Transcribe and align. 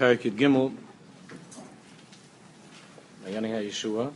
Perek 0.00 0.32
Gimel, 0.34 0.72
HaYeshua. 3.52 4.10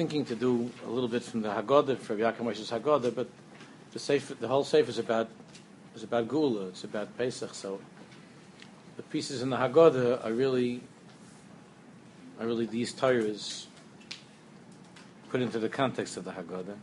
Thinking 0.00 0.24
to 0.24 0.34
do 0.34 0.70
a 0.86 0.88
little 0.88 1.10
bit 1.10 1.22
from 1.22 1.42
the 1.42 1.50
Haggadah, 1.50 1.98
from 1.98 2.16
Yaakov 2.16 2.40
Moshe's 2.40 2.70
Haggadah, 2.70 3.14
but 3.14 3.28
the 3.92 3.98
Sefer, 3.98 4.32
the 4.32 4.48
whole 4.48 4.64
Sefer 4.64 4.88
is 4.88 4.96
about 4.96 5.28
is 5.94 6.02
about 6.02 6.26
Geula, 6.26 6.70
it's 6.70 6.84
about 6.84 7.18
Pesach, 7.18 7.52
so 7.52 7.78
the 8.96 9.02
pieces 9.02 9.42
in 9.42 9.50
the 9.50 9.58
Haggadah 9.58 10.24
are 10.24 10.32
really 10.32 10.80
are 12.40 12.46
really 12.46 12.64
these 12.64 12.94
Torahs 12.94 13.66
put 15.28 15.42
into 15.42 15.58
the 15.58 15.68
context 15.68 16.16
of 16.16 16.24
the 16.24 16.30
Haggadah. 16.30 16.78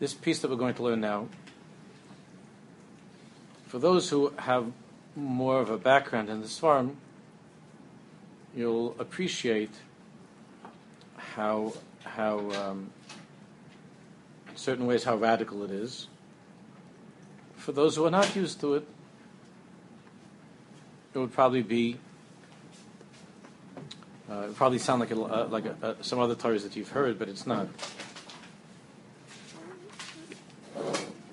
This 0.00 0.14
piece 0.14 0.40
that 0.40 0.50
we're 0.50 0.56
going 0.56 0.74
to 0.74 0.82
learn 0.82 1.00
now, 1.00 1.28
for 3.68 3.78
those 3.78 4.10
who 4.10 4.32
have 4.36 4.72
more 5.14 5.60
of 5.60 5.70
a 5.70 5.78
background 5.78 6.28
in 6.28 6.40
this 6.40 6.58
farm, 6.58 6.96
you'll 8.52 8.96
appreciate 8.98 9.70
how 11.38 11.72
how 12.02 12.50
um, 12.50 12.90
in 14.48 14.56
certain 14.56 14.86
ways 14.86 15.04
how 15.04 15.14
radical 15.14 15.62
it 15.62 15.70
is. 15.70 16.08
For 17.56 17.70
those 17.70 17.94
who 17.94 18.04
are 18.04 18.10
not 18.10 18.34
used 18.34 18.60
to 18.60 18.74
it, 18.74 18.84
it 21.14 21.18
would 21.18 21.32
probably 21.32 21.62
be 21.62 21.96
uh, 24.28 24.48
it 24.48 24.56
probably 24.56 24.78
sound 24.78 24.98
like 24.98 25.12
a, 25.12 25.22
uh, 25.22 25.46
like 25.48 25.64
a, 25.64 25.76
uh, 25.80 25.94
some 26.00 26.18
other 26.18 26.34
Torahs 26.34 26.64
that 26.64 26.74
you've 26.74 26.90
heard, 26.90 27.20
but 27.20 27.28
it's 27.28 27.46
not. 27.46 27.68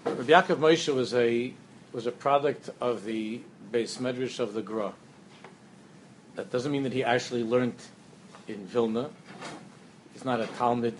Rabbi 0.05 0.31
Yaakov 0.31 0.57
Moshe 0.57 0.93
was 0.93 1.15
a 1.15 1.51
was 1.93 2.05
a 2.05 2.11
product 2.11 2.69
of 2.79 3.05
the 3.05 3.41
Beis 3.71 3.97
Medrash 3.97 4.39
of 4.39 4.53
the 4.53 4.61
Gra. 4.61 4.93
That 6.35 6.51
doesn't 6.51 6.71
mean 6.71 6.83
that 6.83 6.93
he 6.93 7.03
actually 7.03 7.43
learned 7.43 7.79
in 8.47 8.67
Vilna. 8.67 9.09
Not 10.25 10.41
a 10.41 10.45
Talmid 10.45 10.95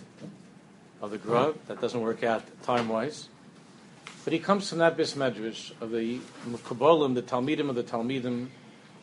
of 1.02 1.10
the 1.10 1.18
Gra. 1.18 1.52
That 1.66 1.80
doesn't 1.80 2.00
work 2.00 2.22
out 2.22 2.44
time 2.62 2.88
wise. 2.88 3.28
But 4.22 4.32
he 4.32 4.38
comes 4.38 4.70
from 4.70 4.78
that 4.78 4.96
Beis 4.96 5.16
Medrash 5.16 5.72
of 5.80 5.90
the 5.90 6.20
Kabbalim, 6.46 7.16
the 7.16 7.22
Talmidim 7.22 7.68
of 7.68 7.74
the 7.74 7.82
Talmidim 7.82 8.46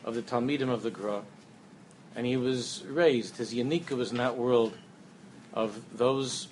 of 0.02 0.14
the 0.14 0.22
Talmidim 0.22 0.70
of 0.70 0.82
the 0.82 0.90
Gra. 0.90 1.20
And 2.16 2.24
he 2.24 2.38
was 2.38 2.84
raised, 2.88 3.36
his 3.36 3.52
Yanika 3.52 3.90
was 3.90 4.12
in 4.12 4.16
that 4.16 4.38
world 4.38 4.72
of 5.52 5.78
those 5.94 6.48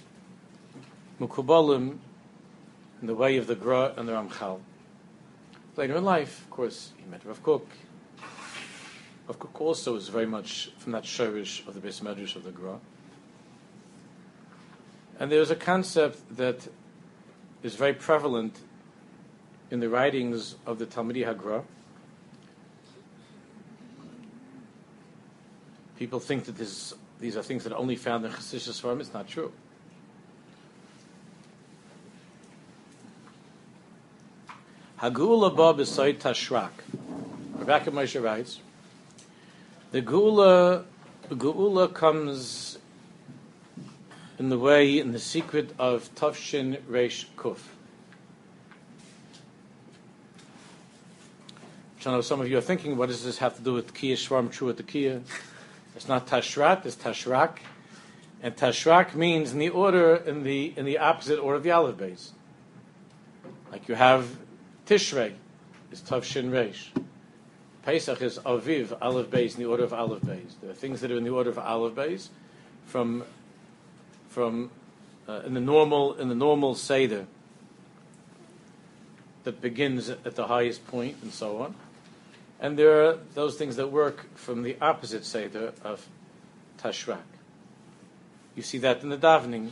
Mekubalim 1.18 1.96
in 3.00 3.06
the 3.06 3.14
way 3.14 3.38
of 3.38 3.46
the 3.46 3.54
Gra 3.54 3.94
and 3.96 4.06
the 4.06 4.12
Ramchal. 4.12 4.60
Later 5.78 5.96
in 5.96 6.04
life, 6.04 6.42
of 6.42 6.50
course, 6.50 6.92
he 6.98 7.10
met 7.10 7.22
Rav 7.24 7.42
Kook. 7.42 7.66
Rav 9.28 9.38
Kook 9.38 9.58
also 9.62 9.96
is 9.96 10.08
very 10.08 10.26
much 10.26 10.70
from 10.76 10.92
that 10.92 11.04
shirish 11.04 11.66
of 11.66 11.72
the 11.72 11.80
Beis 11.80 12.02
Medrash 12.02 12.36
of 12.36 12.44
the 12.44 12.50
Gra. 12.50 12.78
And 15.22 15.30
there's 15.30 15.52
a 15.52 15.54
concept 15.54 16.36
that 16.36 16.66
is 17.62 17.76
very 17.76 17.92
prevalent 17.92 18.58
in 19.70 19.78
the 19.78 19.88
writings 19.88 20.56
of 20.66 20.80
the 20.80 20.84
Talmidei 20.84 21.24
HaGra. 21.24 21.62
People 25.96 26.18
think 26.18 26.46
that 26.46 26.56
this, 26.56 26.92
these 27.20 27.36
are 27.36 27.42
things 27.44 27.62
that 27.62 27.72
are 27.72 27.78
only 27.78 27.94
found 27.94 28.24
in 28.24 28.32
Chassidus 28.32 28.82
Svarim. 28.82 28.98
It's 28.98 29.14
not 29.14 29.28
true. 29.28 29.52
Hagula 34.98 35.54
ba 35.54 35.72
b'soy 35.80 36.18
tashrak. 36.18 36.72
Reb 37.58 37.68
Yaakov 37.68 37.92
Moshe 37.92 38.20
writes, 38.20 38.58
the 39.92 40.02
Geula, 40.02 40.84
Geula 41.30 41.94
comes 41.94 42.71
in 44.42 44.48
the 44.48 44.58
way, 44.58 44.98
in 44.98 45.12
the 45.12 45.20
secret 45.20 45.72
of 45.78 46.12
Tafshin 46.16 46.76
Reish 46.90 47.26
Kuf. 47.36 47.60
I 52.04 52.10
know 52.10 52.20
some 52.22 52.40
of 52.40 52.48
you 52.48 52.58
are 52.58 52.60
thinking, 52.60 52.96
what 52.96 53.08
does 53.08 53.22
this 53.24 53.38
have 53.38 53.54
to 53.54 53.62
do 53.62 53.72
with 53.72 53.94
Kia 53.94 54.16
Shwarm 54.16 54.76
the 54.76 54.82
Kia? 54.82 55.20
It's 55.94 56.08
not 56.08 56.26
Tashrat, 56.26 56.84
it's 56.84 56.96
Tashrak. 56.96 57.58
And 58.42 58.56
Tashrak 58.56 59.14
means 59.14 59.52
in 59.52 59.60
the 59.60 59.68
order, 59.68 60.16
in 60.16 60.42
the, 60.42 60.74
in 60.76 60.86
the 60.86 60.98
opposite 60.98 61.38
order 61.38 61.58
of 61.58 61.62
the 61.62 61.70
Aleph 61.70 61.98
Beis. 61.98 62.30
Like 63.70 63.86
you 63.86 63.94
have 63.94 64.26
Tishrei, 64.86 65.34
is 65.92 66.00
Tavshin 66.00 66.50
Reish. 66.50 66.88
Pesach 67.84 68.20
is 68.20 68.40
Aviv, 68.40 68.98
Aleph 69.00 69.28
Beis, 69.28 69.54
in 69.54 69.62
the 69.62 69.66
order 69.66 69.84
of 69.84 69.92
Aleph 69.92 70.22
Beis. 70.22 70.54
There 70.60 70.72
are 70.72 70.74
things 70.74 71.00
that 71.02 71.12
are 71.12 71.16
in 71.16 71.22
the 71.22 71.30
order 71.30 71.50
of 71.50 71.60
Aleph 71.60 71.94
Beis 71.94 72.30
from, 72.86 73.22
from 74.32 74.70
uh, 75.28 75.42
in 75.44 75.52
the 75.52 75.60
normal, 75.60 76.14
in 76.14 76.28
the 76.28 76.34
normal 76.34 76.74
Seder 76.74 77.26
that 79.44 79.60
begins 79.60 80.08
at 80.08 80.36
the 80.36 80.46
highest 80.46 80.86
point 80.86 81.16
and 81.22 81.32
so 81.32 81.58
on. 81.58 81.74
And 82.58 82.78
there 82.78 83.04
are 83.04 83.18
those 83.34 83.56
things 83.56 83.76
that 83.76 83.88
work 83.88 84.26
from 84.34 84.62
the 84.62 84.76
opposite 84.80 85.24
Seder 85.24 85.72
of 85.84 86.06
Tashrak. 86.78 87.18
You 88.54 88.62
see 88.62 88.78
that 88.78 89.02
in 89.02 89.10
the 89.10 89.18
davening. 89.18 89.64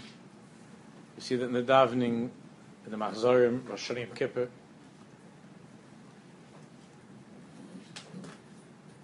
You 1.17 1.21
see 1.21 1.37
that 1.37 1.45
in 1.45 1.53
the 1.53 1.63
davening, 1.63 2.31
in 2.85 2.91
the 2.91 2.97
Machzorim, 2.97 3.69
Rosh 3.69 3.91
Hashanah, 3.91 4.15
Kippur. 4.15 4.49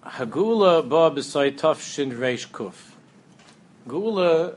Hagula 0.05 0.87
ba 0.87 1.11
b'say 1.15 1.57
tafshin 1.57 2.11
reish 2.11 2.47
kuf. 2.49 2.91
Geula 3.87 4.55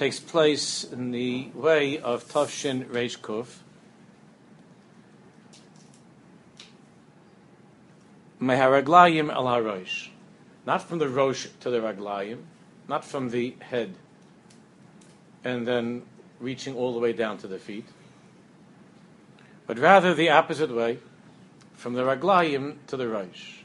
takes 0.00 0.18
place 0.18 0.82
in 0.82 1.10
the 1.10 1.50
way 1.54 1.98
of 1.98 2.26
tafshin 2.26 2.86
reish 2.86 3.18
kuf. 3.18 3.58
Meharaglayim 8.40 9.30
al 9.30 9.44
harosh. 9.44 10.08
Not 10.64 10.80
from 10.80 11.00
the 11.00 11.08
rosh 11.10 11.48
to 11.60 11.68
the 11.68 11.80
raglayim, 11.80 12.38
not 12.88 13.04
from 13.04 13.28
the 13.28 13.54
head, 13.60 13.94
and 15.44 15.68
then 15.68 16.00
reaching 16.40 16.74
all 16.74 16.94
the 16.94 16.98
way 16.98 17.12
down 17.12 17.36
to 17.36 17.46
the 17.46 17.58
feet, 17.58 17.84
but 19.66 19.78
rather 19.78 20.14
the 20.14 20.30
opposite 20.30 20.74
way, 20.74 20.98
from 21.74 21.92
the 21.92 22.04
raglayim 22.04 22.76
to 22.86 22.96
the 22.96 23.06
rosh. 23.06 23.58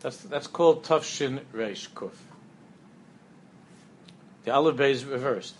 That's, 0.00 0.16
that's 0.16 0.48
called 0.48 0.82
Tafshin 0.82 1.42
Reish 1.54 1.88
Kuf. 1.90 2.33
The 4.44 4.52
Aleph 4.52 4.80
is 4.80 5.04
reversed. 5.04 5.54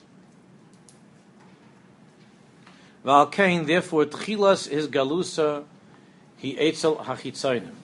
Valkain, 3.04 3.66
therefore, 3.66 4.06
Tchilas 4.06 4.70
is 4.70 4.88
Galusa, 4.88 5.64
he 6.36 6.56
Eitzel 6.56 7.04
Hachitzainim. 7.04 7.74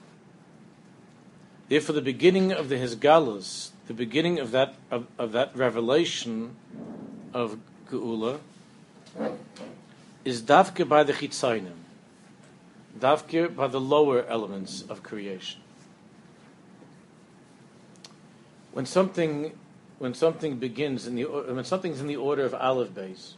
Therefore, 1.69 1.95
the 1.95 2.03
beginning 2.03 2.53
of 2.53 2.69
the 2.69 2.77
Hisgalus, 2.77 3.71
the 3.87 3.95
beginning 3.95 4.39
of 4.39 4.51
that 4.51 4.75
of, 4.91 5.07
of 5.19 5.33
that 5.33 5.55
revelation 5.57 6.57
of 7.33 7.59
Geula, 7.91 8.41
is 10.25 10.43
Davke 10.43 10.89
by 10.89 11.03
the 11.03 11.13
Chitzainim, 11.13 11.77
Davke 12.99 13.55
by 13.55 13.67
the 13.67 13.81
lower 13.81 14.25
elements 14.27 14.83
of 14.83 15.03
creation. 15.03 15.61
when 18.73 18.87
something 18.87 19.53
when 20.01 20.15
something 20.15 20.57
begins 20.57 21.07
in 21.07 21.15
the 21.15 21.25
when 21.25 21.63
something's 21.63 22.01
in 22.01 22.07
the 22.07 22.17
order 22.17 22.43
of 22.43 22.55
Aleph 22.55 22.89
Beis, 22.89 23.35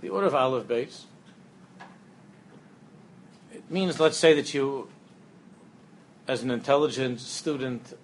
the 0.00 0.08
order 0.08 0.28
of 0.28 0.34
Aleph 0.34 0.68
Beis, 0.68 1.02
it 3.52 3.68
means, 3.68 3.98
let's 3.98 4.16
say 4.16 4.32
that 4.32 4.54
you, 4.54 4.88
as 6.28 6.44
an 6.44 6.52
intelligent 6.52 7.18
student, 7.18 7.98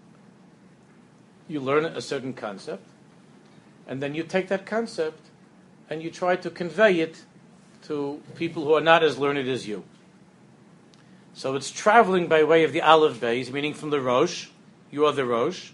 you 1.46 1.60
learn 1.60 1.84
a 1.84 2.00
certain 2.00 2.32
concept, 2.32 2.84
and 3.86 4.02
then 4.02 4.16
you 4.16 4.24
take 4.24 4.48
that 4.48 4.66
concept 4.66 5.20
and 5.88 6.02
you 6.02 6.10
try 6.10 6.34
to 6.34 6.50
convey 6.50 6.98
it 6.98 7.22
to 7.84 8.20
people 8.34 8.64
who 8.64 8.74
are 8.74 8.80
not 8.80 9.04
as 9.04 9.18
learned 9.18 9.48
as 9.48 9.68
you. 9.68 9.84
So 11.32 11.54
it's 11.54 11.70
traveling 11.70 12.26
by 12.26 12.42
way 12.42 12.64
of 12.64 12.72
the 12.72 12.82
Aleph 12.82 13.20
Beis, 13.20 13.52
meaning 13.52 13.72
from 13.72 13.90
the 13.90 14.00
Rosh 14.00 14.48
you 14.90 15.06
are 15.06 15.12
the 15.12 15.24
Rosh, 15.24 15.70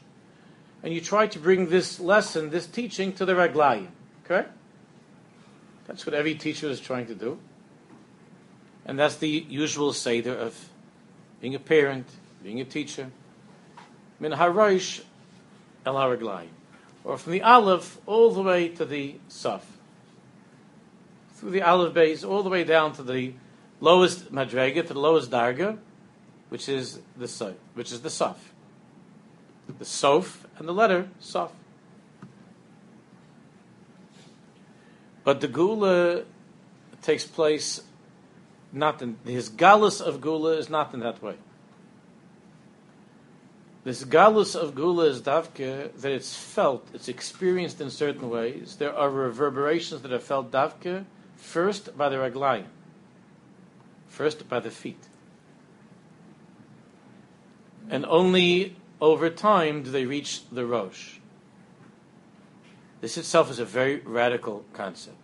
and 0.83 0.93
you 0.93 1.01
try 1.01 1.27
to 1.29 1.39
bring 1.39 1.69
this 1.69 2.01
lesson, 2.01 2.51
this 2.51 2.67
teaching 2.67 3.13
to 3.15 3.25
the 3.25 3.35
Raglayim. 3.35 3.89
Correct? 4.25 4.51
That's 5.87 6.07
what 6.07 6.15
every 6.15 6.35
teacher 6.35 6.69
is 6.69 6.81
trying 6.81 7.07
to 7.07 7.15
do. 7.15 7.39
And 8.85 8.99
that's 8.99 9.17
the 9.17 9.29
usual 9.29 9.93
Seder 9.93 10.35
of 10.35 10.69
being 11.41 11.55
a 11.55 11.59
parent, 11.59 12.07
being 12.43 12.61
a 12.61 12.65
teacher. 12.65 13.11
Min 14.19 14.33
Harosh 14.33 15.03
El 15.87 15.95
Haraglayim. 15.95 16.49
Or 17.05 17.17
from 17.17 17.33
the 17.33 17.43
Aleph 17.43 17.99
all 18.07 18.33
the 18.33 18.43
way 18.43 18.69
to 18.69 18.85
the 18.85 19.17
Saf. 19.29 19.63
Through 21.35 21.51
the 21.51 21.63
Aleph 21.63 21.95
Beis 21.95 22.29
all 22.29 22.43
the 22.43 22.51
way 22.51 22.65
down 22.65 22.93
to 22.95 23.03
the 23.03 23.35
lowest 23.81 24.33
Madrega, 24.33 24.87
to 24.87 24.95
the 24.95 25.01
lowest 25.01 25.31
Darga, 25.31 25.79
which 26.49 26.69
is 26.69 27.01
the 27.17 27.27
Saf, 27.27 27.55
which 27.75 27.91
is 27.93 28.03
the 28.03 28.09
Saf. 28.09 28.37
The 29.79 29.85
Sof 29.85 30.42
and 30.59 30.69
the 30.69 30.73
letter 30.73 31.09
Saf. 31.21 31.51
But 35.25 35.41
the 35.41 35.49
Geula 35.49 36.25
takes 37.01 37.25
place 37.25 37.83
not 38.73 39.03
in 39.03 39.19
his 39.25 39.49
galus 39.51 40.01
of 40.01 40.21
Geula 40.21 40.59
is 40.59 40.69
not 40.69 40.95
in 40.95 41.01
that 41.01 41.23
way. 41.23 41.37
This 43.85 44.05
galus 44.05 44.55
of 44.55 44.75
Geula 44.75 45.09
is 45.09 45.23
davke 45.23 45.93
that 46.01 46.13
it's 46.13 46.35
felt, 46.37 46.87
it's 46.95 47.09
experienced 47.09 47.81
in 47.81 47.91
certain 47.91 48.31
ways. 48.31 48.77
There 48.77 48.97
are 48.97 49.11
reverberations 49.11 50.03
that 50.03 50.13
are 50.13 50.21
felt 50.21 50.51
davke 50.51 51.05
first 51.37 51.97
by 51.97 52.09
the 52.09 52.17
raglayim, 52.17 52.67
first 54.09 54.49
by 54.49 54.61
the 54.61 54.71
feet, 54.71 55.09
and 57.91 58.07
only 58.07 58.77
over 59.03 59.29
time 59.29 59.83
do 59.83 59.91
they 59.91 60.07
reach 60.07 60.49
the 60.53 60.65
rosh. 60.65 61.19
This 63.01 63.19
itself 63.19 63.51
is 63.51 63.59
a 63.59 63.65
very 63.65 63.97
radical 63.99 64.65
concept. 64.73 65.17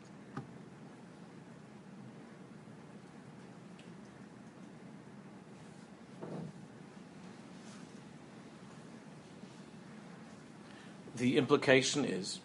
The 11.15 11.37
implication 11.37 12.05
is 12.05 12.41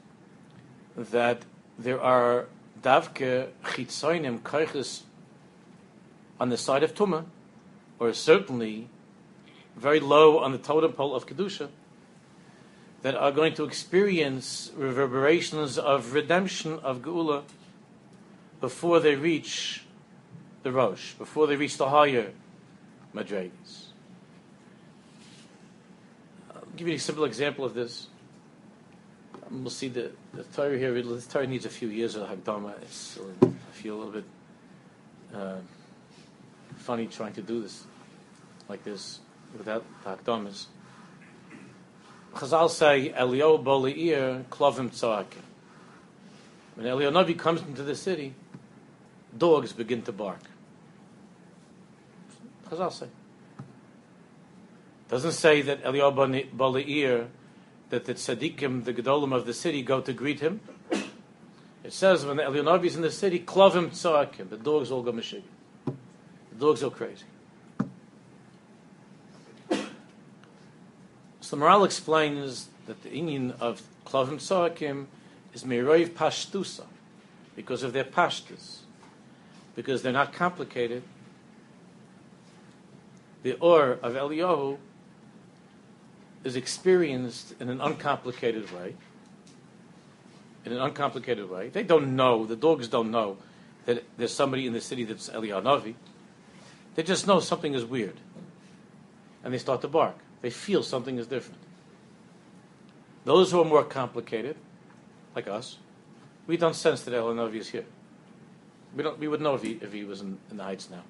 that 0.95 1.45
there 1.79 1.99
are 1.99 2.45
davke 2.79 3.49
chitzoinim 3.63 4.41
koiches 4.41 5.01
on 6.39 6.49
the 6.49 6.57
side 6.57 6.83
of 6.83 6.93
Tumah, 6.93 7.25
or 7.97 8.13
certainly 8.13 8.89
very 9.75 9.99
low 9.99 10.39
on 10.39 10.51
the 10.51 10.57
totem 10.57 10.93
pole 10.93 11.15
of 11.15 11.25
Kedusha, 11.25 11.69
that 13.01 13.15
are 13.15 13.31
going 13.31 13.53
to 13.55 13.65
experience 13.65 14.71
reverberations 14.75 15.77
of 15.77 16.13
redemption 16.13 16.79
of 16.83 17.01
Geula 17.01 17.43
before 18.61 19.01
they 19.01 19.15
reach 19.15 19.83
the 20.63 20.71
Rosh, 20.71 21.13
before 21.13 21.47
they 21.47 21.57
reach 21.57 21.77
the 21.77 21.89
higher 21.89 22.31
Madrigas. 23.13 23.87
I'll 26.55 26.63
give 26.77 26.87
you 26.87 26.95
a 26.95 26.99
simple 26.99 27.25
example 27.25 27.65
of 27.65 27.73
this. 27.73 28.07
We'll 29.51 29.69
see 29.69 29.89
the, 29.89 30.11
the 30.33 30.43
Torah 30.43 30.77
here. 30.77 30.93
The 30.93 31.21
Torah 31.21 31.45
needs 31.45 31.65
a 31.65 31.69
few 31.69 31.89
years 31.89 32.15
of 32.15 32.27
Hagdama. 32.29 32.81
It's, 32.81 33.19
I 33.41 33.47
feel 33.73 33.95
a 33.95 33.97
little 33.97 34.13
bit 34.13 34.25
uh, 35.35 35.57
funny 36.77 37.07
trying 37.07 37.33
to 37.33 37.41
do 37.41 37.61
this 37.61 37.83
like 38.69 38.83
this 38.83 39.19
without 39.57 39.85
Hagdamas. 40.03 40.67
Chazal 42.33 42.69
say, 42.69 43.13
Elio 43.13 43.57
Boli'ir 43.57 44.43
Klovim 44.45 44.89
Tzakim. 44.89 45.43
When 46.75 46.87
Eliyahu 46.87 47.11
Navi 47.11 47.37
comes 47.37 47.61
into 47.61 47.83
the 47.83 47.95
city, 47.95 48.33
dogs 49.37 49.71
begin 49.73 50.01
to 50.03 50.11
bark. 50.11 50.39
Chazal 52.69 52.91
say. 52.91 53.07
Doesn't 55.09 55.33
say 55.33 55.61
that 55.61 55.81
Elio 55.83 56.11
Boli'ir, 56.11 57.27
that 57.89 58.05
the 58.05 58.15
tzaddikim, 58.15 58.85
the 58.85 58.93
gedolim 58.93 59.35
of 59.35 59.45
the 59.45 59.53
city, 59.53 59.83
go 59.83 60.01
to 60.01 60.13
greet 60.13 60.39
him. 60.39 60.59
It 61.83 61.93
says 61.93 62.25
when 62.25 62.39
Elio 62.39 62.63
Navi 62.63 62.85
is 62.85 62.95
in 62.95 63.03
the 63.03 63.11
city, 63.11 63.39
Klovim 63.39 63.89
Tzakim. 63.89 64.49
The 64.49 64.57
dogs 64.57 64.89
all 64.89 65.03
go 65.03 65.11
mishig. 65.11 65.43
The 65.85 66.59
dogs 66.59 66.81
go 66.81 66.89
crazy. 66.89 67.25
So 71.53 71.59
Maharal 71.59 71.85
explains 71.85 72.69
that 72.87 73.03
the 73.03 73.09
inyan 73.09 73.53
of 73.59 73.83
Klavim 74.07 74.37
Tzorakim 74.37 75.05
is 75.53 75.63
Miroiv 75.63 76.09
Pashtusa, 76.09 76.85
because 77.55 77.83
of 77.83 77.93
their 77.93 78.03
pashtus, 78.03 78.77
because 79.75 80.01
they're 80.01 80.11
not 80.11 80.33
complicated. 80.33 81.03
The 83.43 83.53
Or 83.59 83.99
of 84.01 84.15
Eliyahu 84.15 84.79
is 86.43 86.55
experienced 86.55 87.53
in 87.59 87.69
an 87.69 87.79
uncomplicated 87.81 88.71
way. 88.71 88.95
In 90.65 90.71
an 90.71 90.79
uncomplicated 90.79 91.51
way. 91.51 91.69
They 91.69 91.83
don't 91.83 92.15
know, 92.15 92.47
the 92.47 92.55
dogs 92.55 92.87
don't 92.87 93.11
know 93.11 93.37
that 93.85 94.03
there's 94.17 94.33
somebody 94.33 94.65
in 94.65 94.73
the 94.73 94.81
city 94.81 95.03
that's 95.03 95.29
Eliyahu 95.29 95.61
Navi. 95.61 95.93
They 96.95 97.03
just 97.03 97.27
know 97.27 97.39
something 97.39 97.75
is 97.75 97.85
weird. 97.85 98.17
And 99.43 99.53
they 99.53 99.59
start 99.59 99.81
to 99.81 99.87
bark. 99.87 100.15
They 100.43 100.49
feel 100.49 100.83
something 100.83 101.17
is 101.17 101.25
different. 101.25 101.61
Those 103.23 103.49
who 103.51 103.61
are 103.61 103.65
more 103.65 103.85
complicated, 103.85 104.57
like 105.35 105.47
us, 105.47 105.77
we 106.45 106.57
don't 106.57 106.75
sense 106.75 107.03
that 107.03 107.13
Elanavi 107.13 107.55
is 107.55 107.69
here. 107.69 107.85
We 108.93 109.03
don't. 109.03 109.17
We 109.17 109.29
would 109.29 109.39
know 109.39 109.55
if 109.55 109.63
he 109.63 109.79
if 109.81 109.93
he 109.93 110.03
was 110.03 110.19
in, 110.19 110.37
in 110.51 110.57
the 110.57 110.63
heights 110.63 110.89
now. 110.89 111.03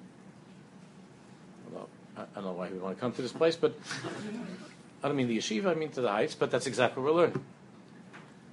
Well, 1.72 1.88
I, 2.16 2.22
I 2.22 2.26
don't 2.36 2.44
know 2.44 2.52
why 2.52 2.68
we 2.68 2.78
want 2.78 2.96
to 2.96 3.00
come 3.00 3.10
to 3.12 3.22
this 3.22 3.32
place, 3.32 3.56
but 3.56 3.74
I 5.02 5.08
don't 5.08 5.16
mean 5.16 5.26
the 5.26 5.36
yeshiva. 5.36 5.66
I 5.66 5.74
mean 5.74 5.90
to 5.90 6.00
the 6.00 6.10
heights. 6.10 6.36
But 6.36 6.52
that's 6.52 6.68
exactly 6.68 7.02
what 7.02 7.12
we're 7.12 7.20
learning. 7.22 7.44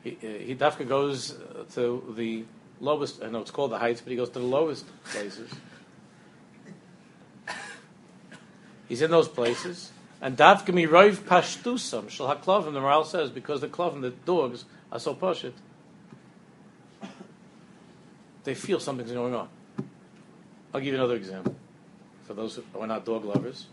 He, 0.03 0.17
uh, 0.23 0.27
he 0.43 0.55
dafka 0.55 0.87
goes 0.87 1.35
uh, 1.35 1.65
to 1.75 2.13
the 2.17 2.43
lowest. 2.79 3.21
I 3.23 3.29
know 3.29 3.41
it's 3.41 3.51
called 3.51 3.71
the 3.71 3.77
heights, 3.77 4.01
but 4.01 4.09
he 4.09 4.17
goes 4.17 4.31
to 4.31 4.39
the 4.39 4.45
lowest 4.45 4.85
places. 5.05 5.51
He's 8.89 9.03
in 9.03 9.11
those 9.11 9.29
places, 9.29 9.91
and 10.21 10.37
davka 10.37 10.67
miroiv 10.67 11.15
pashtusam 11.17 12.09
shel 12.09 12.27
haklavim. 12.27 12.73
The 12.73 12.79
Maharal 12.79 13.05
says 13.05 13.31
because 13.31 13.61
the 13.61 13.67
klavim, 13.67 14.01
the 14.01 14.11
dogs, 14.11 14.65
are 14.91 14.99
so 14.99 15.15
pashit, 15.15 15.53
they 18.43 18.53
feel 18.53 18.79
something's 18.79 19.11
going 19.11 19.33
on. 19.33 19.49
I'll 20.73 20.79
give 20.79 20.93
you 20.93 20.99
another 20.99 21.15
example 21.15 21.55
for 22.23 22.35
those 22.35 22.55
who 22.55 22.79
are 22.79 22.87
not 22.87 23.03
dog 23.03 23.25
lovers. 23.25 23.65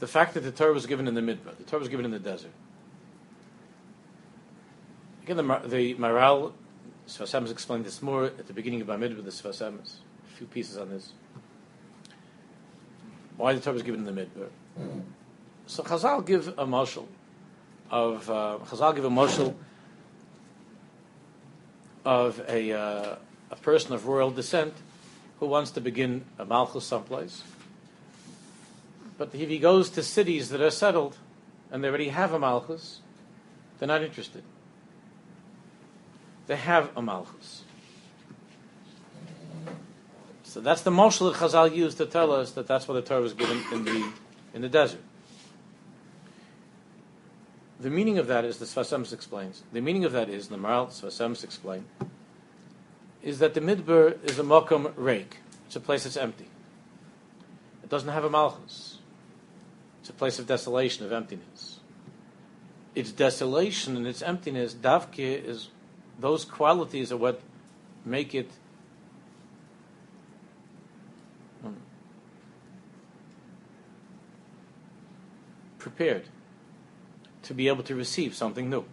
The 0.00 0.06
fact 0.06 0.34
that 0.34 0.40
the 0.40 0.52
Torah 0.52 0.72
was 0.72 0.86
given 0.86 1.08
in 1.08 1.14
the 1.14 1.20
midbar, 1.20 1.56
the 1.56 1.64
Torah 1.64 1.80
was 1.80 1.88
given 1.88 2.04
in 2.04 2.10
the 2.10 2.18
desert. 2.18 2.52
Again, 5.24 5.36
the, 5.36 5.42
the 5.66 5.94
Maral, 5.94 6.52
Emes 7.08 7.50
explained 7.50 7.84
this 7.84 8.00
more 8.00 8.24
at 8.24 8.46
the 8.46 8.52
beginning 8.52 8.80
of 8.80 8.86
Bamidbar, 8.86 9.24
the 9.24 9.30
Sfas 9.30 9.60
Emes. 9.60 9.96
A 10.32 10.36
few 10.36 10.46
pieces 10.46 10.76
on 10.76 10.90
this 10.90 11.12
why 13.38 13.54
the 13.54 13.60
Torah 13.60 13.76
is 13.76 13.82
given 13.82 14.06
in 14.06 14.14
the 14.14 14.20
midbar. 14.20 14.48
So 15.66 15.82
Chazal 15.82 16.26
give 16.26 16.48
a 16.58 16.66
mashal 16.66 17.06
of 17.90 18.28
uh, 18.28 18.58
Chazal 18.66 18.94
give 18.94 19.04
a 19.04 19.10
mashal 19.10 19.54
of 22.04 22.42
a 22.48 22.72
uh, 22.72 23.16
a 23.50 23.56
person 23.56 23.94
of 23.94 24.06
royal 24.06 24.30
descent 24.30 24.74
who 25.40 25.46
wants 25.46 25.70
to 25.70 25.80
begin 25.80 26.24
a 26.38 26.44
malchus 26.44 26.84
someplace. 26.84 27.42
But 29.16 29.34
if 29.34 29.48
he 29.48 29.58
goes 29.58 29.90
to 29.90 30.02
cities 30.02 30.48
that 30.50 30.60
are 30.60 30.70
settled 30.70 31.16
and 31.70 31.82
they 31.82 31.88
already 31.88 32.08
have 32.08 32.32
a 32.32 32.38
malchus, 32.38 33.00
they're 33.78 33.88
not 33.88 34.02
interested. 34.02 34.42
They 36.46 36.56
have 36.56 36.90
a 36.96 37.02
malchus. 37.02 37.62
So 40.48 40.62
that's 40.62 40.80
the 40.80 40.90
moshel 40.90 41.30
that 41.30 41.38
Chazal 41.38 41.76
used 41.76 41.98
to 41.98 42.06
tell 42.06 42.32
us 42.32 42.52
that 42.52 42.66
that's 42.66 42.88
what 42.88 42.94
the 42.94 43.02
Torah 43.02 43.20
was 43.20 43.34
given 43.34 43.62
in 43.70 43.84
the 43.84 44.10
in 44.54 44.62
the 44.62 44.68
desert. 44.70 45.02
The 47.78 47.90
meaning 47.90 48.16
of 48.16 48.28
that 48.28 48.46
is 48.46 48.56
the 48.56 48.64
Sfas 48.64 48.96
Emes 48.96 49.12
explains. 49.12 49.62
The 49.74 49.82
meaning 49.82 50.06
of 50.06 50.12
that 50.12 50.30
is 50.30 50.48
the 50.48 50.56
Maral 50.56 50.88
Sfas 50.88 51.20
Emes 51.20 51.44
explain 51.44 51.84
is 53.22 53.40
that 53.40 53.52
the 53.52 53.60
midbar 53.60 54.24
is 54.24 54.38
a 54.38 54.42
mokum 54.42 54.94
rake. 54.96 55.36
It's 55.66 55.76
a 55.76 55.80
place 55.80 56.04
that's 56.04 56.16
empty. 56.16 56.48
It 57.82 57.90
doesn't 57.90 58.08
have 58.08 58.24
a 58.24 58.30
malchus. 58.30 59.00
It's 60.00 60.08
a 60.08 60.14
place 60.14 60.38
of 60.38 60.46
desolation, 60.46 61.04
of 61.04 61.12
emptiness. 61.12 61.80
Its 62.94 63.12
desolation 63.12 63.98
and 63.98 64.06
its 64.06 64.22
emptiness, 64.22 64.72
davke, 64.72 65.44
is 65.44 65.68
those 66.18 66.46
qualities 66.46 67.12
are 67.12 67.18
what 67.18 67.42
make 68.02 68.34
it 68.34 68.50
prepared 75.98 76.26
to 77.42 77.54
be 77.54 77.66
able 77.66 77.82
to 77.82 77.94
receive 77.96 78.32
something 78.34 78.70
new. 78.70 78.84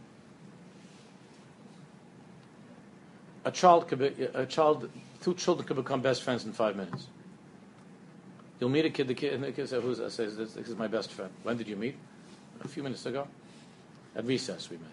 A 3.44 3.52
child 3.52 3.88
could 3.88 4.00
be, 4.00 4.24
a 4.34 4.48
child, 4.48 4.90
two 5.22 5.36
children 5.36 5.68
could 5.68 5.78
become 5.78 6.02
best 6.02 6.24
friends 6.24 6.46
in 6.46 6.52
five 6.52 6.76
minutes. 6.76 7.06
You'll 8.60 8.72
meet 8.72 8.86
a 8.86 8.90
kid, 8.90 9.08
the 9.08 9.14
kid, 9.14 9.34
and 9.34 9.44
the 9.44 9.52
kid 9.52 9.70
says, 9.70 9.84
Who's, 9.84 9.98
says 10.14 10.36
this, 10.36 10.54
this 10.54 10.68
is 10.68 10.76
my 10.76 10.88
best 10.88 11.12
friend. 11.12 11.32
When 11.44 11.58
did 11.58 11.68
you 11.68 11.76
meet? 11.76 11.96
A 12.64 12.68
few 12.68 12.82
minutes 12.82 13.06
ago. 13.06 13.28
At 14.16 14.26
recess 14.26 14.70
we 14.72 14.78
met. 14.78 14.88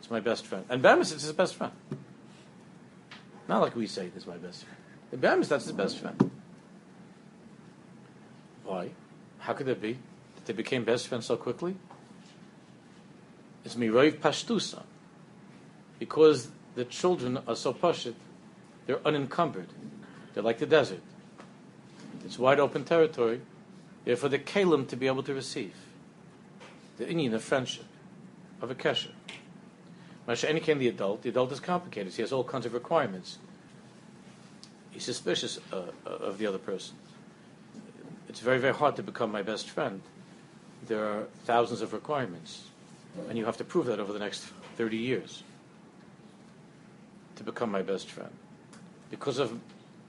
It's 0.00 0.10
my 0.10 0.20
best 0.20 0.44
friend. 0.44 0.64
And 0.68 0.82
Bamis 0.82 1.12
is 1.12 1.22
his 1.22 1.32
best 1.32 1.54
friend. 1.54 1.72
Not 3.46 3.60
like 3.60 3.76
we 3.76 3.86
say, 3.86 4.08
this 4.08 4.24
is 4.24 4.26
my 4.26 4.38
best 4.38 4.64
friend. 4.64 4.78
In 5.12 5.20
Bamis, 5.20 5.48
that's 5.48 5.66
his 5.66 5.72
best 5.72 5.98
friend. 5.98 6.30
Why? 8.64 8.90
How 9.38 9.52
could 9.52 9.66
that 9.66 9.80
be? 9.80 9.98
They 10.48 10.54
became 10.54 10.82
best 10.82 11.08
friends 11.08 11.26
so 11.26 11.36
quickly? 11.36 11.76
It's 13.66 13.74
miroiv 13.74 14.18
pashtusa. 14.18 14.82
Because 15.98 16.48
the 16.74 16.86
children 16.86 17.38
are 17.46 17.54
so 17.54 17.74
pashut, 17.74 18.14
they're 18.86 19.06
unencumbered. 19.06 19.68
They're 20.32 20.42
like 20.42 20.58
the 20.58 20.64
desert. 20.64 21.02
It's 22.24 22.38
wide 22.38 22.58
open 22.60 22.84
territory. 22.84 23.42
Therefore, 24.06 24.30
the 24.30 24.38
kalim 24.38 24.88
to 24.88 24.96
be 24.96 25.06
able 25.06 25.22
to 25.24 25.34
receive 25.34 25.74
the 26.96 27.04
inyan 27.04 27.34
of 27.34 27.44
friendship, 27.44 27.84
of 28.62 28.70
a 28.70 28.74
kesher. 28.74 29.12
Masha 30.26 30.48
any 30.48 30.60
came 30.60 30.78
the 30.78 30.88
adult. 30.88 31.20
The 31.20 31.28
adult 31.28 31.52
is 31.52 31.60
complicated. 31.60 32.14
He 32.14 32.22
has 32.22 32.32
all 32.32 32.42
kinds 32.42 32.64
of 32.64 32.72
requirements. 32.72 33.36
He's 34.92 35.04
suspicious 35.04 35.58
uh, 35.70 35.82
uh, 36.06 36.08
of 36.08 36.38
the 36.38 36.46
other 36.46 36.58
person. 36.58 36.96
It's 38.30 38.40
very, 38.40 38.58
very 38.58 38.72
hard 38.72 38.96
to 38.96 39.02
become 39.02 39.30
my 39.30 39.42
best 39.42 39.68
friend. 39.68 40.00
There 40.86 41.04
are 41.04 41.24
thousands 41.44 41.82
of 41.82 41.92
requirements, 41.92 42.64
and 43.28 43.36
you 43.36 43.44
have 43.44 43.56
to 43.58 43.64
prove 43.64 43.86
that 43.86 44.00
over 44.00 44.12
the 44.12 44.18
next 44.18 44.46
30 44.76 44.96
years 44.96 45.42
to 47.36 47.44
become 47.44 47.70
my 47.70 47.82
best 47.82 48.10
friend. 48.10 48.32
Because 49.10 49.38
of 49.38 49.58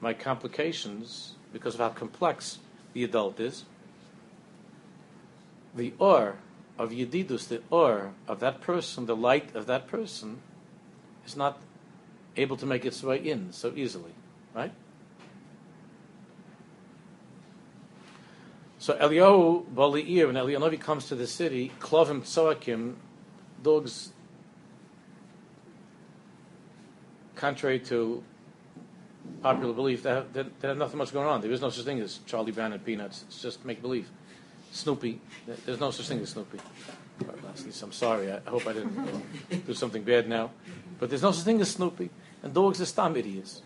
my 0.02 0.14
complications, 0.14 1.34
because 1.52 1.74
of 1.76 1.80
how 1.80 1.90
complex 1.90 2.60
the 2.94 3.04
adult 3.04 3.40
is, 3.40 3.66
the 5.76 5.94
or 6.00 6.36
of 6.78 6.92
Yedidus, 6.92 7.48
the 7.48 7.62
or 7.70 8.14
of 8.28 8.40
that 8.40 8.62
person, 8.62 9.06
the 9.06 9.16
light 9.16 9.56
of 9.56 9.66
that 9.68 9.88
person, 9.88 10.42
is 11.26 11.36
not 11.36 11.60
able 12.38 12.58
to 12.58 12.66
make 12.66 12.86
its 12.86 13.04
way 13.04 13.18
in 13.18 13.52
so 13.52 13.74
easily, 13.76 14.14
right? 14.56 14.72
So 18.80 18.94
Eliyahu 18.98 19.66
Bali'ir, 19.74 20.28
when 20.28 20.36
Eliyahu 20.36 20.80
comes 20.80 21.08
to 21.10 21.16
the 21.16 21.28
city, 21.28 21.72
Klovim 21.80 22.22
Tzoakim, 22.22 22.96
dogs, 23.62 24.14
contrary 27.36 27.80
to 27.80 28.24
popular 29.44 29.74
belief, 29.74 30.04
they 30.04 30.12
have, 30.12 30.32
they 30.34 30.46
have 30.62 30.78
nothing 30.78 30.98
much 30.98 31.12
going 31.12 31.28
on. 31.28 31.42
There 31.42 31.52
is 31.52 31.60
no 31.60 31.70
such 31.70 31.84
thing 31.84 32.00
as 32.00 32.20
Charlie 32.26 32.54
Brown 32.54 32.72
and 32.72 32.84
Peanuts. 32.84 33.26
It's 33.28 33.42
just 33.42 33.66
make 33.66 33.82
believe. 33.82 34.10
Snoopy, 34.72 35.20
there's 35.66 35.80
no 35.80 35.92
such 35.92 36.08
thing 36.08 36.20
as 36.22 36.30
Snoopy. 36.30 36.60
I'm 37.84 37.92
sorry. 37.92 38.32
I 38.32 38.40
hope 38.46 38.66
I 38.66 38.74
didn't 38.74 39.66
do 39.66 39.74
something 39.74 40.04
bad 40.04 40.30
now. 40.30 40.52
But 41.00 41.10
there's 41.10 41.24
no 41.24 41.32
such 41.32 41.44
thing 41.44 41.60
as 41.60 41.72
Snoopy. 41.72 42.10
And 42.44 42.54
dogs 42.54 42.80
are 42.80 42.86
stam 42.86 43.18
idiots. 43.18 43.62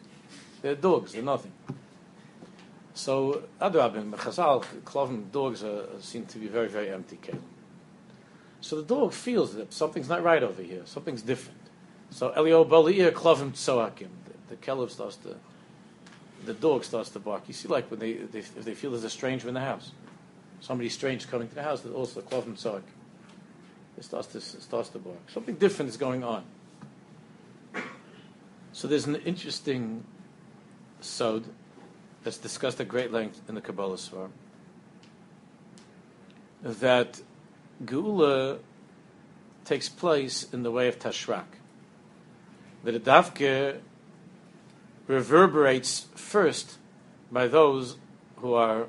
They're 0.61 0.75
dogs. 0.75 1.11
They're 1.11 1.21
nothing. 1.21 1.51
So, 2.93 3.43
Adrabim, 3.59 4.11
Chazal, 4.11 4.63
Klovim, 4.83 5.31
dogs 5.31 5.63
are, 5.63 5.85
seem 5.99 6.25
to 6.27 6.37
be 6.37 6.47
very, 6.47 6.67
very 6.67 6.89
empty 6.89 7.17
kelim. 7.21 7.41
So 8.61 8.77
the 8.77 8.83
dog 8.83 9.11
feels 9.11 9.55
that 9.55 9.73
something's 9.73 10.07
not 10.07 10.23
right 10.23 10.41
over 10.41 10.61
here. 10.61 10.83
Something's 10.85 11.21
different. 11.21 11.59
So 12.11 12.29
Elio 12.29 12.63
Baliir 12.63 13.11
Klovim 13.11 13.51
Tzoakim. 13.51 14.07
The, 14.47 14.55
the 14.55 14.55
Kelev 14.55 14.89
starts 14.89 15.17
to, 15.17 15.35
the 16.45 16.53
dog 16.53 16.85
starts 16.85 17.09
to 17.09 17.19
bark. 17.19 17.43
You 17.47 17.53
see, 17.53 17.67
like 17.67 17.91
when 17.91 17.99
they, 17.99 18.13
they 18.13 18.39
if 18.39 18.63
they 18.63 18.73
feel 18.73 18.91
there's 18.91 19.03
a 19.03 19.09
stranger 19.09 19.47
in 19.49 19.53
the 19.53 19.59
house 19.59 19.91
somebody 20.63 20.87
strange 20.87 21.29
coming 21.29 21.49
to 21.49 21.55
the 21.55 21.61
house, 21.61 21.81
that 21.81 21.93
also 21.93 22.21
klovim 22.21 22.53
tzarek. 22.53 22.81
It 23.97 24.05
starts 24.05 24.27
to 24.27 24.41
starts 24.41 24.89
to 24.89 24.99
bark. 24.99 25.29
Something 25.29 25.55
different 25.55 25.89
is 25.89 25.97
going 25.97 26.23
on. 26.23 26.43
So 28.71 28.87
there's 28.87 29.05
an 29.05 29.17
interesting 29.17 30.03
sod 30.99 31.43
that's 32.23 32.37
discussed 32.37 32.79
at 32.79 32.87
great 32.87 33.11
length 33.11 33.41
in 33.47 33.55
the 33.55 33.61
Kabbalah 33.61 33.97
Svar 33.97 34.29
that 36.63 37.21
Geula 37.83 38.59
takes 39.65 39.89
place 39.89 40.47
in 40.53 40.63
the 40.63 40.71
way 40.71 40.87
of 40.87 40.97
Tashrak. 40.97 41.45
That 42.83 42.95
a 42.95 42.99
davke 42.99 43.79
reverberates 45.07 46.07
first 46.15 46.77
by 47.31 47.47
those 47.47 47.97
who 48.37 48.53
are 48.53 48.87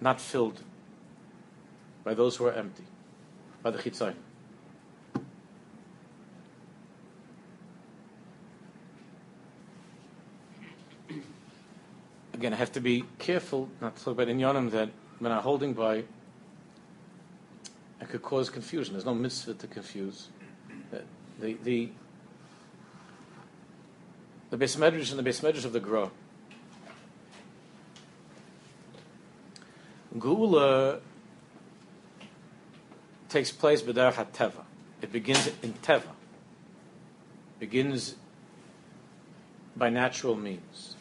not 0.00 0.20
filled 0.20 0.62
by 2.06 2.14
those 2.14 2.36
who 2.36 2.46
are 2.46 2.52
empty, 2.52 2.84
by 3.64 3.70
the 3.72 3.78
chitzayim. 3.78 4.14
Again, 12.46 12.54
I 12.54 12.58
have 12.58 12.72
to 12.74 12.80
be 12.80 13.02
careful 13.18 13.68
not 13.80 13.96
to 13.96 14.04
talk 14.04 14.12
about 14.12 14.28
inyanim 14.28 14.70
that 14.70 14.90
when 15.18 15.32
I'm 15.32 15.42
holding 15.42 15.72
by, 15.72 16.04
I 18.00 18.04
could 18.04 18.22
cause 18.22 18.50
confusion. 18.50 18.94
There's 18.94 19.04
no 19.04 19.16
mitzvah 19.16 19.54
to 19.54 19.66
confuse. 19.66 20.28
The 21.40 21.56
the 21.64 21.90
the 24.50 24.56
Beis 24.56 24.76
Medrash 24.76 25.10
and 25.10 25.18
the 25.18 25.28
Beis 25.28 25.40
Medrash 25.42 25.64
of 25.64 25.72
the 25.72 25.80
Gra 25.80 26.08
Geula 30.16 31.00
takes 33.28 33.50
place 33.50 33.82
b'derech 33.82 34.24
teva. 34.30 34.62
It 35.02 35.10
begins 35.10 35.50
in 35.64 35.72
teva. 35.82 36.14
Begins 37.58 38.14
by 39.74 39.90
natural 39.90 40.36
means. 40.36 40.95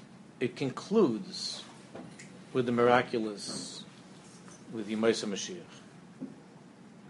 It 0.45 0.55
concludes 0.55 1.63
with 2.53 2.67
the 2.67 2.71
miraculous, 2.71 3.83
with 4.71 4.87
Yemaisa 4.87 5.25
Mashiach. 5.25 5.57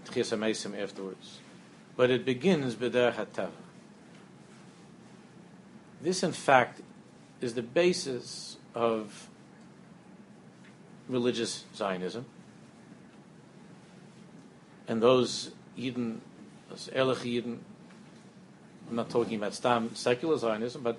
Tchias 0.06 0.34
HaMeisim 0.34 0.82
afterwards. 0.82 1.40
But 1.98 2.12
it 2.12 2.24
begins 2.24 2.76
b'derech 2.76 3.26
teva. 3.34 3.52
This, 6.02 6.24
in 6.24 6.32
fact, 6.32 6.80
is 7.42 7.56
the 7.56 7.62
basis 7.62 8.56
of 8.74 9.28
religious 11.10 11.66
Zionism. 11.76 12.26
And 14.88 15.02
those 15.02 15.52
Eden, 15.76 16.22
Erlich 16.94 17.26
Eden, 17.26 17.60
I'm 18.90 18.96
not 18.96 19.10
talking 19.10 19.36
about 19.36 19.54
Stam 19.54 19.94
secular 19.94 20.38
Zionism, 20.38 20.84
but 20.84 20.98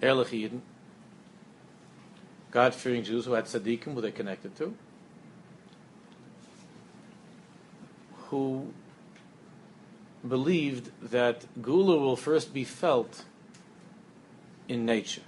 Erlich 0.00 0.32
Eden, 0.32 0.62
God 2.50 2.74
fearing 2.74 3.04
Jews 3.04 3.26
who 3.26 3.32
had 3.32 3.44
tzaddikim 3.44 3.94
who 3.94 4.00
they 4.00 4.10
connected 4.10 4.56
to, 4.56 4.74
who 8.28 8.72
believed 10.26 10.90
that 11.10 11.46
Geula 11.60 11.98
will 11.98 12.16
first 12.16 12.52
be 12.52 12.64
felt 12.64 13.24
in 14.68 14.84
nature. 14.84 15.22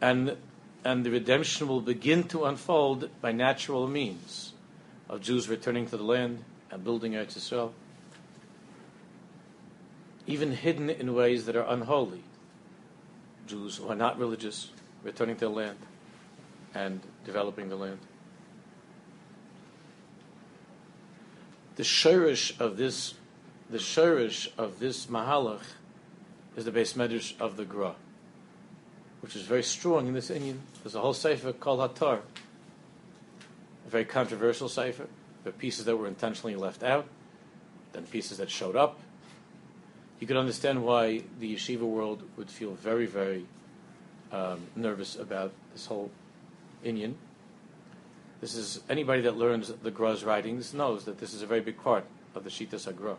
And 0.00 0.36
and 0.84 1.04
the 1.04 1.10
redemption 1.10 1.66
will 1.66 1.80
begin 1.80 2.24
to 2.24 2.44
unfold 2.44 3.08
by 3.22 3.32
natural 3.32 3.88
means 3.88 4.52
of 5.08 5.22
Jews 5.22 5.48
returning 5.48 5.86
to 5.86 5.96
the 5.96 6.02
land 6.02 6.44
and 6.70 6.84
building 6.84 7.12
Eretz 7.12 7.38
Yisrael, 7.38 7.72
even 10.26 10.52
hidden 10.52 10.90
in 10.90 11.14
ways 11.14 11.46
that 11.46 11.56
are 11.56 11.66
unholy. 11.66 12.22
Jews 13.46 13.76
who 13.76 13.88
are 13.88 13.94
not 13.94 14.18
religious 14.18 14.68
returning 15.04 15.36
to 15.36 15.44
the 15.44 15.50
land 15.50 15.78
and 16.74 17.00
developing 17.24 17.68
the 17.68 17.76
land. 17.76 18.00
The 21.76 21.84
shirish 21.84 22.58
of 22.60 22.76
this, 22.76 23.14
the 23.70 23.78
shirish 23.78 24.48
of 24.58 24.80
this 24.80 25.06
mahalach, 25.06 25.62
is 26.56 26.64
the 26.64 26.72
Beis 26.72 26.94
Medrash 26.94 27.40
of 27.40 27.56
the 27.56 27.64
Gra 27.64 27.94
which 29.24 29.36
is 29.36 29.42
very 29.44 29.62
strong 29.62 30.06
in 30.06 30.12
this 30.12 30.28
inyan. 30.28 30.58
There's 30.82 30.94
a 30.94 31.00
whole 31.00 31.14
sefer 31.14 31.54
called 31.54 31.80
Hatar, 31.80 32.20
a 33.86 33.88
very 33.88 34.04
controversial 34.04 34.68
sefer. 34.68 35.06
There 35.42 35.50
are 35.50 35.56
pieces 35.56 35.86
that 35.86 35.96
were 35.96 36.06
intentionally 36.06 36.56
left 36.56 36.82
out, 36.82 37.06
then 37.94 38.04
pieces 38.04 38.36
that 38.36 38.50
showed 38.50 38.76
up. 38.76 39.00
You 40.20 40.26
could 40.26 40.36
understand 40.36 40.84
why 40.84 41.22
the 41.40 41.54
yeshiva 41.54 41.84
world 41.84 42.22
would 42.36 42.50
feel 42.50 42.74
very, 42.74 43.06
very 43.06 43.46
um, 44.34 44.66
nervous 44.74 45.16
about 45.16 45.52
this 45.72 45.86
whole 45.86 46.10
inyan. 46.84 47.14
This 48.40 48.56
is 48.56 48.80
anybody 48.90 49.22
that 49.22 49.36
learns 49.36 49.68
the 49.68 49.90
Gra's 49.90 50.24
writings 50.24 50.74
knows 50.74 51.04
that 51.04 51.18
this 51.18 51.32
is 51.32 51.40
a 51.40 51.46
very 51.46 51.60
big 51.60 51.80
part 51.82 52.04
of 52.34 52.42
the 52.44 52.50
Shita 52.50 52.74
HaGra. 52.74 53.16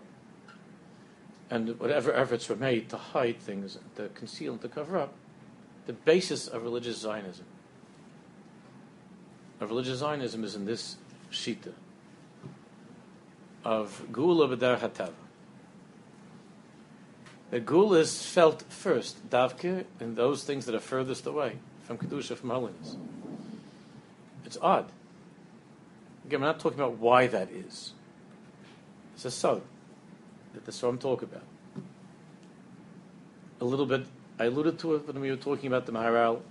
And 1.49 1.79
whatever 1.79 2.13
efforts 2.13 2.49
were 2.49 2.55
made 2.55 2.89
to 2.89 2.97
hide 2.97 3.39
things, 3.39 3.77
to 3.95 4.09
conceal 4.09 4.53
and 4.53 4.61
to 4.61 4.67
cover 4.67 4.97
up, 4.97 5.13
the 5.85 5.93
basis 5.93 6.47
of 6.47 6.63
religious 6.63 6.97
Zionism, 6.97 7.45
of 9.61 9.69
religious 9.69 9.99
Zionism 9.99 10.43
is 10.43 10.55
in 10.55 10.65
this 10.65 10.97
Shita 11.31 11.71
of 13.63 14.03
Geula 14.11 14.53
B'der 14.53 14.79
Hatava. 14.79 15.24
The 17.55 17.61
Geula 17.61 17.99
is 17.99 18.21
felt 18.21 18.63
first, 18.63 19.29
Davke, 19.29 19.85
in 20.01 20.15
those 20.15 20.43
things 20.43 20.65
that 20.65 20.75
are 20.75 20.79
furthest 20.81 21.25
away 21.25 21.53
from 21.83 21.97
Kedusha, 21.97 22.35
from 22.35 22.49
holiness. 22.49 22.97
It's 24.43 24.57
odd. 24.61 24.91
Again, 26.25 26.41
we're 26.41 26.47
not 26.47 26.59
talking 26.59 26.77
about 26.77 26.97
why 26.97 27.27
that 27.27 27.49
is. 27.49 27.93
It's 29.13 29.23
a 29.23 29.31
so 29.31 29.61
that 30.53 30.65
the 30.65 30.73
Psalm 30.73 30.97
talk 30.97 31.21
about. 31.21 31.45
A 33.61 33.63
little 33.63 33.85
bit, 33.85 34.05
I 34.37 34.47
alluded 34.47 34.77
to 34.79 34.95
it 34.95 35.07
when 35.07 35.21
we 35.21 35.29
were 35.29 35.37
talking 35.37 35.67
about 35.67 35.85
the 35.85 35.93
Maharal 35.93 36.41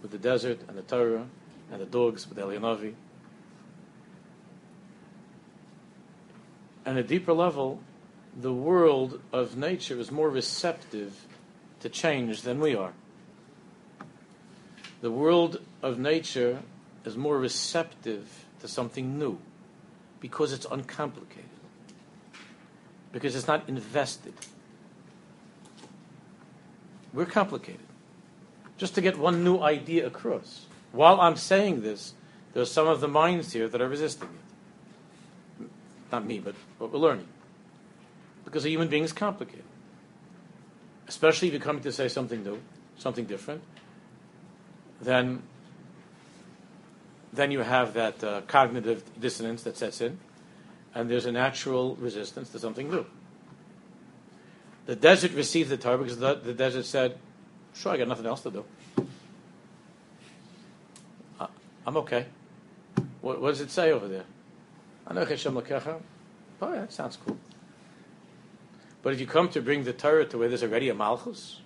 with 0.00 0.10
the 0.10 0.16
desert 0.16 0.60
and 0.68 0.78
the 0.78 0.82
Torah 0.82 1.26
and 1.70 1.82
the 1.82 1.84
dogs 1.84 2.26
with 2.26 2.38
Elianovi. 2.38 2.94
And 6.86 6.96
a 6.96 7.02
deeper 7.02 7.34
level, 7.34 7.82
the 8.38 8.52
world 8.52 9.20
of 9.32 9.56
nature 9.56 9.98
is 9.98 10.10
more 10.10 10.28
receptive 10.28 11.26
to 11.80 11.88
change 11.88 12.42
than 12.42 12.60
we 12.60 12.74
are. 12.74 12.92
The 15.00 15.10
world 15.10 15.60
of 15.82 15.98
nature 15.98 16.60
is 17.04 17.16
more 17.16 17.38
receptive 17.38 18.44
to 18.60 18.68
something 18.68 19.18
new 19.18 19.38
because 20.20 20.52
it's 20.52 20.66
uncomplicated, 20.70 21.44
because 23.12 23.34
it's 23.36 23.46
not 23.46 23.68
invested. 23.68 24.34
We're 27.12 27.24
complicated. 27.26 27.80
Just 28.76 28.94
to 28.96 29.00
get 29.00 29.18
one 29.18 29.42
new 29.42 29.58
idea 29.60 30.06
across. 30.06 30.66
While 30.92 31.20
I'm 31.20 31.36
saying 31.36 31.80
this, 31.80 32.12
there 32.52 32.62
are 32.62 32.66
some 32.66 32.86
of 32.86 33.00
the 33.00 33.08
minds 33.08 33.52
here 33.52 33.68
that 33.68 33.80
are 33.80 33.88
resisting 33.88 34.28
it. 34.28 35.68
Not 36.12 36.26
me, 36.26 36.38
but 36.38 36.54
what 36.78 36.92
we're 36.92 36.98
learning. 36.98 37.28
Because 38.46 38.64
a 38.64 38.70
human 38.70 38.88
being 38.88 39.04
is 39.04 39.12
complicated. 39.12 39.64
Especially 41.06 41.48
if 41.48 41.54
you're 41.54 41.62
coming 41.62 41.82
to 41.82 41.92
say 41.92 42.08
something 42.08 42.42
new, 42.42 42.62
something 42.96 43.26
different, 43.26 43.62
then 45.02 45.42
then 47.32 47.50
you 47.50 47.60
have 47.60 47.92
that 47.92 48.24
uh, 48.24 48.40
cognitive 48.46 49.04
dissonance 49.20 49.62
that 49.64 49.76
sets 49.76 50.00
in, 50.00 50.18
and 50.94 51.10
there's 51.10 51.26
a 51.26 51.32
natural 51.32 51.94
resistance 51.96 52.48
to 52.48 52.58
something 52.58 52.90
new. 52.90 53.04
The 54.86 54.96
desert 54.96 55.32
received 55.32 55.68
the 55.68 55.76
Torah 55.76 55.98
because 55.98 56.18
the, 56.18 56.36
the 56.36 56.54
desert 56.54 56.86
said, 56.86 57.18
"Sure, 57.74 57.92
I 57.92 57.98
got 57.98 58.08
nothing 58.08 58.24
else 58.24 58.40
to 58.42 58.50
do. 58.50 58.64
Uh, 61.38 61.48
I'm 61.86 61.98
okay." 61.98 62.26
What, 63.20 63.40
what, 63.40 63.50
does 63.50 63.60
it 63.60 63.70
say 63.70 63.90
over 63.90 64.06
there? 64.06 64.24
i 65.08 65.12
Oh, 65.12 66.72
yeah, 66.72 66.80
that 66.80 66.92
sounds 66.92 67.16
cool. 67.16 67.36
But 69.06 69.12
if 69.12 69.20
you 69.20 69.26
come 69.28 69.48
to 69.50 69.62
bring 69.62 69.84
the 69.84 69.92
Torah 69.92 70.24
to 70.24 70.36
where 70.36 70.48
there's 70.48 70.64
already 70.64 70.88
a 70.88 70.94
Malchus, 70.94 71.60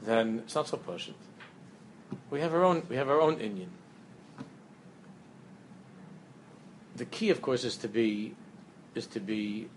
then 0.00 0.38
it's 0.44 0.54
not 0.54 0.68
so 0.68 0.76
potent. 0.76 1.16
We 2.30 2.40
have 2.40 2.54
our 2.54 2.62
own. 2.62 2.84
We 2.88 2.94
have 2.94 3.08
our 3.08 3.20
own 3.20 3.34
inyan. 3.40 3.70
the 6.94 7.04
key, 7.04 7.30
of 7.30 7.42
course, 7.42 7.64
is 7.64 7.76
to 7.78 7.88
be 7.88 8.36
is 8.94 9.08
to 9.08 9.18
be 9.18 9.68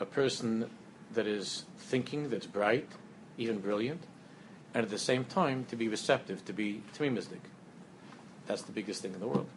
a 0.00 0.04
person 0.04 0.68
that 1.14 1.26
is 1.26 1.64
thinking, 1.78 2.28
that's 2.28 2.44
bright, 2.44 2.90
even 3.38 3.60
brilliant, 3.60 4.02
and 4.74 4.84
at 4.84 4.90
the 4.90 4.98
same 4.98 5.24
time 5.24 5.64
to 5.70 5.76
be 5.76 5.88
receptive, 5.88 6.44
to 6.44 6.52
be 6.52 6.82
tamimistic. 6.92 7.40
That's 8.46 8.60
the 8.60 8.72
biggest 8.72 9.00
thing 9.00 9.14
in 9.14 9.20
the 9.20 9.28
world. 9.28 9.48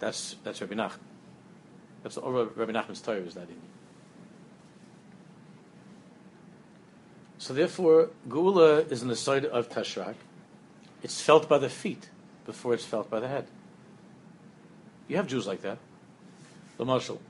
That's 0.00 0.34
that's 0.42 0.60
Rabbi 0.60 0.74
Nachman. 0.74 1.06
That's 2.02 2.16
all 2.16 2.32
Rabbi 2.32 2.72
Nachman's 2.72 3.00
Torah 3.00 3.18
is 3.18 3.34
that 3.34 3.48
in. 3.48 3.75
So 7.46 7.54
therefore, 7.54 8.10
Geula 8.28 8.90
is 8.90 9.02
in 9.02 9.08
the 9.08 9.14
side 9.14 9.44
of 9.44 9.68
Tashrak. 9.68 10.16
It's 11.04 11.20
felt 11.20 11.48
by 11.48 11.58
the 11.58 11.68
feet 11.68 12.10
before 12.44 12.74
it's 12.74 12.84
felt 12.84 13.08
by 13.08 13.20
the 13.20 13.28
head. 13.28 13.46
You 15.06 15.14
have 15.14 15.28
Jews 15.28 15.46
like 15.46 15.62
that. 15.62 15.78
The 16.76 16.84
mashal. 16.84 17.20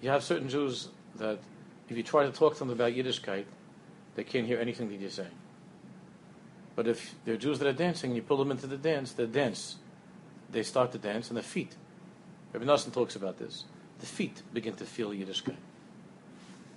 You 0.00 0.10
have 0.10 0.22
certain 0.22 0.48
Jews 0.48 0.90
that 1.16 1.40
if 1.88 1.96
you 1.96 2.04
try 2.04 2.24
to 2.24 2.30
talk 2.30 2.52
to 2.52 2.60
them 2.60 2.70
about 2.70 2.92
Yiddishkeit, 2.92 3.46
they 4.14 4.22
can't 4.22 4.46
hear 4.46 4.60
anything 4.60 4.88
that 4.90 5.00
you're 5.00 5.10
saying. 5.10 5.34
But 6.76 6.86
if 6.86 7.16
there 7.24 7.34
are 7.34 7.36
Jews 7.36 7.58
that 7.58 7.66
are 7.66 7.72
dancing 7.72 8.10
and 8.10 8.16
you 8.16 8.22
pull 8.22 8.36
them 8.36 8.52
into 8.52 8.68
the 8.68 8.76
dance, 8.76 9.10
they 9.10 9.26
dance. 9.26 9.74
They 10.52 10.62
start 10.62 10.92
to 10.92 10.98
dance 10.98 11.30
and 11.30 11.36
the 11.36 11.42
feet. 11.42 11.74
Rabbi 12.52 12.64
Nassim 12.64 12.92
talks 12.92 13.16
about 13.16 13.38
this. 13.38 13.64
The 13.98 14.06
feet 14.06 14.42
begin 14.54 14.74
to 14.74 14.84
feel 14.84 15.10
Yiddishkeit. 15.10 15.56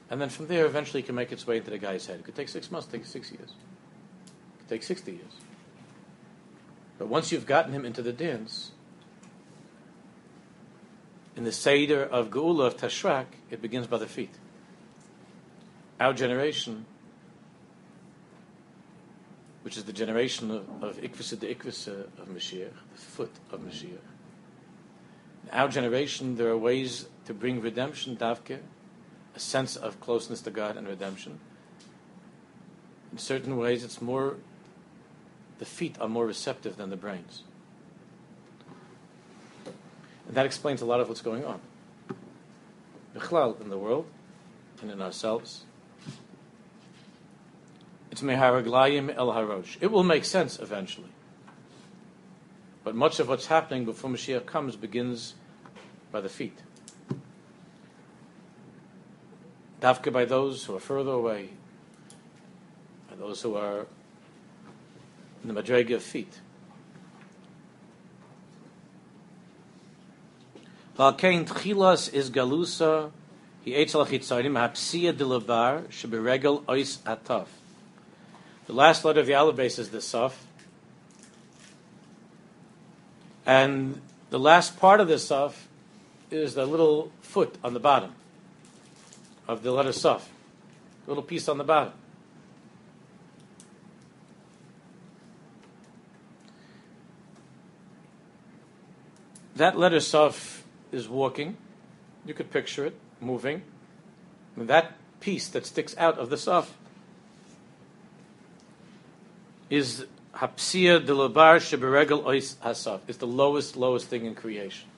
And 0.10 0.19
then 0.19 0.30
from 0.30 0.48
there, 0.48 0.65
eventually, 0.65 1.02
it 1.02 1.06
can 1.06 1.15
make 1.15 1.32
its 1.32 1.45
way 1.45 1.58
into 1.58 1.69
the 1.69 1.78
guy's 1.78 2.08
head. 2.08 2.19
It 2.19 2.26
could 2.26 2.36
take 2.36 2.50
six 2.50 2.72
months, 2.72 2.88
it 2.88 2.91
could 2.91 3.02
take 3.02 3.08
six 3.08 3.32
years. 3.32 3.50
It 3.50 4.60
could 4.60 4.69
take 4.69 4.84
60 4.84 5.12
years. 5.12 5.34
But 6.98 7.08
once 7.08 7.32
you've 7.32 7.45
gotten 7.45 7.74
him 7.74 7.86
into 7.86 8.02
the 8.02 8.12
dance, 8.12 8.72
in 11.36 11.43
the 11.43 11.52
Seder 11.52 12.04
of 12.04 12.30
Geula 12.30 12.67
of 12.67 12.78
Tashrak, 12.78 13.28
it 13.50 13.62
begins 13.62 13.88
by 13.88 13.98
the 13.98 14.08
feet. 14.08 14.34
Our 16.00 16.13
generation, 16.13 16.86
which 19.62 19.78
is 19.78 19.86
the 19.86 19.93
generation 19.93 20.52
of, 20.52 20.84
of 20.84 20.98
Ikvisa 20.98 21.39
the 21.39 21.54
Ikvisa 21.54 22.08
of 22.19 22.28
Mashiach, 22.28 22.74
the 22.74 22.98
foot 22.98 23.32
of 23.52 23.62
Mashiach. 23.62 24.06
In 25.43 25.50
our 25.54 25.69
generation, 25.69 26.36
there 26.36 26.50
are 26.50 26.58
ways 26.58 27.08
to 27.26 27.34
bring 27.34 27.62
redemption, 27.62 28.17
davke, 28.17 28.60
a 29.36 29.39
sense 29.39 29.76
of 29.76 30.00
closeness 30.00 30.42
to 30.42 30.52
God 30.52 30.78
and 30.78 30.88
redemption. 30.88 31.39
In 33.12 33.18
certain 33.18 33.58
ways, 33.58 33.84
it's 33.84 34.02
more, 34.02 34.38
the 35.58 35.65
feet 35.65 35.96
are 36.00 36.08
more 36.08 36.26
receptive 36.26 36.78
than 36.78 36.89
the 36.89 36.98
brains. 36.98 37.44
And 40.28 40.36
that 40.36 40.46
explains 40.46 40.82
a 40.82 40.86
lot 40.86 41.00
of 41.00 41.10
what's 41.10 41.22
going 41.22 41.44
on. 41.46 41.60
in 43.15 43.70
the 43.70 43.78
world 43.78 44.06
and 44.82 44.92
in 44.92 45.02
ourselves. 45.02 45.63
It's 48.12 48.22
meharaglayim 48.22 49.15
el 49.15 49.28
harosh. 49.34 49.78
It 49.82 49.92
will 49.92 50.04
make 50.04 50.26
sense 50.26 50.60
eventually. 50.60 51.10
But 52.84 52.96
much 52.96 53.20
of 53.20 53.28
what's 53.28 53.48
happening 53.48 53.86
before 53.86 54.10
Mashiach 54.10 54.46
comes 54.46 54.76
begins 54.76 55.36
by 56.12 56.22
the 56.22 56.30
feet. 56.30 56.58
Dafka 59.82 60.12
by 60.12 60.26
those 60.26 60.65
who 60.65 60.76
are 60.76 60.80
further 60.80 61.12
away, 61.12 61.50
by 63.10 63.15
those 63.15 63.42
who 63.42 63.56
are 63.56 63.88
in 65.42 65.54
the 65.54 65.62
madrega 65.62 65.96
of 65.96 66.04
feet. 66.04 66.39
Valkein 70.98 71.48
tchilas 71.48 72.13
is 72.13 72.30
galusa, 72.30 73.12
he 73.63 73.74
ate 73.74 73.88
salachitzarim, 73.88 74.52
hapsiya 74.52 75.13
dilabar, 75.13 75.88
sheberegel 75.88 76.63
ois 76.65 76.98
ataf. 77.00 77.48
The 78.68 78.74
last 78.74 79.06
letter 79.06 79.22
of 79.22 79.28
the 79.28 79.34
aleph 79.34 79.80
is 79.80 79.89
the 79.89 80.00
saf. 80.00 80.34
And 83.46 84.02
the 84.30 84.39
last 84.39 84.78
part 84.78 85.00
of 85.00 85.08
the 85.08 85.15
saf 85.15 85.54
is 86.30 86.56
the 86.56 86.65
little 86.65 87.12
foot 87.22 87.56
on 87.63 87.74
the 87.74 87.80
bottom 87.80 88.13
of 89.50 89.64
the 89.64 89.72
letter 89.72 89.90
saf. 89.90 90.22
Little 91.08 91.24
piece 91.24 91.50
on 91.50 91.58
the 91.58 91.64
bottom. 91.64 91.94
That 99.56 99.78
letter 99.78 99.98
saf 99.98 100.62
is 100.92 101.10
walking. 101.10 101.58
You 102.26 102.36
could 102.36 102.52
picture 102.52 102.86
it 102.86 102.96
moving. 103.20 103.64
And 104.56 104.68
that 104.68 104.94
piece 105.20 105.48
that 105.50 105.66
sticks 105.66 105.98
out 105.98 106.20
of 106.20 106.30
the 106.30 106.36
saf 106.36 106.68
is 109.72 110.06
hapsia 110.36 111.04
de 111.04 111.12
labar 111.12 111.58
sheberegel 111.58 112.24
ois 112.24 112.54
hasaf. 112.58 113.00
It's 113.08 113.18
the 113.18 113.28
lowest, 113.28 113.76
lowest 113.76 114.08
thing 114.08 114.26
in 114.26 114.36
creation. 114.36 114.88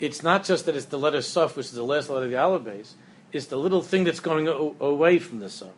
It's 0.00 0.22
not 0.22 0.44
just 0.44 0.66
that 0.66 0.74
it's 0.74 0.86
the 0.86 0.98
letter 0.98 1.18
saf, 1.18 1.56
which 1.56 1.66
is 1.66 1.72
the 1.72 1.84
last 1.84 2.10
letter 2.10 2.24
of 2.24 2.30
the 2.30 2.38
alphabet. 2.38 2.86
It's 3.32 3.46
the 3.46 3.56
little 3.56 3.82
thing 3.82 4.04
that's 4.04 4.18
going 4.18 4.48
away 4.48 5.18
from 5.18 5.38
the 5.38 5.46
saf, 5.46 5.70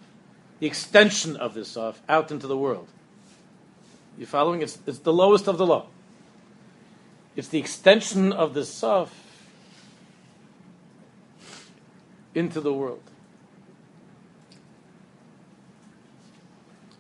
the 0.61 0.67
extension 0.67 1.37
of 1.37 1.53
the 1.55 1.61
saf 1.61 1.97
out 2.09 2.31
into 2.31 2.47
the 2.47 2.57
world. 2.57 2.89
You 4.19 4.27
following? 4.27 4.63
It's, 4.63 4.79
it's 4.87 4.99
the 5.01 5.13
lowest 5.13 5.49
of 5.49 5.59
the 5.59 5.67
low. 5.67 5.87
It's 7.35 7.49
the 7.49 7.59
extension 7.59 8.33
of 8.33 8.55
the 8.55 8.65
Sof 8.65 9.11
into 12.35 12.61
the 12.61 12.73
world. 12.73 13.03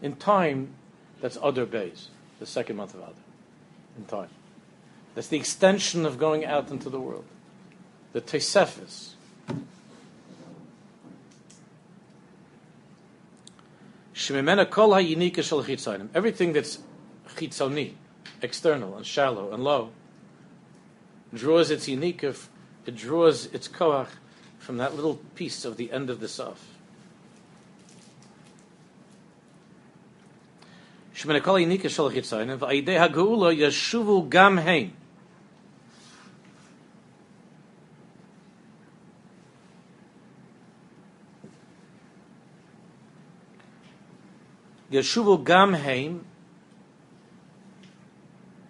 In 0.01 0.17
time, 0.17 0.75
that's 1.21 1.37
Adar 1.37 1.67
Beis, 1.67 2.07
the 2.41 2.47
second 2.47 2.77
month 2.77 2.95
of 2.95 3.01
Adar. 3.01 3.15
In 3.97 4.05
time. 4.07 4.31
That's 5.15 5.29
the 5.29 5.37
extension 5.37 6.07
of 6.07 6.19
going 6.19 6.45
out 6.45 6.71
into 6.71 6.89
the 6.89 7.01
world. 7.01 7.25
The 8.13 8.21
chitzonim. 15.65 16.09
Everything 16.15 16.53
that's 16.53 16.79
chitzoni, 17.37 17.93
external 18.41 18.97
and 18.97 19.05
shallow 19.05 19.53
and 19.53 19.63
low, 19.63 19.91
draws 21.35 21.71
its 21.71 21.89
unique, 21.89 22.23
it 22.25 22.97
draws 22.97 23.47
its 23.47 23.69
koach 23.69 24.09
from 24.59 24.77
that 24.79 24.95
little 24.95 25.17
piece 25.35 25.65
of 25.65 25.77
the 25.77 25.93
end 25.93 26.09
of 26.09 26.21
the 26.21 26.29
sof. 26.29 26.65
Shemena 31.15 31.43
kol 31.43 31.55
hayinika 31.57 31.91
shel 31.91 32.11
chitzonim, 32.11 32.59
ha'geula 32.59 33.55
yashuvu 33.55 34.29
gam 34.31 34.59
heim. 34.59 34.93
Yeshuvu 44.93 45.43
Gamheim, 45.43 46.21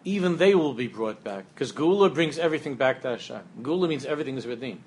even 0.04 0.36
they 0.36 0.54
will 0.54 0.72
be 0.72 0.86
brought 0.86 1.22
back. 1.24 1.44
Because 1.52 1.72
Geula 1.72 2.14
brings 2.14 2.38
everything 2.38 2.76
back 2.76 3.02
to 3.02 3.10
Hashem. 3.10 3.42
Geula 3.60 3.88
means 3.88 4.04
everything 4.04 4.36
is 4.36 4.46
redeemed. 4.46 4.82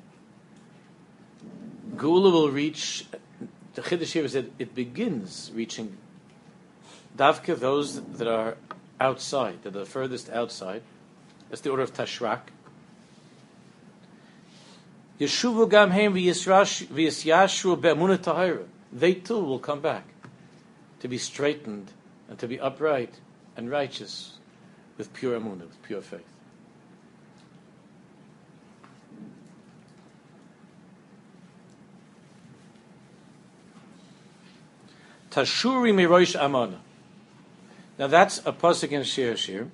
Geula 1.95 2.31
will 2.31 2.51
reach, 2.51 3.05
the 3.73 3.81
Chiddush 3.81 4.13
here 4.13 4.23
is 4.23 4.33
that 4.33 4.49
it 4.57 4.73
begins 4.73 5.51
reaching 5.53 5.97
Davka, 7.17 7.57
those 7.59 8.01
that 8.01 8.27
are 8.27 8.57
outside, 8.99 9.61
that 9.63 9.75
are 9.75 9.79
the 9.79 9.85
furthest 9.85 10.29
outside. 10.29 10.83
That's 11.49 11.61
the 11.61 11.69
order 11.69 11.83
of 11.83 11.93
Tashrak. 11.93 12.41
Yeshuvu 15.19 15.69
Gam 15.69 15.91
Haim 15.91 16.13
v'yisyashru 16.13 17.81
be'emunah 17.81 18.17
tahira. 18.17 18.65
They 18.91 19.15
too 19.15 19.39
will 19.39 19.59
come 19.59 19.81
back 19.81 20.14
to 21.05 21.09
be 21.09 21.19
straightened 21.19 21.91
and 22.27 22.39
to 22.39 22.47
be 22.47 22.59
upright 22.59 23.19
and 23.55 23.69
righteous 23.69 24.39
with 24.97 25.13
pure 25.13 25.39
emunah, 25.39 25.59
with 25.59 25.83
pure 25.83 26.01
faith. 26.01 26.25
Tashuri 35.29 35.93
miroish 35.93 36.35
amana. 36.43 36.79
Now 37.99 38.07
that's 38.07 38.39
a 38.39 38.51
pasuk 38.51 38.89
in 38.89 39.03
Shir 39.03 39.35
Shir. 39.35 39.67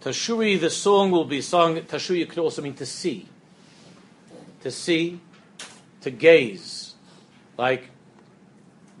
Tashuri, 0.00 0.60
the 0.60 0.68
song 0.70 1.12
will 1.12 1.26
be 1.26 1.40
sung. 1.40 1.76
Tashuri 1.82 2.28
could 2.28 2.38
also 2.38 2.60
mean 2.60 2.74
to 2.74 2.86
see, 2.86 3.28
to 4.62 4.72
see, 4.72 5.20
to 6.00 6.10
gaze, 6.10 6.94
like 7.56 7.90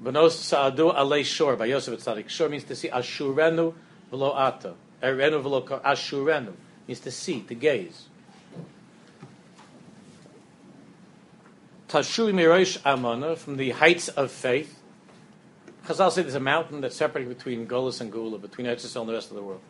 Benos 0.02 0.32
Sa'adu 0.32 0.92
Alei 0.92 1.24
Shor 1.24 1.56
by 1.56 1.66
Yosef 1.66 1.98
Tzadik. 1.98 2.28
Shor 2.28 2.48
means 2.48 2.64
to 2.64 2.76
see 2.76 2.88
Ashurenu 2.88 3.74
v'lo 4.12 4.32
ata. 4.36 4.74
Erenu 5.02 5.42
v'lo 5.42 5.82
Ashurenu 5.82 6.52
means 6.86 7.00
to 7.00 7.10
see, 7.10 7.40
to 7.40 7.54
gaze. 7.54 8.06
Tashuri 11.88 12.32
Mirosh 12.32 12.84
Amana 12.84 13.34
from 13.34 13.56
the 13.56 13.70
heights 13.70 14.08
of 14.08 14.30
faith. 14.30 14.80
Chazal 15.86 16.12
say 16.12 16.22
there's 16.22 16.34
a 16.34 16.40
mountain 16.40 16.82
that's 16.82 16.96
separating 16.96 17.32
between 17.32 17.66
Golis 17.66 18.00
and 18.00 18.12
Geula, 18.12 18.40
between 18.40 18.66
Eretz 18.66 18.86
Yisrael 18.86 19.00
and 19.00 19.08
the 19.08 19.14
rest 19.14 19.30
of 19.30 19.36
the 19.36 19.42
world. 19.42 19.62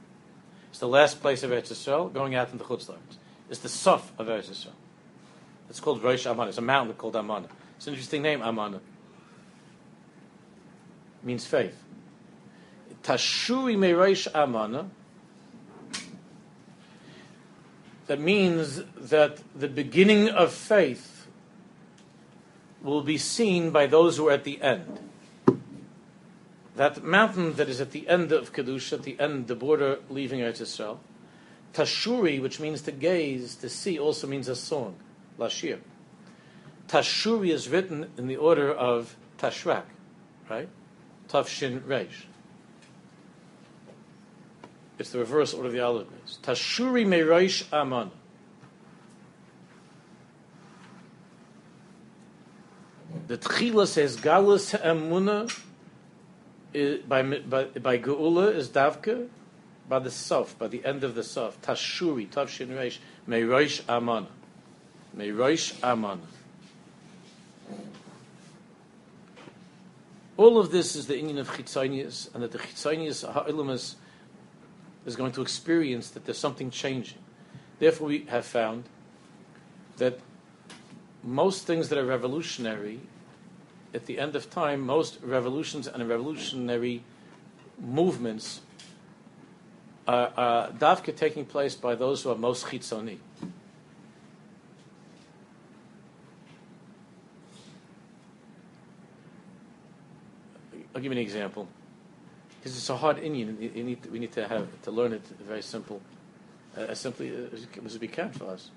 It's 0.71 0.81
the 0.81 0.89
last 0.89 1.23
place 1.23 1.43
of 1.43 1.53
Eretz 1.53 1.69
Yisrael, 1.69 2.13
going 2.13 2.35
out 2.35 2.53
into 2.53 2.65
Chutz 2.65 2.93
It's 3.49 3.61
the 3.61 3.69
Sof 3.69 4.13
of 4.19 4.27
Eretz 4.27 4.51
Yisrael. 4.51 4.73
It's 5.71 5.81
called 5.81 6.03
Rosh 6.03 6.27
Amana. 6.27 6.49
It's 6.49 6.59
a 6.59 6.63
mountain 6.63 6.97
called 6.97 7.15
Amana. 7.15 7.49
It's 7.77 7.87
an 7.87 7.95
interesting 7.95 8.21
name, 8.21 8.43
Amana 8.43 8.81
means 11.23 11.47
faith. 11.47 11.83
Tashuri 13.03 13.77
Mereish 13.77 14.27
Amana. 14.35 14.91
That 18.07 18.21
means 18.21 18.83
that 18.97 19.39
the 19.55 19.69
beginning 19.69 20.31
of 20.31 20.53
faith 20.53 21.27
will 22.83 23.03
be 23.03 23.19
seen 23.19 23.71
by 23.71 23.87
those 23.87 24.17
who 24.17 24.29
are 24.29 24.33
at 24.33 24.45
the 24.45 24.61
end. 24.63 24.99
That 26.77 27.03
mountain 27.03 27.55
that 27.55 27.69
is 27.69 27.81
at 27.81 27.91
the 27.91 28.09
end 28.09 28.31
of 28.33 28.53
Kedusha, 28.53 28.95
at 28.95 29.03
the 29.03 29.19
end, 29.19 29.49
the 29.49 29.57
border 29.57 29.99
leaving 30.09 30.41
Eretz 30.41 30.63
Yisrael. 30.63 30.99
Tashuri, 31.75 32.41
which 32.41 32.61
means 32.61 32.83
to 32.83 32.93
gaze, 32.93 33.57
to 33.57 33.69
see, 33.69 33.99
also 33.99 34.27
means 34.27 34.49
a 34.49 34.57
song, 34.57 34.97
lashir. 35.39 35.79
Tashuri 36.89 37.51
is 37.51 37.69
written 37.69 38.11
in 38.17 38.27
the 38.27 38.37
order 38.37 38.73
of 38.73 39.17
Tashrak, 39.39 39.85
right? 40.49 40.69
Tafshin 41.29 41.81
Reish. 41.81 42.25
It's 44.99 45.11
the 45.11 45.19
reverse 45.19 45.55
order 45.55 45.69
of 45.69 45.73
the 45.73 45.81
Aleph 45.81 46.07
Tashuri 46.43 47.07
Mereish 47.07 47.73
Aman. 47.73 48.11
The 53.27 53.39
Tchila 53.39 53.87
says 53.87 54.17
Galus 54.17 54.79
Emuna 54.81 55.55
by, 57.09 57.23
by, 57.23 57.65
by 57.65 57.99
Geula 57.99 58.55
is 58.55 58.69
Davka 58.69 59.29
by 59.89 59.99
the 59.99 60.11
Sof, 60.11 60.59
by 60.59 60.69
the 60.69 60.85
end 60.85 61.05
of 61.05 61.15
the 61.15 61.23
Sof. 61.23 61.61
Tashuri, 61.63 62.29
Tafshin 62.29 62.69
Reish, 62.69 62.99
Mereish 63.29 63.83
Aman. 63.89 64.27
Mereish 65.17 65.83
Aman. 65.83 66.21
All 70.39 70.57
of 70.57 70.71
this 70.71 70.95
is 70.95 71.09
the 71.09 71.15
inyan 71.15 71.39
of 71.39 71.51
Chitzonius, 71.51 72.33
and 72.33 72.45
that 72.45 72.53
the 72.53 72.59
Chitzonius 72.59 73.29
Ha'ilamas 73.29 73.97
is 75.05 75.17
going 75.17 75.33
to 75.33 75.43
experience 75.43 76.11
that 76.11 76.27
there's 76.27 76.39
something 76.39 76.71
changing. 76.71 77.19
Therefore, 77.81 78.07
we 78.07 78.25
have 78.27 78.47
found 78.47 78.85
that 79.97 80.21
most 81.25 81.67
things 81.67 81.89
that 81.89 81.99
are 81.99 82.07
revolutionary, 82.07 83.01
at 83.93 84.07
the 84.07 84.21
end 84.21 84.37
of 84.37 84.49
time, 84.49 84.81
most 84.81 85.19
revolutions 85.23 85.89
and 85.89 86.09
revolutionary 86.09 87.03
movements 87.81 88.61
are, 90.07 90.33
are 90.37 90.69
davka 90.71 91.17
taking 91.17 91.47
place 91.47 91.75
by 91.75 91.97
those 91.97 92.23
who 92.23 92.31
are 92.31 92.37
most 92.37 92.67
chitzoni. 92.67 93.19
I'll 100.99 101.03
give 101.03 101.13
you 101.13 101.19
an 101.21 101.25
example. 101.25 101.69
Because 102.59 102.77
it's 102.77 102.91
a 102.91 102.97
hard 102.97 103.19
inyan, 103.19 103.73
you 103.77 103.85
need 103.85 104.05
we 104.07 104.19
need 104.19 104.33
to 104.33 104.49
have 104.49 104.67
to 104.83 104.91
learn 104.91 105.13
it 105.13 105.23
very 105.47 105.63
simple, 105.63 106.03
uh, 106.77 106.81
as 106.81 106.99
simply 106.99 107.33
as 107.87 108.01
we 108.01 108.09
can 108.09 108.33
for 108.33 108.47
us. 108.47 108.73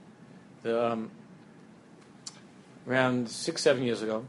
The, 0.61 0.85
um, 0.85 1.09
around 2.87 3.27
six, 3.27 3.63
seven 3.63 3.81
years 3.81 4.03
ago, 4.03 4.23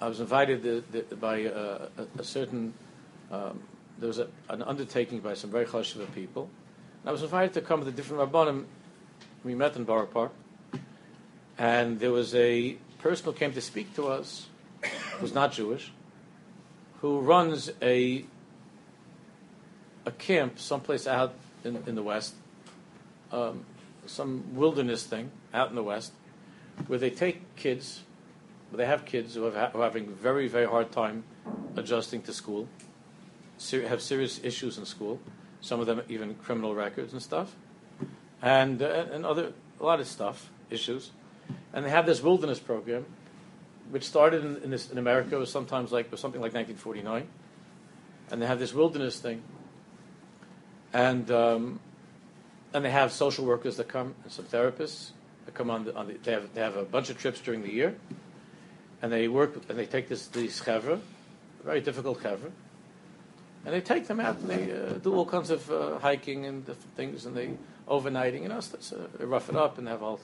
I 0.00 0.06
was 0.06 0.20
invited 0.20 0.62
the, 0.62 1.02
the, 1.02 1.16
by 1.16 1.46
uh, 1.46 1.88
a, 1.98 2.20
a, 2.20 2.22
certain, 2.22 2.72
um, 3.32 3.64
there 3.98 4.06
was 4.06 4.20
a, 4.20 4.28
an 4.48 4.62
undertaking 4.62 5.18
by 5.18 5.34
some 5.34 5.50
very 5.50 5.64
chashuva 5.64 6.14
people. 6.14 6.48
And 7.02 7.08
I 7.08 7.10
was 7.10 7.24
invited 7.24 7.52
to 7.54 7.62
come 7.62 7.80
with 7.80 7.88
a 7.88 7.90
different 7.90 8.30
rabbanim. 8.30 8.66
We 9.42 9.56
met 9.56 9.74
in 9.74 9.82
Borough 9.82 10.06
Park. 10.06 10.30
And 11.58 11.98
there 11.98 12.12
was 12.12 12.32
a 12.36 12.76
person 13.00 13.24
who 13.24 13.32
came 13.32 13.52
to 13.54 13.60
speak 13.60 13.92
to 13.96 14.06
us 14.06 14.46
who's 15.18 15.34
not 15.34 15.52
Jewish, 15.52 15.92
who 17.00 17.20
runs 17.20 17.70
a 17.82 18.24
a 20.04 20.12
camp 20.12 20.58
someplace 20.58 21.06
out 21.06 21.34
in, 21.64 21.82
in 21.86 21.96
the 21.96 22.02
West, 22.02 22.34
um, 23.32 23.64
some 24.06 24.54
wilderness 24.54 25.04
thing 25.04 25.30
out 25.52 25.68
in 25.68 25.74
the 25.74 25.82
West, 25.82 26.12
where 26.86 26.98
they 26.98 27.10
take 27.10 27.56
kids, 27.56 28.02
where 28.70 28.78
they 28.78 28.86
have 28.86 29.04
kids 29.04 29.34
who, 29.34 29.50
who 29.50 29.56
are 29.56 29.84
having 29.84 30.06
very, 30.06 30.46
very 30.46 30.66
hard 30.66 30.92
time 30.92 31.24
adjusting 31.74 32.22
to 32.22 32.32
school, 32.32 32.68
ser- 33.58 33.86
have 33.88 34.00
serious 34.00 34.40
issues 34.44 34.78
in 34.78 34.86
school, 34.86 35.20
some 35.60 35.80
of 35.80 35.86
them 35.86 36.00
even 36.08 36.34
criminal 36.36 36.74
records 36.74 37.12
and 37.12 37.20
stuff, 37.20 37.56
and, 38.40 38.80
uh, 38.80 39.06
and 39.10 39.26
other, 39.26 39.52
a 39.80 39.84
lot 39.84 39.98
of 39.98 40.06
stuff, 40.06 40.50
issues. 40.70 41.10
And 41.72 41.84
they 41.84 41.90
have 41.90 42.06
this 42.06 42.22
wilderness 42.22 42.60
program 42.60 43.06
which 43.90 44.04
started 44.04 44.44
in, 44.44 44.56
in, 44.64 44.70
this, 44.70 44.90
in 44.90 44.98
America 44.98 45.36
was 45.38 45.50
sometimes 45.50 45.92
like 45.92 46.10
was 46.10 46.20
something 46.20 46.40
like 46.40 46.54
1949, 46.54 47.26
and 48.30 48.42
they 48.42 48.46
have 48.46 48.58
this 48.58 48.74
wilderness 48.74 49.18
thing, 49.18 49.42
and 50.92 51.30
um, 51.30 51.80
and 52.72 52.84
they 52.84 52.90
have 52.90 53.12
social 53.12 53.44
workers 53.44 53.76
that 53.76 53.88
come 53.88 54.14
and 54.22 54.32
some 54.32 54.44
therapists 54.44 55.10
that 55.44 55.54
come 55.54 55.70
on 55.70 55.84
the, 55.84 55.96
on 55.96 56.08
the 56.08 56.14
they 56.22 56.32
have 56.32 56.52
they 56.54 56.60
have 56.60 56.76
a 56.76 56.84
bunch 56.84 57.10
of 57.10 57.18
trips 57.18 57.40
during 57.40 57.62
the 57.62 57.72
year, 57.72 57.96
and 59.02 59.12
they 59.12 59.28
work 59.28 59.54
and 59.68 59.78
they 59.78 59.86
take 59.86 60.08
this 60.08 60.26
these 60.28 60.60
chevra, 60.60 61.00
very 61.64 61.80
difficult 61.80 62.20
chevra, 62.20 62.50
and 63.64 63.74
they 63.74 63.80
take 63.80 64.06
them 64.06 64.20
out 64.20 64.38
and 64.38 64.48
they 64.48 64.72
uh, 64.72 64.94
do 64.94 65.14
all 65.14 65.26
kinds 65.26 65.50
of 65.50 65.70
uh, 65.70 65.98
hiking 65.98 66.46
and 66.46 66.66
different 66.66 66.96
things 66.96 67.26
and 67.26 67.36
they 67.36 67.50
overnighting 67.88 68.48
know 68.48 68.60
so 68.60 68.72
that's, 68.72 68.92
uh, 68.92 69.06
they 69.18 69.24
rough 69.24 69.48
it 69.48 69.56
up 69.56 69.78
and 69.78 69.86
they 69.86 69.90
have 69.90 70.02
all, 70.02 70.20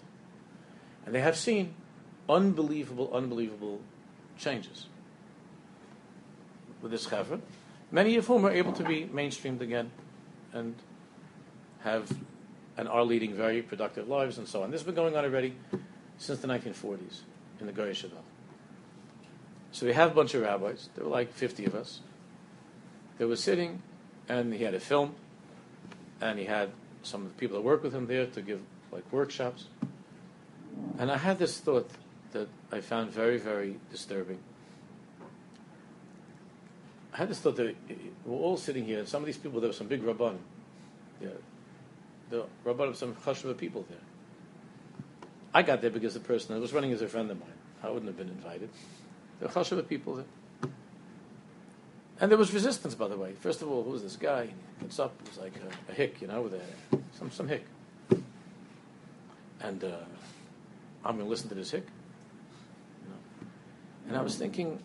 and 1.07 1.15
they 1.15 1.21
have 1.21 1.37
seen 1.37 1.75
unbelievable 2.29 3.11
unbelievable 3.13 3.81
changes 4.39 4.87
with 6.81 6.91
this 6.91 7.07
chevra, 7.07 7.41
many 7.91 8.17
of 8.17 8.27
whom 8.27 8.45
are 8.45 8.51
able 8.51 8.73
to 8.73 8.85
be 8.85 9.05
mainstreamed 9.05 9.61
again, 9.61 9.91
and 10.53 10.75
have 11.81 12.13
and 12.77 12.89
are 12.89 13.05
leading 13.05 13.35
very 13.35 13.63
productive 13.63 14.09
lives 14.09 14.39
and 14.39 14.49
so 14.49 14.63
on. 14.63 14.71
This 14.71 14.81
has 14.81 14.87
been 14.87 14.95
going 14.95 15.17
on 15.17 15.25
already 15.25 15.55
since 16.19 16.41
the 16.41 16.49
1940s 16.49 17.21
in 17.61 17.67
the 17.67 17.73
Goyish 17.73 18.05
Yeshiva. 18.05 18.23
So 19.73 19.87
we 19.87 19.93
have 19.93 20.13
a 20.13 20.15
bunch 20.15 20.35
of 20.35 20.43
rabbis. 20.43 20.89
There 20.95 21.05
were 21.05 21.11
like 21.11 21.33
50 21.33 21.67
of 21.67 21.75
us. 21.75 22.01
They 23.19 23.25
were 23.25 23.37
sitting, 23.37 23.83
and 24.29 24.53
he 24.53 24.65
had 24.65 24.75
a 24.75 24.81
film, 24.81 25.15
and 26.21 26.39
he 26.39 26.45
had 26.45 26.71
some 27.03 27.23
of 27.23 27.29
the 27.29 27.35
people 27.35 27.57
that 27.57 27.63
work 27.63 27.83
with 27.83 27.95
him 27.95 28.07
there 28.07 28.27
to 28.27 28.43
give 28.43 28.61
like 28.91 29.05
workshops. 29.13 29.67
And 30.99 31.11
I 31.11 31.19
had 31.19 31.39
this 31.39 31.59
thought 31.59 31.89
that 31.89 31.99
I 32.73 32.81
found 32.81 33.11
very, 33.11 33.37
very 33.37 33.77
disturbing. 33.91 34.39
I 37.13 37.19
had 37.19 37.29
this 37.29 37.39
thought 37.39 37.57
that 37.57 37.77
we're 38.25 38.39
all 38.39 38.57
sitting 38.57 38.87
here, 38.87 39.01
and 39.01 39.07
some 39.07 39.21
of 39.21 39.27
these 39.27 39.37
people, 39.37 39.61
there 39.61 39.69
were 39.69 39.75
some 39.75 39.89
big 39.89 40.03
rabbanim. 40.03 40.39
Yeah, 41.21 41.29
the 42.31 42.47
rabbanim, 42.65 42.89
of 42.89 42.97
some 42.97 43.15
chashuva 43.15 43.57
people 43.59 43.85
there. 43.91 43.99
I 45.53 45.61
got 45.63 45.83
there 45.83 45.91
because 45.91 46.15
the 46.15 46.21
person 46.21 46.55
that 46.55 46.61
was 46.63 46.73
running 46.73 46.91
is 46.91 47.03
a 47.03 47.09
friend 47.09 47.31
of 47.31 47.39
mine. 47.39 47.49
I 47.83 47.91
wouldn't 47.91 48.07
have 48.07 48.17
been 48.17 48.29
invited. 48.29 48.71
There 49.39 49.49
were 49.49 49.55
chashuva 49.55 49.87
people 49.87 50.15
there. 50.15 50.71
And 52.21 52.31
there 52.31 52.39
was 52.39 52.55
resistance, 52.55 52.95
by 52.95 53.09
the 53.09 53.17
way. 53.17 53.33
First 53.33 53.61
of 53.61 53.71
all, 53.71 53.83
who 53.83 53.91
was 53.91 54.03
this 54.03 54.17
guy? 54.17 54.47
He 54.47 54.53
gets 54.81 54.99
up, 54.99 55.13
was 55.29 55.39
like 55.39 55.55
a, 55.57 55.93
a 55.93 55.95
hick, 55.95 56.23
you 56.23 56.29
know, 56.29 56.41
with 56.43 56.55
a, 56.55 56.97
some, 57.19 57.31
some 57.31 57.49
hick. 57.49 57.67
And 59.61 59.85
uh, 59.85 59.97
I'm 61.05 61.17
going 61.17 61.27
to 61.27 61.31
listen 61.31 61.49
to 61.51 61.55
this 61.55 61.71
hick. 61.71 61.87
And 64.13 64.21
I 64.21 64.23
was 64.25 64.37
thinking, 64.37 64.79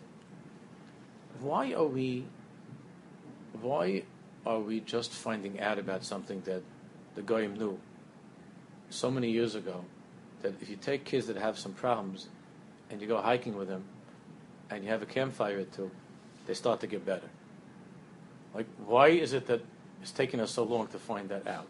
why 1.42 1.74
are 1.74 1.84
we 1.84 2.24
why 3.60 4.04
are 4.46 4.58
we 4.58 4.80
just 4.80 5.12
finding 5.12 5.60
out 5.60 5.78
about 5.78 6.02
something 6.02 6.40
that 6.46 6.62
the 7.14 7.20
goyim 7.20 7.52
knew 7.52 7.78
so 8.88 9.10
many 9.10 9.30
years 9.30 9.54
ago 9.54 9.84
that 10.40 10.54
if 10.62 10.70
you 10.70 10.76
take 10.76 11.04
kids 11.04 11.26
that 11.26 11.36
have 11.36 11.58
some 11.58 11.74
problems 11.74 12.28
and 12.88 13.02
you 13.02 13.06
go 13.06 13.20
hiking 13.20 13.54
with 13.54 13.68
them 13.68 13.84
and 14.70 14.82
you 14.82 14.88
have 14.88 15.02
a 15.02 15.06
campfire 15.06 15.58
or 15.58 15.64
two, 15.64 15.90
they 16.46 16.54
start 16.54 16.80
to 16.80 16.86
get 16.86 17.04
better. 17.04 17.28
Like, 18.54 18.66
why 18.86 19.08
is 19.08 19.34
it 19.34 19.46
that 19.48 19.60
it's 20.00 20.10
taking 20.10 20.40
us 20.40 20.52
so 20.52 20.62
long 20.62 20.86
to 20.86 20.98
find 20.98 21.28
that 21.28 21.46
out? 21.46 21.68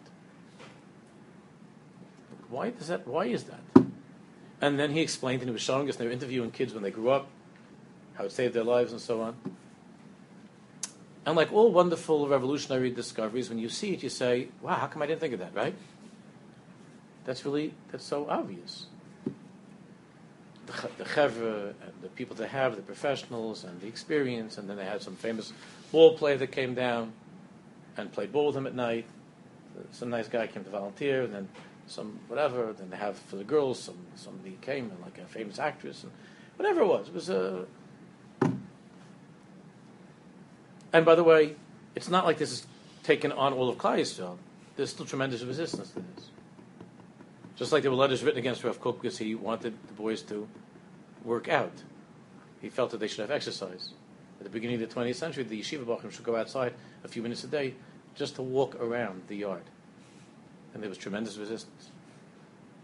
Why 2.51 2.71
does 2.71 2.87
that? 2.87 3.09
Why 3.09 3.25
is 3.25 3.47
that? 3.51 3.85
And 4.61 4.79
then 4.79 4.93
he 4.93 5.01
explained, 5.01 5.43
and 5.43 5.49
he 5.49 5.53
was 5.53 5.63
showing 5.63 5.89
us, 5.89 5.97
they 5.97 6.07
were 6.07 6.13
interviewing 6.13 6.53
kids 6.53 6.73
when 6.73 6.85
they 6.85 6.93
grew 6.93 7.11
up, 7.11 7.29
how 8.19 8.25
it 8.25 8.33
saved 8.33 8.53
their 8.53 8.65
lives 8.65 8.93
and 8.93 9.01
so 9.01 9.23
on. 9.23 9.37
And 11.25 11.37
like 11.37 11.53
all 11.53 11.71
wonderful 11.71 12.29
revolutionary 12.29 12.91
discoveries, 12.91 13.49
when 13.49 13.59
you 13.59 13.69
see 13.69 13.95
it, 13.95 14.03
you 14.03 14.09
say, 14.09 14.49
wow, 14.61 14.75
how 14.75 14.89
come 14.89 15.03
I 15.03 15.07
didn't 15.07 15.21
think 15.21 15.35
of 15.35 15.41
that, 15.41 15.55
right? 15.55 15.75
That's 17.25 17.45
really, 17.45 17.75
that's 17.93 18.05
so 18.05 18.27
obvious. 18.29 18.87
The, 20.67 20.89
the 20.99 21.75
the 22.03 22.09
people 22.09 22.35
they 22.37 22.49
have, 22.49 22.77
the 22.77 22.83
professionals, 22.83 23.65
and 23.65 23.81
the 23.81 23.87
experience, 23.87 24.59
and 24.59 24.69
then 24.69 24.77
they 24.77 24.85
had 24.85 25.01
some 25.01 25.17
famous 25.17 25.53
ball 25.93 26.17
player 26.17 26.37
that 26.39 26.53
came 26.53 26.75
down 26.75 27.13
and 27.97 28.13
played 28.13 28.33
ball 28.33 28.47
with 28.47 28.55
them 28.55 28.67
at 28.67 28.75
night. 28.75 29.07
Some 29.93 30.11
nice 30.11 30.29
guy 30.29 30.47
came 30.47 30.65
to 30.65 30.71
volunteer, 30.71 31.23
and 31.23 31.33
then 31.33 31.49
some 31.87 32.19
whatever. 32.29 32.73
Then 32.73 32.91
they 32.91 32.97
have 32.97 33.17
for 33.17 33.37
the 33.37 33.45
girls, 33.45 33.79
some 33.79 33.97
somebody 34.15 34.59
came, 34.61 34.91
like 35.03 35.19
a 35.19 35.27
famous 35.27 35.59
actress, 35.59 36.03
and 36.03 36.13
whatever 36.57 36.83
it 36.83 36.87
was. 36.87 37.09
It 37.09 37.15
was 37.15 37.31
a 37.31 37.65
And 40.93 41.05
by 41.05 41.15
the 41.15 41.25
way, 41.25 41.57
it's 41.95 42.09
not 42.09 42.25
like 42.25 42.39
this 42.39 42.53
is 42.53 42.67
taken 43.03 43.33
on 43.33 43.53
all 43.53 43.69
of 43.69 43.77
Klal 43.77 43.99
Yisrael. 43.99 44.39
There's 44.77 44.91
still 44.91 45.07
tremendous 45.07 45.43
resistance 45.43 45.91
to 45.91 46.01
this. 46.01 46.31
Just 47.57 47.73
like 47.73 47.83
there 47.83 47.91
were 47.91 47.97
letters 47.97 48.23
written 48.23 48.39
against 48.39 48.63
Rav 48.63 48.81
Kook 48.81 49.03
because 49.03 49.19
he 49.19 49.35
wanted 49.35 49.75
the 49.89 49.93
boys 49.95 50.23
to 50.23 50.49
work 51.25 51.49
out. 51.49 51.73
He 52.61 52.69
felt 52.69 52.91
that 52.91 52.99
they 53.01 53.09
should 53.09 53.21
have 53.21 53.31
exercise. 53.31 53.91
At 54.39 54.45
the 54.45 54.51
beginning 54.51 54.81
of 54.81 54.89
the 54.89 54.95
20th 54.95 55.17
century, 55.17 55.43
the 55.43 55.61
yeshiva 55.61 55.85
bachim 55.85 56.13
should 56.13 56.25
go 56.25 56.37
outside 56.37 56.75
a 57.03 57.09
few 57.09 57.23
minutes 57.23 57.43
a 57.45 57.49
day 57.49 57.75
just 58.15 58.37
to 58.37 58.43
walk 58.43 58.77
around 58.81 59.23
the 59.27 59.37
yard. 59.37 59.65
And 60.73 60.83
there 60.83 60.89
was 60.89 60.99
tremendous 60.99 61.37
resistance. 61.37 61.91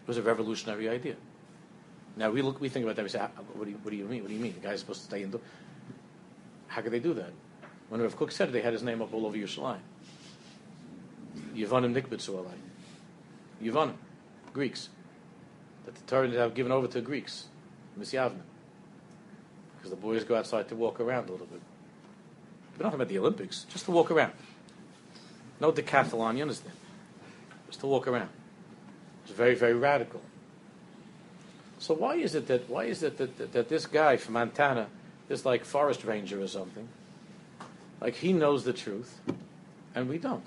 It 0.02 0.08
was 0.08 0.18
a 0.18 0.22
revolutionary 0.22 0.88
idea. 0.88 1.16
Now 2.16 2.30
we 2.30 2.42
look, 2.42 2.60
we 2.60 2.68
think 2.68 2.84
about 2.84 2.96
that. 2.96 3.02
We 3.02 3.08
say, 3.08 3.20
ah, 3.20 3.28
"What 3.54 3.64
do 3.64 3.70
you, 3.70 3.76
what 3.82 3.90
do 3.90 3.96
you 3.96 4.04
mean? 4.04 4.22
What 4.22 4.28
do 4.28 4.34
you 4.34 4.40
mean? 4.40 4.54
The 4.54 4.60
guy's 4.60 4.80
supposed 4.80 5.00
to 5.00 5.06
stay 5.06 5.22
indoors? 5.22 5.42
How 6.68 6.82
could 6.82 6.92
they 6.92 7.00
do 7.00 7.14
that? 7.14 7.32
When 7.88 8.00
Rav 8.00 8.16
Kook 8.16 8.32
said 8.32 8.48
it, 8.48 8.52
they 8.52 8.60
had 8.60 8.72
his 8.72 8.82
name 8.82 9.02
up 9.02 9.12
all 9.12 9.26
over 9.26 9.36
Yerushalayim. 9.36 9.78
Yevonim 11.54 11.94
Nikbitzu 11.94 12.30
Alai. 12.30 12.54
Yevonim, 13.62 13.94
Greeks. 14.52 14.88
That 15.84 15.94
the 15.94 16.02
Torah 16.02 16.30
have 16.30 16.54
given 16.54 16.72
over 16.72 16.86
to 16.88 17.00
Greeks, 17.00 17.46
Misyavnim. 17.98 18.40
Because 19.76 19.90
the 19.90 19.96
boys 19.96 20.24
go 20.24 20.34
outside 20.36 20.68
to 20.68 20.76
walk 20.76 20.98
around 21.00 21.28
a 21.28 21.32
little 21.32 21.46
bit. 21.46 21.60
We're 22.78 22.84
not 22.84 22.94
about 22.94 23.08
the 23.08 23.18
Olympics, 23.18 23.64
just 23.64 23.84
to 23.84 23.90
walk 23.90 24.10
around. 24.10 24.32
No 25.60 25.70
decathlon, 25.70 26.36
you 26.36 26.42
understand? 26.42 26.74
Just 27.68 27.80
to 27.80 27.86
walk 27.86 28.08
around. 28.08 28.30
It's 29.24 29.32
very, 29.32 29.54
very 29.54 29.74
radical. 29.74 30.20
So 31.84 31.92
why 31.92 32.14
is 32.14 32.34
it 32.34 32.46
that 32.46 32.70
why 32.70 32.84
is 32.84 33.02
it 33.02 33.18
that, 33.18 33.36
that, 33.36 33.52
that 33.52 33.68
this 33.68 33.84
guy 33.84 34.16
from 34.16 34.32
Montana, 34.32 34.86
is 35.28 35.44
like 35.44 35.66
forest 35.66 36.02
ranger 36.02 36.40
or 36.40 36.48
something, 36.48 36.88
like 38.00 38.14
he 38.14 38.32
knows 38.32 38.64
the 38.64 38.72
truth, 38.72 39.20
and 39.94 40.08
we 40.08 40.16
don't. 40.16 40.46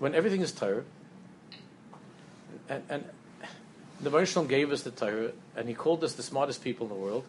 When 0.00 0.14
everything 0.14 0.42
is 0.42 0.52
Torah, 0.52 0.84
and, 2.68 2.82
and 2.90 3.04
the 4.02 4.10
Moshe 4.10 4.46
gave 4.46 4.70
us 4.70 4.82
the 4.82 4.90
Torah, 4.90 5.32
and 5.56 5.66
he 5.66 5.72
called 5.72 6.04
us 6.04 6.12
the 6.12 6.22
smartest 6.22 6.62
people 6.62 6.86
in 6.86 6.92
the 6.92 7.00
world, 7.00 7.24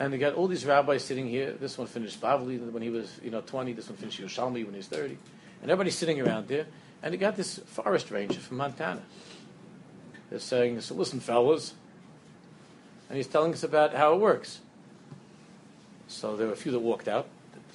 and 0.00 0.12
they 0.12 0.18
got 0.18 0.34
all 0.34 0.48
these 0.48 0.66
rabbis 0.66 1.04
sitting 1.04 1.28
here. 1.28 1.52
This 1.52 1.78
one 1.78 1.86
finished 1.86 2.20
Bavli 2.20 2.58
when 2.72 2.82
he 2.82 2.90
was, 2.90 3.20
you 3.22 3.30
know, 3.30 3.40
20. 3.40 3.72
This 3.72 3.88
one 3.88 3.96
finished 3.96 4.20
Yerushalmi 4.20 4.64
when 4.64 4.72
he 4.72 4.78
was 4.78 4.88
30. 4.88 5.16
And 5.62 5.70
everybody's 5.70 5.94
sitting 5.94 6.20
around 6.20 6.48
there, 6.48 6.66
and 7.04 7.14
they 7.14 7.18
got 7.18 7.36
this 7.36 7.60
forest 7.66 8.10
ranger 8.10 8.40
from 8.40 8.56
Montana. 8.56 9.02
They're 10.30 10.38
saying, 10.38 10.80
so 10.80 10.94
listen, 10.94 11.20
fellas. 11.20 11.74
And 13.08 13.16
he's 13.16 13.28
telling 13.28 13.52
us 13.52 13.62
about 13.62 13.94
how 13.94 14.14
it 14.14 14.20
works. 14.20 14.60
So 16.08 16.36
there 16.36 16.48
were 16.48 16.52
a 16.52 16.56
few 16.56 16.72
that 16.72 16.80
walked 16.80 17.08
out 17.08 17.28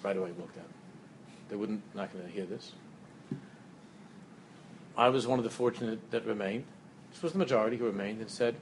right 0.04 0.18
away 0.18 0.32
walked 0.32 0.58
out. 0.58 0.66
They 1.50 1.56
wouldn't 1.56 1.82
not 1.96 2.12
going 2.14 2.26
to 2.26 2.32
hear 2.32 2.46
this. 2.46 2.72
I 4.98 5.10
was 5.10 5.28
one 5.28 5.40
of 5.40 5.44
the 5.44 5.52
fortunate 5.52 6.12
that 6.12 6.26
remained. 6.26 6.66
This 7.12 7.22
was 7.22 7.34
the 7.34 7.40
majority 7.40 7.78
who 7.78 7.86
remained 7.86 8.20
and 8.20 8.30
said, 8.30 8.56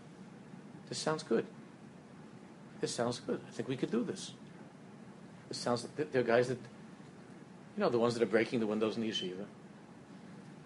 "This 0.87 0.97
sounds 0.97 1.23
good. 1.23 1.45
This 2.81 2.93
sounds 2.93 3.19
good. 3.19 3.41
I 3.47 3.51
think 3.51 3.67
we 3.67 3.77
could 3.77 3.91
do 3.91 4.03
this. 4.03 4.31
This 5.49 5.57
sounds. 5.57 5.83
like 5.97 6.11
There 6.11 6.21
are 6.21 6.25
guys 6.25 6.47
that, 6.47 6.59
you 7.75 7.81
know, 7.83 7.89
the 7.89 7.99
ones 7.99 8.13
that 8.13 8.23
are 8.23 8.27
breaking 8.27 8.59
the 8.59 8.67
windows 8.67 8.95
in 8.95 9.01
the 9.01 9.09
yeshiva, 9.09 9.45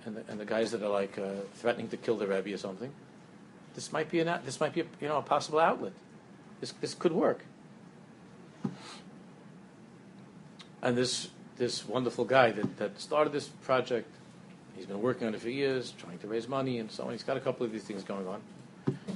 and 0.06 0.18
the, 0.18 0.24
and 0.28 0.40
the 0.40 0.46
guys 0.46 0.72
that 0.72 0.82
are 0.82 0.90
like 0.90 1.18
uh, 1.18 1.42
threatening 1.56 1.90
to 1.90 1.98
kill 1.98 2.18
the 2.18 2.28
rebbe 2.28 2.54
or 2.54 2.58
something. 2.58 2.92
This 3.76 3.92
might 3.92 4.10
be 4.10 4.20
an 4.20 4.40
this 4.46 4.60
might 4.60 4.74
be 4.74 4.82
a, 4.82 4.86
you 5.02 5.08
know 5.08 5.18
a 5.18 5.22
possible 5.22 5.60
outlet. 5.60 5.94
This 6.60 6.74
this 6.82 6.94
could 6.94 7.12
work." 7.12 7.46
And 10.82 10.98
this 10.98 11.30
this 11.58 11.88
wonderful 11.88 12.26
guy 12.26 12.52
that, 12.52 12.78
that 12.78 13.00
started 13.00 13.32
this 13.32 13.48
project, 13.48 14.10
he's 14.76 14.86
been 14.86 15.02
working 15.02 15.28
on 15.28 15.36
it 15.36 15.42
for 15.42 15.50
years, 15.50 15.94
trying 15.98 16.18
to 16.20 16.28
raise 16.28 16.48
money 16.48 16.80
and 16.80 16.92
so 16.92 17.06
on. 17.06 17.12
He's 17.12 17.24
got 17.24 17.38
a 17.38 17.40
couple 17.40 17.66
of 17.66 17.72
these 17.72 17.84
things 17.84 18.04
going 18.04 18.28
on. 18.28 18.42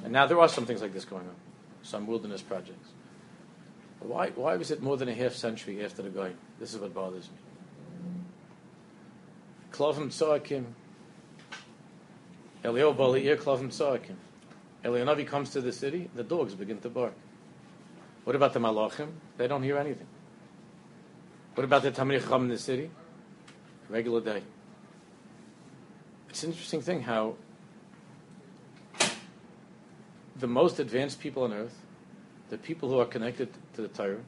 And 0.04 0.14
now 0.14 0.28
there 0.28 0.40
are 0.40 0.48
some 0.48 0.66
things 0.66 0.82
like 0.82 0.94
this 0.94 1.06
going 1.06 1.28
on, 1.28 1.36
some 1.84 2.08
wilderness 2.08 2.42
projects. 2.42 2.90
But 4.00 4.10
why, 4.10 4.30
why 4.30 4.56
was 4.56 4.72
it 4.72 4.82
more 4.82 4.98
than 4.98 5.10
a 5.10 5.14
half 5.14 5.34
century 5.34 5.84
after 5.84 6.02
the 6.02 6.10
guy? 6.10 6.34
This 6.60 6.74
is 6.74 6.80
what 6.80 6.94
bothers 6.94 7.30
me. 7.30 7.38
Klovim 9.72 10.08
Tzoakim, 10.08 10.66
Eliyahu 12.64 12.96
Bali'ir 12.96 13.38
Klovim 13.38 13.68
Tzoakim. 13.68 14.16
Eliyahu 14.84 15.28
comes 15.28 15.50
to 15.52 15.62
the 15.62 15.72
city, 15.72 16.10
the 16.16 16.24
dogs 16.24 16.54
begin 16.54 16.80
to 16.80 16.90
bark. 16.90 17.14
What 18.24 18.36
about 18.36 18.54
the 18.54 18.60
Malachim? 18.60 19.10
They 19.38 19.48
don't 19.48 19.64
hear 19.64 19.78
anything. 19.78 20.08
What 21.56 21.64
about 21.64 21.82
the 21.82 21.92
Talmidei 21.92 22.22
Chacham 22.22 22.44
in 22.44 22.50
the 22.50 22.58
city? 22.58 22.90
Regular 23.90 24.22
day. 24.22 24.44
it's 26.30 26.44
an 26.44 26.52
interesting 26.52 26.82
thing 26.82 27.02
how 27.02 27.36
the 30.36 30.48
most 30.48 30.80
advanced 30.80 31.20
people 31.20 31.44
on 31.44 31.54
earth, 31.54 31.76
the 32.50 32.58
people 32.58 32.90
who 32.90 33.00
are 33.00 33.06
connected 33.06 33.50
to 33.74 33.82
the 33.82 33.88
Torah, 33.88 34.20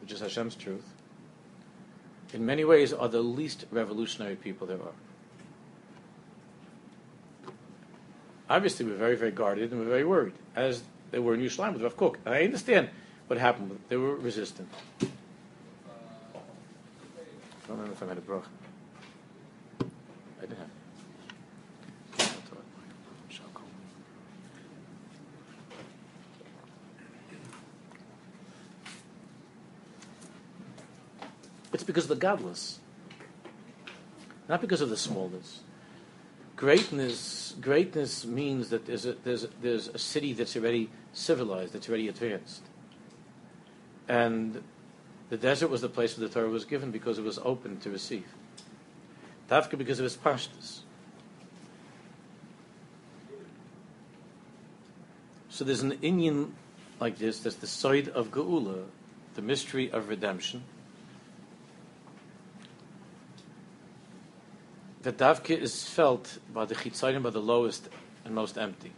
which 0.00 0.10
is 0.10 0.20
Hashem's 0.20 0.56
truth, 0.56 0.84
in 2.32 2.44
many 2.44 2.64
ways 2.64 2.92
are 2.92 3.08
the 3.08 3.20
least 3.20 3.66
revolutionary 3.70 4.34
people 4.34 4.66
there 4.66 4.78
are. 4.80 5.03
Obviously, 8.48 8.84
we're 8.84 8.96
very, 8.96 9.16
very 9.16 9.30
guarded 9.30 9.70
and 9.72 9.80
we're 9.80 9.88
very 9.88 10.04
worried, 10.04 10.34
as 10.54 10.82
they 11.10 11.18
were 11.18 11.34
in 11.34 11.40
Yerushalayim 11.40 11.72
with 11.72 11.82
Rav 11.82 11.96
Kook. 11.96 12.18
And 12.24 12.34
I 12.34 12.44
understand 12.44 12.90
what 13.26 13.38
happened. 13.38 13.78
They 13.88 13.96
were 13.96 14.16
resistant. 14.16 14.68
I 15.00 15.06
don't 17.68 17.78
know 17.84 17.90
if 17.90 18.02
I 18.02 18.06
made 18.06 18.18
a 18.18 18.20
broch. 18.20 18.46
I 19.80 20.42
didn't 20.42 20.58
have. 20.58 20.68
It's 31.72 31.82
because 31.82 32.04
of 32.04 32.10
the 32.10 32.16
godless, 32.16 32.78
not 34.48 34.60
because 34.60 34.80
of 34.80 34.90
the 34.90 34.96
smallness. 34.96 35.60
Greatness, 36.64 37.54
greatness 37.60 38.24
means 38.24 38.70
that 38.70 38.86
there's 38.86 39.04
a, 39.04 39.12
there's 39.22 39.44
a, 39.44 39.48
there's 39.60 39.88
a 39.88 39.98
city 39.98 40.32
that's 40.32 40.56
already 40.56 40.88
civilized, 41.12 41.74
that's 41.74 41.90
already 41.90 42.08
advanced, 42.08 42.62
and 44.08 44.62
the 45.28 45.36
desert 45.36 45.68
was 45.68 45.82
the 45.82 45.90
place 45.90 46.16
where 46.16 46.26
the 46.26 46.32
Torah 46.32 46.48
was 46.48 46.64
given 46.64 46.90
because 46.90 47.18
it 47.18 47.22
was 47.22 47.38
open 47.44 47.80
to 47.80 47.90
receive. 47.90 48.24
Davka 49.50 49.76
because 49.76 50.00
of 50.00 50.06
its 50.06 50.16
pashtus. 50.16 50.78
So 55.50 55.66
there's 55.66 55.82
an 55.82 55.98
Inyan 55.98 56.52
like 56.98 57.18
this, 57.18 57.40
that's 57.40 57.56
the 57.56 57.66
side 57.66 58.08
of 58.08 58.30
Geula, 58.30 58.84
the 59.34 59.42
mystery 59.42 59.90
of 59.90 60.08
redemption. 60.08 60.64
That 65.04 65.18
Davka 65.18 65.58
is 65.60 65.86
felt 65.86 66.38
by 66.52 66.64
the 66.64 66.74
Chitzonim, 66.74 67.22
by 67.22 67.28
the 67.30 67.40
lowest 67.40 67.90
and 68.24 68.34
most 68.34 68.56
empty, 68.56 68.90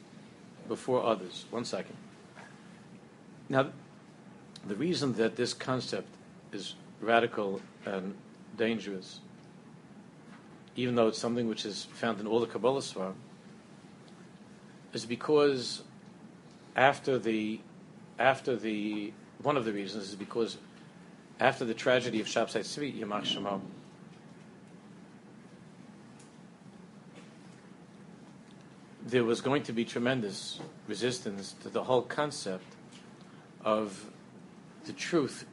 before 0.69 1.05
others. 1.05 1.47
One 1.51 1.65
second. 1.65 1.97
Now, 3.49 3.71
the 4.65 4.77
reason 4.77 5.15
that 5.15 5.35
this 5.35 5.53
concept 5.53 6.09
is 6.53 6.77
radical 7.01 7.61
and 7.85 8.15
dangerous, 8.57 9.19
even 10.77 10.95
though 10.95 11.09
it's 11.09 11.19
something 11.19 11.49
which 11.49 11.67
is 11.67 11.87
found 11.93 12.21
in 12.21 12.29
all 12.29 12.39
the 12.39 12.47
Kabbalah 12.47 12.83
Svar, 12.83 13.13
is 14.93 15.07
because 15.07 15.83
after 16.77 17.19
the 17.19 17.61
after 18.17 18.55
the 18.55 19.13
one 19.43 19.57
of 19.57 19.65
the 19.65 19.73
reasons 19.73 20.11
is 20.11 20.15
because 20.15 20.57
after 21.41 21.65
the 21.65 21.75
tragedy 21.75 22.21
of 22.21 22.29
Shabsai 22.29 22.61
Tzvi, 22.61 23.01
Yamach 23.01 23.25
Shemam, 23.25 23.61
there 29.07 29.23
was 29.23 29.41
going 29.41 29.63
to 29.63 29.73
be 29.73 29.85
tremendous 29.85 30.59
resistance 30.89 31.55
to 31.63 31.69
the 31.69 31.85
whole 31.85 32.03
concept 32.03 32.67
of 33.65 34.11
the 34.85 34.93
truth 34.93 35.47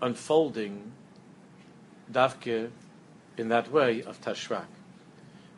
unfolding 0.00 0.92
Davke 2.10 2.70
in 3.36 3.48
that 3.48 3.70
way 3.70 4.02
of 4.02 4.20
Tashrak. 4.22 4.64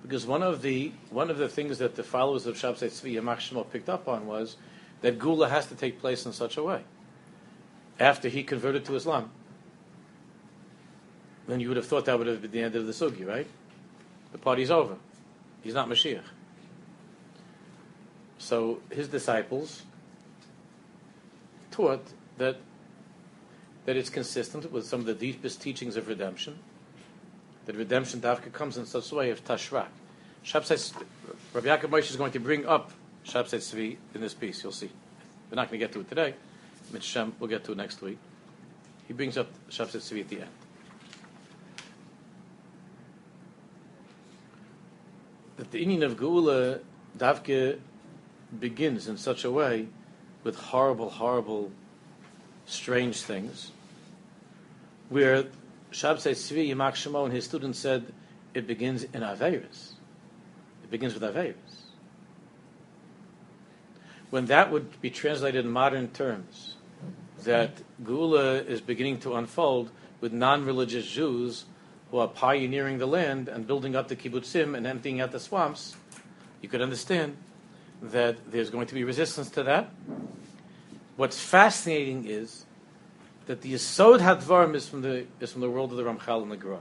Because 0.03 0.27
one 0.27 0.43
of 0.43 0.63
the 0.63 0.93
one 1.11 1.31
of 1.31 1.39
the 1.39 1.49
things 1.49 1.79
that 1.79 1.95
the 1.95 2.03
followers 2.03 2.47
of 2.47 2.57
Shabsai 2.57 2.89
Tzvi 2.89 3.15
Yamach 3.15 3.71
picked 3.71 3.89
up 3.89 4.09
on 4.09 4.27
was 4.27 4.57
that 5.03 5.19
Geula 5.19 5.49
has 5.49 5.67
to 5.67 5.75
take 5.75 6.01
place 6.01 6.27
in 6.27 6.33
such 6.33 6.57
a 6.57 6.63
way. 6.63 6.83
After 7.99 8.29
he 8.29 8.43
converted 8.43 8.85
to 8.87 8.97
Islam, 8.97 9.31
then 11.47 11.61
you 11.61 11.69
would 11.69 11.77
have 11.77 11.87
thought 11.87 12.05
that 12.07 12.19
would 12.19 12.27
have 12.27 12.43
been 12.43 12.51
the 12.51 12.63
end 12.63 12.75
of 12.75 12.87
the 12.87 12.93
sugi, 12.93 13.27
right? 13.27 13.47
The 14.33 14.39
party's 14.39 14.71
over. 14.71 14.97
He's 15.63 15.75
not 15.75 15.89
Mashiach. 15.89 16.23
So 18.39 18.81
his 18.91 19.09
disciples 19.09 19.83
taught 21.71 22.05
that 22.39 22.57
that 23.87 23.97
it's 23.97 24.11
consistent 24.11 24.71
with 24.73 24.85
some 24.85 25.01
of 25.01 25.07
the 25.07 25.15
deepest 25.15 25.63
teachings 25.63 25.97
of 25.97 26.09
redemption. 26.09 26.59
That 27.67 27.77
redemption 27.77 28.21
dafka 28.21 28.53
comes 28.53 28.77
in 28.77 28.85
such 28.85 29.13
a 29.13 29.15
way 29.15 29.31
of 29.31 29.45
tashrak. 29.45 29.87
Shabsai, 30.45 30.93
Rabbi 31.53 31.69
Yaakov 31.69 31.91
Moshe 31.91 32.11
is 32.11 32.17
going 32.17 32.33
to 32.33 32.41
bring 32.41 32.67
up 32.67 32.91
Shabsai 33.25 33.59
Tzvi 33.59 33.97
in 34.15 34.21
this 34.21 34.35
piece. 34.35 34.63
You'll 34.63 34.73
see. 34.73 34.91
We're 35.51 35.57
not 35.57 35.71
going 35.71 35.81
to 35.81 35.87
get 35.87 35.93
to 35.93 36.01
it 36.01 36.09
today. 36.09 36.35
Mitzshem, 36.93 37.33
we'll 37.39 37.49
get 37.49 37.65
to 37.65 37.73
it 37.73 37.79
next 37.79 38.03
week. 38.03 38.19
He 39.07 39.15
brings 39.15 39.37
up 39.37 39.49
Shabsai 39.71 39.99
Tzvi 39.99 40.21
at 40.21 40.29
the 40.29 40.41
end. 40.43 40.66
That 45.57 45.71
the 45.71 45.85
inyan 45.85 46.03
of 46.03 46.17
Geula 46.17 46.81
Davke 47.17 47.79
begins 48.59 49.09
in 49.09 49.17
such 49.17 49.45
a 49.45 49.51
way 49.51 49.89
with 50.45 50.57
horrible, 50.57 51.11
horrible, 51.11 51.73
strange 52.67 53.23
things 53.23 53.73
where 55.09 55.45
Shabsai 55.93 56.33
Tzvi 56.33 56.71
Yimak 56.71 56.93
Shemo 56.93 57.25
and 57.25 57.33
his 57.33 57.45
students 57.45 57.79
said 57.79 58.13
it 58.55 58.67
begins 58.67 59.05
in 59.05 59.23
Averis. 59.23 59.93
It 60.83 60.91
begins 60.91 61.15
with 61.15 61.23
Averis. 61.23 61.55
When 64.31 64.47
that 64.47 64.73
would 64.73 65.01
be 65.01 65.11
translated 65.11 65.65
in 65.65 65.71
modern 65.71 66.09
terms, 66.09 66.75
that 67.45 67.83
Geula 68.03 68.67
is 68.67 68.81
beginning 68.81 69.21
to 69.21 69.37
unfold 69.37 69.91
with 70.21 70.33
non-religious 70.33 71.07
Jews 71.07 71.65
who 72.17 72.23
are 72.23 72.29
pioneering 72.29 72.97
the 72.97 73.07
land 73.07 73.47
and 73.47 73.67
building 73.67 73.95
up 73.95 74.09
the 74.09 74.17
kibbutzim 74.17 74.75
and 74.75 74.87
emptying 74.87 75.21
out 75.21 75.33
the 75.33 75.39
swamps, 75.39 75.95
you 76.63 76.69
could 76.69 76.81
understand 76.81 77.37
that 78.01 78.39
there's 78.51 78.71
going 78.71 78.87
to 78.87 78.95
be 78.95 79.05
resistance 79.05 79.51
to 79.51 79.63
that. 79.63 79.91
What's 81.17 81.39
fascinating 81.39 82.25
is 82.27 82.65
that 83.45 83.61
the 83.61 83.75
Yisod 83.75 84.21
Hadvarim 84.21 84.75
is 84.75 84.89
from 84.89 85.03
the 85.03 85.27
is 85.41 85.53
from 85.53 85.61
the 85.61 85.69
world 85.69 85.91
of 85.91 85.99
the 85.99 86.05
Ramchal 86.05 86.43
and 86.43 86.51
the 86.51 86.57
Gra. 86.57 86.79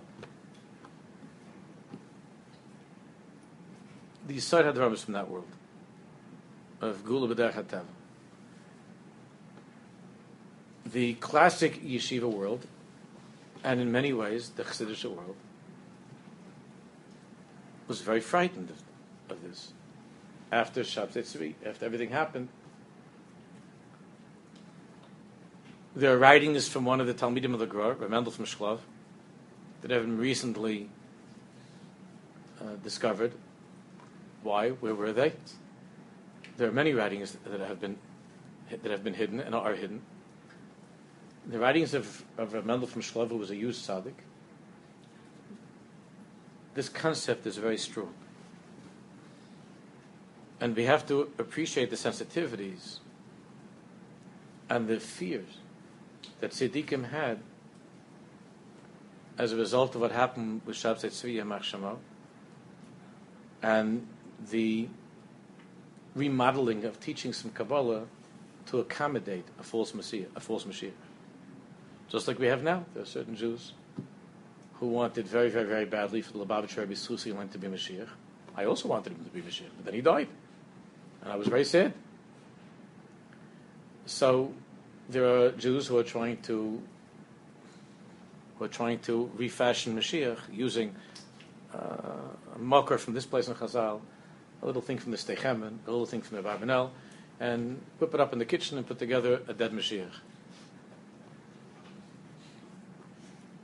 The 4.27 4.37
Yisod 4.37 4.73
Hadvarim 4.73 4.93
is 4.93 5.03
from 5.03 5.15
that 5.15 5.29
world 5.29 5.49
of 6.79 7.03
Geula 7.03 7.33
B'derech 7.33 7.55
Hatav. 7.55 7.83
The 10.93 11.15
classic 11.15 11.83
yeshiva 11.83 12.31
world, 12.31 12.65
and 13.65 13.81
in 13.81 13.91
many 13.91 14.13
ways 14.13 14.51
the 14.51 14.63
Chassidish 14.63 15.03
world, 15.03 15.35
was 17.87 18.01
very 18.01 18.21
frightened 18.21 18.69
of, 18.69 19.37
of 19.37 19.43
this. 19.43 19.73
After 20.51 20.81
Shabtai 20.81 21.23
Tzvi, 21.23 21.55
after 21.65 21.85
everything 21.85 22.09
happened, 22.09 22.47
There 25.97 26.13
are 26.13 26.17
writings 26.17 26.67
from 26.67 26.83
one 26.83 26.99
of 26.99 27.07
the 27.07 27.13
Talmidim 27.13 27.53
of 27.53 27.59
the 27.59 27.65
Gra, 27.65 27.95
Mendel 28.09 28.29
from 28.29 28.43
Shklov, 28.43 28.79
that 29.81 29.91
have 29.91 30.01
been 30.01 30.17
recently 30.17 30.89
uh, 32.59 32.75
discovered. 32.83 33.31
Why? 34.43 34.71
Where 34.71 34.93
were 34.93 35.13
they? 35.13 35.31
There 36.57 36.67
are 36.67 36.73
many 36.73 36.91
writings 36.91 37.37
that 37.45 37.61
have 37.61 37.79
been 37.79 37.97
that 38.69 38.91
have 38.91 39.05
been 39.05 39.13
hidden 39.13 39.39
and 39.39 39.55
are 39.55 39.73
hidden. 39.73 40.01
The 41.47 41.59
writings 41.59 41.93
of, 41.93 42.23
of 42.37 42.53
Mendel 42.65 42.87
from 42.87 43.01
Shklov, 43.01 43.29
who 43.29 43.37
was 43.37 43.51
a 43.51 43.55
used 43.55 43.87
tzaddik, 43.87 44.15
this 46.73 46.89
concept 46.89 47.45
is 47.45 47.57
very 47.57 47.77
strong. 47.77 48.13
And 50.59 50.75
we 50.75 50.85
have 50.85 51.07
to 51.07 51.31
appreciate 51.37 51.89
the 51.89 51.95
sensitivities 51.95 52.99
and 54.69 54.87
the 54.87 54.99
fears 54.99 55.59
that 56.39 56.51
tzaddikim 56.51 57.09
had 57.09 57.39
as 59.37 59.51
a 59.51 59.55
result 59.55 59.95
of 59.95 60.01
what 60.01 60.11
happened 60.11 60.61
with 60.65 60.75
Shabsai 60.77 61.09
Tzvi 61.09 61.41
and 61.41 61.97
and 63.61 64.07
the 64.49 64.87
remodeling 66.15 66.85
of 66.85 66.99
teachings 66.99 67.41
from 67.41 67.51
Kabbalah 67.51 68.05
to 68.67 68.79
accommodate 68.79 69.45
a 69.59 69.63
false 69.63 69.93
Messiah, 69.93 70.25
a 70.35 70.39
false 70.39 70.65
Messiah. 70.65 70.91
Just 72.09 72.27
like 72.27 72.39
we 72.39 72.47
have 72.47 72.63
now, 72.63 72.85
there 72.93 73.03
are 73.03 73.07
certain 73.07 73.35
Jews 73.35 73.73
who 74.79 74.87
wanted 74.87 75.27
very, 75.27 75.49
very, 75.49 75.65
very 75.65 75.85
badly 75.85 76.21
for 76.21 76.33
the 76.33 76.45
Lubavitcher 76.45 76.79
Rebbe 76.79 76.95
Susi 76.95 77.31
went 77.31 77.51
to 77.53 77.57
be 77.57 77.67
Mashiach. 77.67 78.09
I 78.55 78.65
also 78.65 78.87
wanted 78.87 79.13
him 79.13 79.23
to 79.23 79.31
be 79.31 79.41
Mashiach, 79.41 79.71
but 79.75 79.85
then 79.85 79.93
he 79.93 80.01
died. 80.01 80.27
And 81.21 81.31
I 81.31 81.35
was 81.35 81.47
very 81.47 81.65
sad. 81.65 81.93
So 84.05 84.53
there 85.09 85.25
are 85.25 85.51
Jews 85.51 85.87
who 85.87 85.97
are 85.97 86.03
trying 86.03 86.37
to 86.43 86.81
who 88.57 88.63
are 88.63 88.69
trying 88.69 88.99
to 88.99 89.29
refashion 89.35 89.97
Mashiach 89.97 90.37
using 90.51 90.95
uh, 91.73 91.77
a 92.55 92.59
mocker 92.59 92.97
from 92.97 93.13
this 93.13 93.25
place 93.25 93.47
in 93.49 93.53
Chazal, 93.53 93.99
a 94.61 94.65
little 94.65 94.81
thing 94.81 94.97
from 94.97 95.11
the 95.11 95.17
Steichemen, 95.17 95.79
a 95.87 95.91
little 95.91 96.05
thing 96.05 96.21
from 96.21 96.37
the 96.37 96.43
Barbanel, 96.43 96.91
and 97.39 97.81
whip 97.99 98.13
it 98.13 98.19
up 98.21 98.31
in 98.31 98.39
the 98.39 98.45
kitchen 98.45 98.77
and 98.77 98.87
put 98.87 98.97
together 98.97 99.41
a 99.47 99.53
dead 99.53 99.71
Mashiach. 99.71 100.13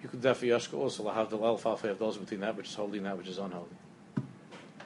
You 0.02 0.10
could 0.10 0.22
therefore 0.22 0.50
Yoshka 0.50 0.74
also 0.74 1.10
have 1.10 1.30
the 1.30 1.38
alfalfa 1.38 1.92
of 1.92 2.00
those 2.00 2.18
between 2.18 2.40
that 2.42 2.56
which 2.56 2.70
is 2.70 2.76
holy 2.76 2.98
and 2.98 3.06
that 3.06 3.18
which 3.18 3.28
is 3.28 3.38
unholy. 3.38 3.68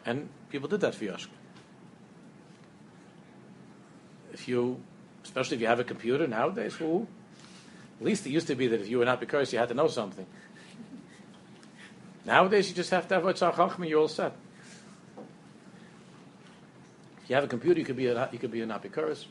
And 0.05 0.30
people 0.49 0.68
did 0.68 0.82
that 0.82 0.93
for 0.93 1.05
Yoshka. 1.05 1.30
If 4.34 4.47
you, 4.47 4.80
especially 5.24 5.55
if 5.55 5.61
you 5.61 5.68
have 5.68 5.80
a 5.80 5.86
computer 5.86 6.28
nowadays, 6.28 6.80
well, 6.80 7.07
at 7.99 8.05
least 8.05 8.28
it 8.28 8.32
used 8.32 8.47
to 8.47 8.55
be 8.55 8.68
that 8.68 8.82
if 8.82 8.89
you 8.89 8.99
were 8.99 9.05
not 9.05 9.22
because 9.22 9.53
you 9.53 9.59
had 9.59 9.70
to 9.70 9.74
know 9.74 9.88
something. 9.88 10.26
Nowadays, 12.26 12.68
you 12.68 12.76
just 12.76 12.89
have 12.89 13.07
to 13.07 13.16
have 13.16 13.24
what's 13.24 13.41
and 13.41 13.86
you're 13.86 13.99
all 13.99 14.07
set. 14.07 14.36
If 17.24 17.30
you 17.30 17.36
have 17.36 17.45
a 17.45 17.47
computer, 17.47 17.80
you 17.80 17.86
could 17.86 17.95
be 17.95 18.07
a, 18.07 18.30
you 18.32 18.39
could 18.39 18.51
be 18.51 18.61
an 18.61 18.70
apikoros 18.70 19.26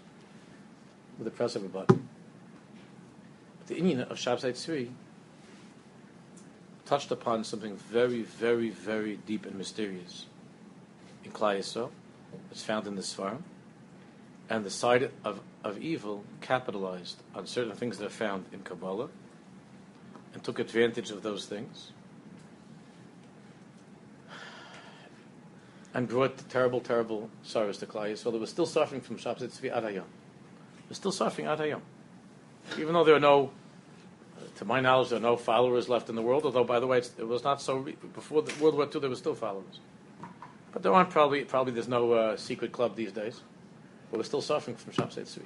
with 1.18 1.24
the 1.24 1.30
press 1.30 1.54
of 1.56 1.64
a 1.64 1.68
button. 1.68 2.08
But 3.58 3.66
the 3.66 3.74
inyan 3.74 4.10
of 4.10 4.16
Shabtai 4.16 4.52
Tzvi 4.52 4.90
touched 6.86 7.10
upon 7.10 7.44
something 7.44 7.76
very, 7.76 8.22
very, 8.22 8.70
very 8.70 9.16
deep 9.26 9.46
and 9.46 9.56
mysterious 9.56 10.26
in 11.24 11.30
Klai 11.30 11.58
It's 12.50 12.62
found 12.62 12.86
in 12.86 12.96
the 12.96 13.02
Sfarim. 13.02 13.42
And 14.50 14.64
the 14.64 14.70
side 14.70 15.10
of, 15.24 15.40
of 15.62 15.78
evil 15.78 16.24
capitalized 16.42 17.22
on 17.34 17.46
certain 17.46 17.74
things 17.74 17.96
that 17.98 18.06
are 18.06 18.10
found 18.10 18.44
in 18.52 18.60
Kabbalah 18.60 19.08
and 20.34 20.44
took 20.44 20.58
advantage 20.58 21.10
of 21.10 21.22
those 21.22 21.46
things 21.46 21.92
and 25.94 26.08
brought 26.08 26.36
terrible, 26.50 26.80
terrible 26.80 27.30
sorrows 27.42 27.78
to 27.78 27.86
Klai 27.86 28.18
So 28.18 28.30
they 28.30 28.38
were 28.38 28.46
still 28.46 28.66
suffering 28.66 29.00
from 29.00 29.16
Shabtai 29.16 29.44
Tzvi 29.44 29.72
Adayam. 29.72 30.04
They're 30.88 30.94
still 30.94 31.12
suffering 31.12 31.46
Adayam. 31.46 31.80
Even 32.78 32.92
though 32.92 33.04
there 33.04 33.14
are 33.14 33.20
no 33.20 33.52
to 34.56 34.64
my 34.64 34.80
knowledge, 34.80 35.08
there 35.08 35.18
are 35.18 35.22
no 35.22 35.36
followers 35.36 35.88
left 35.88 36.08
in 36.08 36.14
the 36.14 36.22
world. 36.22 36.44
Although, 36.44 36.64
by 36.64 36.78
the 36.80 36.86
way, 36.86 36.98
it 36.98 37.26
was 37.26 37.42
not 37.42 37.60
so 37.60 37.76
re- 37.76 37.96
before 38.14 38.42
the 38.42 38.52
World 38.62 38.76
War 38.76 38.88
II. 38.92 39.00
There 39.00 39.10
were 39.10 39.16
still 39.16 39.34
followers, 39.34 39.80
but 40.72 40.82
there 40.82 40.92
aren't 40.92 41.10
probably 41.10 41.44
probably 41.44 41.72
there's 41.72 41.88
no 41.88 42.12
uh, 42.12 42.36
secret 42.36 42.72
club 42.72 42.96
these 42.96 43.12
days. 43.12 43.40
But 44.10 44.18
we're 44.18 44.24
still 44.24 44.42
suffering 44.42 44.76
from 44.76 44.92
Shabtai 44.92 45.22
Tzvi. 45.22 45.42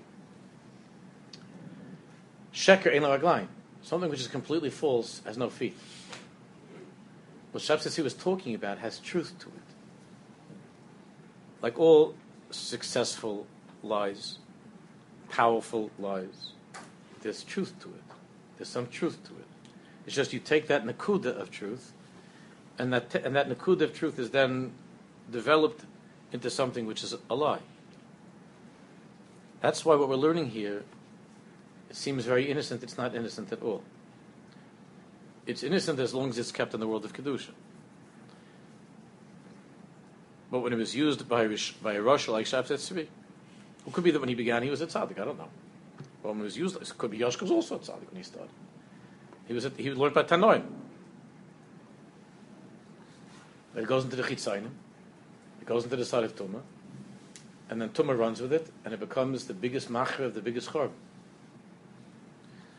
Sheker 2.53 2.95
ein 2.95 3.03
raglain, 3.03 3.47
something 3.83 4.11
which 4.11 4.21
is 4.21 4.29
completely 4.29 4.71
false 4.71 5.23
has 5.25 5.39
no 5.39 5.49
feet. 5.49 5.77
What 7.53 7.63
Shabtai 7.63 7.89
Tzvi 7.89 8.05
was 8.05 8.15
talking 8.15 8.55
about 8.55 8.79
has 8.79 8.99
truth 8.99 9.33
to 9.39 9.47
it. 9.47 9.53
Like 11.63 11.79
all 11.79 12.15
successful 12.51 13.47
lies, 13.83 14.39
powerful 15.31 15.91
lies, 15.99 16.53
there's 17.23 17.43
truth 17.43 17.75
to 17.81 17.89
it. 17.89 18.08
There's 18.59 18.69
some 18.69 18.89
truth 18.89 19.23
to 19.25 19.31
it. 19.31 19.47
It's 20.05 20.15
just 20.15 20.33
you 20.33 20.41
take 20.41 20.67
that 20.67 20.85
nakuda 20.85 21.39
of 21.39 21.51
truth, 21.51 21.93
and 22.79 22.93
that 22.93 23.15
and 23.15 23.35
that 23.37 23.49
nakuda 23.49 23.83
of 23.83 23.95
truth 23.95 24.19
is 24.19 24.31
then 24.31 24.73
developed 25.31 25.85
into 26.33 26.51
something 26.51 26.85
which 26.85 27.03
is 27.05 27.15
a 27.31 27.35
lie. 27.35 27.61
That's 29.61 29.85
why 29.85 29.95
what 29.95 30.09
we're 30.09 30.17
learning 30.17 30.51
here 30.51 30.83
it 31.89 31.97
seems 31.97 32.25
very 32.25 32.51
innocent. 32.51 32.83
It's 32.83 32.99
not 32.99 33.15
innocent 33.15 33.53
at 33.53 33.63
all. 33.63 33.83
It's 35.47 35.63
innocent 35.63 35.99
as 36.01 36.13
long 36.13 36.29
as 36.29 36.39
it's 36.39 36.53
kept 36.53 36.75
in 36.75 36.81
the 36.81 36.87
world 36.87 37.05
of 37.05 37.13
kedusha. 37.13 37.53
But 40.51 40.61
when 40.61 40.73
it 40.73 40.77
was 40.77 40.95
used 40.95 41.29
by 41.29 41.49
by 41.83 41.95
a 41.95 42.03
Rosh 42.03 42.29
like 42.29 42.47
Shabtai 42.47 42.75
Tzvi, 42.75 43.07
who 43.85 43.91
could 43.91 44.05
be 44.05 44.11
that 44.11 44.21
when 44.21 44.29
he 44.29 44.35
began 44.35 44.63
he 44.63 44.71
was 44.71 44.81
a 44.81 44.87
tzaddik? 44.87 45.19
I 45.19 45.25
don't 45.25 45.39
know. 45.39 45.49
But 46.23 46.31
it 46.31 46.37
was 46.37 46.57
it 46.57 46.99
could 46.99 47.11
be 47.11 47.19
Yoshka 47.19 47.43
was 47.43 47.51
also 47.51 47.77
a 47.77 47.79
tzaddik 47.79 48.11
when 48.11 48.17
he 48.17 48.23
started. 48.23 48.51
He 49.47 49.55
was 49.55 49.65
at, 49.65 49.77
he 49.77 49.91
learned 49.91 50.15
by 50.15 50.25
Tanoim. 50.25 50.65
It 53.77 53.87
goes 53.87 54.05
into 54.05 54.17
the 54.17 54.23
Chitzonim, 54.23 54.71
it 55.61 55.67
goes 55.67 55.85
into 55.85 55.97
the 55.97 56.03
Sarif 56.03 56.31
Tumah, 56.31 56.63
and 57.71 57.81
then 57.81 57.91
Tumah 57.91 58.19
runs 58.19 58.41
with 58.41 58.53
it, 58.53 58.67
and 58.85 58.93
it 58.93 58.99
becomes 58.99 59.47
the 59.47 59.55
biggest 59.55 59.89
macher 59.89 60.21
of 60.21 60.35
the 60.35 60.41
biggest 60.41 60.71
chorb. 60.71 60.91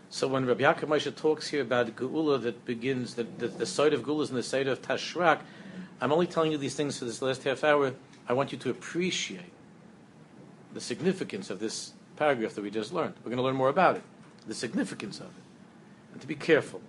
So 0.10 0.28
when 0.28 0.46
Rabbi 0.46 0.64
Yaakov 0.64 0.90
Moshe 0.90 1.16
talks 1.16 1.48
here 1.48 1.62
about 1.62 1.96
Geula 1.96 2.42
that 2.42 2.66
begins, 2.66 3.14
the, 3.14 3.24
the, 3.38 3.48
the 3.48 3.66
side 3.66 3.94
of 3.94 4.02
Geula 4.02 4.24
is 4.24 4.30
in 4.32 4.36
the 4.36 4.44
side 4.44 4.68
of 4.68 4.82
Tashrak, 4.82 5.40
I'm 6.02 6.12
only 6.12 6.28
telling 6.28 6.52
you 6.52 6.58
these 6.58 6.76
things 6.76 6.98
for 6.98 7.06
this 7.06 7.22
last 7.22 7.44
half 7.44 7.64
hour. 7.64 7.94
I 8.28 8.34
want 8.34 8.52
you 8.52 8.58
to 8.58 8.70
appreciate 8.72 9.54
the 10.74 10.82
significance 10.82 11.50
of 11.50 11.60
this 11.60 11.94
paragraph 12.20 12.54
that 12.54 12.62
we 12.62 12.70
just 12.70 12.94
learned. 12.94 13.14
We're 13.24 13.30
going 13.30 13.38
to 13.38 13.44
learn 13.44 13.56
more 13.56 13.70
about 13.70 13.96
it, 13.96 14.04
the 14.46 14.54
significance 14.54 15.20
of 15.20 15.28
it, 15.28 15.44
and 16.12 16.22
to 16.22 16.28
be 16.28 16.36
careful 16.36 16.82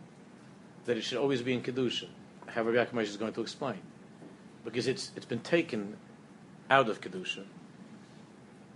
that 0.86 0.96
it 0.96 1.02
should 1.02 1.18
always 1.18 1.40
be 1.40 1.54
in 1.54 1.62
kedusha. 1.62 2.08
How 2.48 2.62
Rabbi 2.62 2.84
Yaakov 2.84 3.02
is 3.02 3.16
going 3.16 3.32
to 3.34 3.40
explain, 3.40 3.78
because 4.64 4.88
it's 4.88 5.12
it's 5.14 5.24
been 5.24 5.40
taken 5.40 5.96
out 6.68 6.88
of 6.88 7.00
kedusha. 7.00 7.44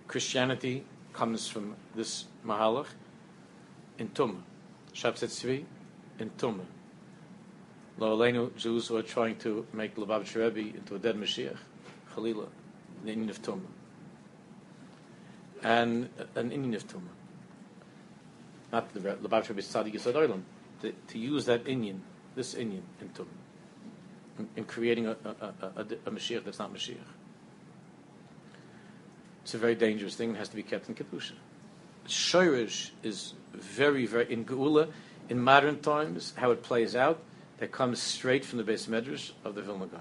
Christianity 0.07 0.85
comes 1.13 1.49
from 1.49 1.75
this 1.97 2.27
mahalach 2.47 2.87
in 3.99 4.09
Tumah, 4.11 4.43
Shabtai 4.95 5.27
Tzvi 5.27 5.65
in 6.21 6.31
Tumah. 6.39 6.67
Lo 7.99 8.51
Jews 8.57 8.89
who 8.89 8.97
are 8.97 9.03
trying 9.03 9.37
to 9.37 9.67
make 9.73 9.97
Lubavitch 9.97 10.35
Rebbe 10.37 10.77
into 10.77 10.95
a 10.95 10.99
dead 10.99 11.17
Mashiach, 11.17 11.57
Chalila, 12.15 12.47
the 13.05 13.15
inyan 13.15 13.31
of 13.31 13.43
Tumah 13.43 13.74
and 15.65 16.11
an 16.37 16.51
inyan 16.51 16.77
of 16.77 16.87
Tumah. 16.87 17.01
Not 18.73 18.93
the 18.93 19.01
Lubavitch 19.01 19.49
Rebbe 19.49 19.63
Tzadik 19.63 19.95
Yisod 19.95 20.15
Olam, 20.15 20.43
to 21.09 21.19
use 21.19 21.47
that 21.47 21.65
inyan, 21.65 22.01
this 22.37 22.55
inyan 22.55 22.83
in 23.01 23.09
Tumah, 23.09 23.27
in, 24.39 24.49
in 24.57 24.65
creating 24.65 25.07
a, 25.07 25.17
a, 25.25 25.55
a, 25.63 25.81
a, 26.07 26.11
Mashiach 26.11 26.45
that's 26.45 26.59
not 26.59 26.73
Mashiach. 26.73 26.99
It's 29.43 29.55
a 29.55 29.59
very 29.59 29.75
dangerous 29.75 30.15
thing. 30.15 30.31
It 30.31 30.37
has 30.37 30.49
to 30.49 30.57
be 30.57 30.63
kept 30.63 30.89
in 30.89 30.95
Kedusha. 30.95 31.33
Shoirish 32.07 32.91
is 33.03 33.35
very, 33.53 34.07
very, 34.07 34.31
in 34.33 34.45
Geula, 34.45 34.91
in 35.29 35.41
modern 35.41 35.81
times, 35.81 36.35
how 36.37 36.51
it 36.51 36.63
plays 36.63 36.95
out, 36.95 37.23
that 37.59 37.73
comes 37.73 38.01
straight 38.01 38.45
from 38.45 38.59
the 38.59 38.65
Beis 38.65 38.89
Medrash 38.89 39.33
of 39.45 39.55
the 39.55 39.63
Vilna 39.63 39.87
Gaon. 39.87 40.01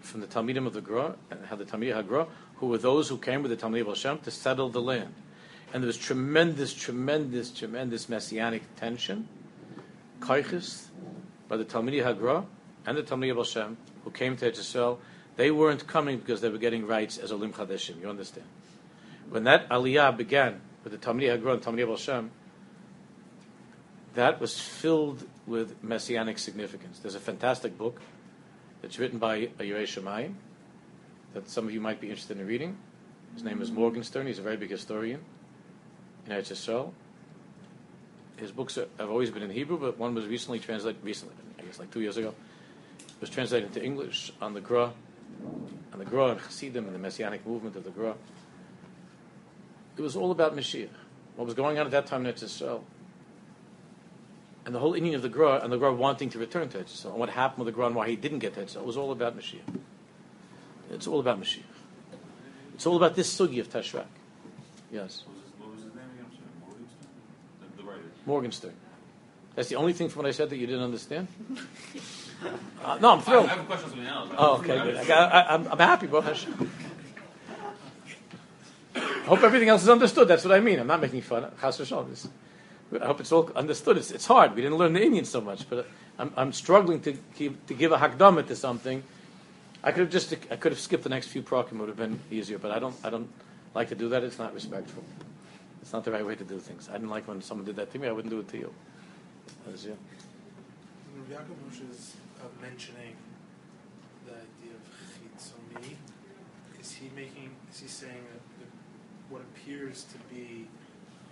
From 0.00 0.20
the 0.20 0.26
Talmidim 0.26 0.66
of 0.66 0.72
the 0.72 0.80
Gra, 0.80 1.14
and 1.30 1.44
how 1.46 1.56
the 1.56 1.64
Talmidei 1.64 2.02
HaGra 2.02 2.26
who 2.60 2.66
were 2.66 2.78
those 2.78 3.08
who 3.08 3.16
came 3.16 3.42
with 3.42 3.50
the 3.50 3.56
Talmud 3.56 3.86
Hashem 3.86 4.18
to 4.18 4.30
settle 4.30 4.68
the 4.68 4.80
land. 4.80 5.14
And 5.72 5.82
there 5.82 5.86
was 5.86 5.96
tremendous, 5.96 6.74
tremendous, 6.74 7.50
tremendous 7.50 8.08
messianic 8.08 8.62
tension, 8.76 9.28
kaiches, 10.20 10.86
by 11.48 11.56
the 11.56 11.64
Talmidei 11.64 12.04
HaGra 12.04 12.44
and 12.86 12.96
the 12.96 13.02
Talmud 13.02 13.36
Hashem, 13.36 13.76
who 14.04 14.10
came 14.10 14.36
to 14.36 14.50
Israel. 14.50 15.00
They 15.36 15.50
weren't 15.50 15.86
coming 15.86 16.18
because 16.18 16.42
they 16.42 16.50
were 16.50 16.58
getting 16.58 16.86
rights 16.86 17.16
as 17.18 17.32
Olim 17.32 17.52
Chadeshim, 17.52 18.00
you 18.00 18.10
understand? 18.10 18.46
When 19.30 19.44
that 19.44 19.68
Aliyah 19.70 20.16
began 20.16 20.60
with 20.84 20.92
the 20.92 20.98
Talmidei 20.98 21.38
HaGra 21.38 21.54
and 21.54 21.62
Talmud 21.62 21.88
Hashem, 21.88 22.30
that 24.14 24.40
was 24.40 24.60
filled 24.60 25.26
with 25.46 25.82
messianic 25.82 26.38
significance. 26.38 26.98
There's 26.98 27.14
a 27.14 27.20
fantastic 27.20 27.78
book 27.78 28.00
that's 28.82 28.98
written 28.98 29.18
by 29.18 29.46
Yerei 29.46 29.84
Shemayim, 29.84 30.34
that 31.34 31.48
some 31.48 31.66
of 31.66 31.72
you 31.72 31.80
might 31.80 32.00
be 32.00 32.08
interested 32.08 32.38
in 32.38 32.46
reading. 32.46 32.76
His 33.34 33.44
name 33.44 33.62
is 33.62 33.70
Morgenstern. 33.70 34.26
He's 34.26 34.38
a 34.38 34.42
very 34.42 34.56
big 34.56 34.70
historian 34.70 35.20
in 36.26 36.32
Eretz 36.32 36.50
Yisrael. 36.52 36.92
His 38.36 38.50
books 38.50 38.78
are, 38.78 38.88
have 38.98 39.10
always 39.10 39.30
been 39.30 39.42
in 39.42 39.50
Hebrew, 39.50 39.78
but 39.78 39.98
one 39.98 40.14
was 40.14 40.26
recently 40.26 40.58
translated, 40.58 41.02
recently, 41.04 41.34
I 41.58 41.62
guess 41.62 41.78
like 41.78 41.90
two 41.90 42.00
years 42.00 42.16
ago, 42.16 42.34
it 42.98 43.20
was 43.20 43.30
translated 43.30 43.68
into 43.68 43.84
English 43.84 44.32
on 44.40 44.54
the 44.54 44.60
Gra, 44.60 44.92
on 45.92 45.98
the 45.98 46.04
Gra 46.04 46.28
and 46.28 46.40
Chassidim 46.40 46.86
and 46.86 46.94
the 46.94 46.98
Messianic 46.98 47.46
movement 47.46 47.76
of 47.76 47.84
the 47.84 47.90
Gra. 47.90 48.14
It 49.96 50.02
was 50.02 50.16
all 50.16 50.30
about 50.30 50.56
Mashiach. 50.56 50.88
What 51.36 51.44
was 51.44 51.54
going 51.54 51.78
on 51.78 51.86
at 51.86 51.92
that 51.92 52.06
time 52.06 52.26
in 52.26 52.32
Eretz 52.32 52.44
Yisrael. 52.44 52.82
And 54.64 54.74
the 54.74 54.78
whole 54.78 54.94
inyan 54.94 55.14
of 55.14 55.22
the 55.22 55.28
Gra, 55.28 55.60
and 55.62 55.72
the 55.72 55.78
Gra 55.78 55.92
wanting 55.92 56.30
to 56.30 56.38
return 56.38 56.68
to 56.70 56.78
Eretz 56.78 57.02
Yisrael, 57.02 57.10
and 57.10 57.20
what 57.20 57.28
happened 57.28 57.64
with 57.64 57.74
the 57.74 57.76
Gra 57.76 57.86
and 57.86 57.94
why 57.94 58.08
he 58.08 58.16
didn't 58.16 58.38
get 58.38 58.54
to 58.54 58.60
Eretz 58.60 58.76
Yisrael, 58.76 58.84
was 58.84 58.96
all 58.96 59.12
about 59.12 59.36
Mashiach. 59.38 59.80
It's 60.90 61.06
all 61.06 61.20
about 61.20 61.40
Mashiach. 61.40 61.62
It's 62.74 62.86
all 62.86 62.96
about 62.96 63.14
this 63.14 63.32
sugi 63.32 63.60
of 63.60 63.68
Tashrak. 63.68 64.06
Yes. 64.92 65.24
What 65.58 65.70
was 65.70 65.84
his 65.84 65.94
name 65.94 66.04
again? 66.14 66.26
The, 67.76 67.82
the 67.82 67.88
writer. 67.88 68.02
Morgenstern. 68.26 68.72
That's 69.54 69.68
the 69.68 69.76
only 69.76 69.92
thing 69.92 70.08
from 70.08 70.22
what 70.22 70.28
I 70.28 70.32
said 70.32 70.50
that 70.50 70.56
you 70.56 70.66
didn't 70.66 70.82
understand? 70.82 71.28
uh, 72.84 72.98
no, 73.00 73.12
I'm 73.12 73.20
thrilled. 73.20 73.48
I, 73.48 73.52
I 73.52 73.56
have 73.56 73.60
a 73.60 73.64
question 73.64 73.84
on 73.84 73.90
something 73.90 74.06
else. 74.06 74.30
Oh, 74.38 74.56
okay, 74.58 74.82
good. 74.82 74.96
I 74.96 75.04
got, 75.04 75.32
I, 75.32 75.54
I'm, 75.54 75.68
I'm 75.68 75.78
happy, 75.78 76.06
bro. 76.06 76.22
I 76.22 76.34
hope 79.26 79.42
everything 79.42 79.68
else 79.68 79.82
is 79.82 79.88
understood. 79.88 80.28
That's 80.28 80.44
what 80.44 80.54
I 80.54 80.60
mean. 80.60 80.78
I'm 80.80 80.86
not 80.86 81.00
making 81.00 81.22
fun. 81.22 81.46
Chas. 81.60 81.80
I 83.00 83.06
hope 83.06 83.20
it's 83.20 83.30
all 83.30 83.50
understood. 83.54 83.96
It's, 83.98 84.10
it's 84.10 84.26
hard. 84.26 84.56
We 84.56 84.62
didn't 84.62 84.78
learn 84.78 84.92
the 84.94 85.00
inyan 85.00 85.26
so 85.26 85.40
much, 85.40 85.68
but 85.68 85.86
I'm, 86.18 86.32
I'm 86.36 86.52
struggling 86.52 87.00
to 87.02 87.16
keep, 87.36 87.66
to 87.66 87.74
give 87.74 87.92
a 87.92 87.98
hakdama 87.98 88.46
to 88.48 88.56
something. 88.56 89.02
I 89.82 89.92
could 89.92 90.00
have 90.00 90.10
just 90.10 90.32
I 90.50 90.56
could 90.56 90.72
have 90.72 90.80
skipped 90.80 91.04
the 91.04 91.08
next 91.08 91.28
few 91.28 91.42
prakim. 91.42 91.78
Would 91.78 91.88
have 91.88 91.96
been 91.96 92.20
easier, 92.30 92.58
but 92.58 92.70
I 92.70 92.78
don't 92.78 92.94
I 93.02 93.10
don't 93.10 93.30
like 93.74 93.88
to 93.88 93.94
do 93.94 94.08
that. 94.10 94.22
It's 94.22 94.38
not 94.38 94.52
respectful. 94.52 95.02
It's 95.80 95.92
not 95.92 96.04
the 96.04 96.12
right 96.12 96.24
way 96.24 96.34
to 96.34 96.44
do 96.44 96.58
things. 96.58 96.88
I 96.90 96.92
didn't 96.92 97.08
like 97.08 97.26
when 97.26 97.40
someone 97.40 97.64
did 97.64 97.76
that 97.76 97.90
to 97.92 97.98
me. 97.98 98.06
I 98.06 98.12
wouldn't 98.12 98.30
do 98.30 98.40
it 98.40 98.48
to 98.48 98.58
you. 98.58 98.74
As 99.72 99.84
you. 99.84 99.96
Rav 101.16 101.40
Yaakov 101.40 101.90
is 101.90 102.16
mentioning 102.60 103.16
the 104.26 104.32
idea 104.32 104.76
of 104.76 104.84
chitzoni. 105.16 105.96
Is 106.78 106.92
he 106.92 107.10
making? 107.16 107.50
Is 107.72 107.80
he 107.80 107.88
saying 107.88 108.24
that 108.32 108.42
the, 108.58 108.66
what 109.32 109.42
appears 109.42 110.04
to 110.04 110.18
be 110.34 110.68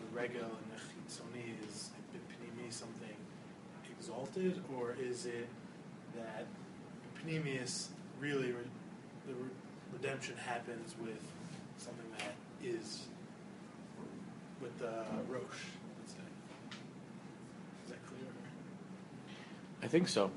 the 0.00 0.18
regel 0.18 0.44
and 0.44 0.66
the 0.72 0.80
chitzoni 0.80 1.68
is 1.68 1.90
b'pnimi 2.14 2.72
something 2.72 3.16
exalted, 3.98 4.62
or 4.76 4.96
is 4.98 5.26
it 5.26 5.48
that 6.16 6.46
pnimius 7.22 7.88
really 8.20 8.52
re, 8.52 8.62
the 9.26 9.34
re, 9.34 9.48
redemption 9.92 10.36
happens 10.36 10.94
with 11.00 11.22
something 11.76 12.06
that 12.18 12.34
is 12.62 13.06
with 14.60 14.78
the 14.78 15.04
rosh? 15.28 15.42
Let's 16.00 16.12
say. 16.12 16.18
Is 17.84 17.90
that 17.90 18.06
clear? 18.06 18.28
I 19.82 19.86
think 19.86 20.08
so. 20.08 20.30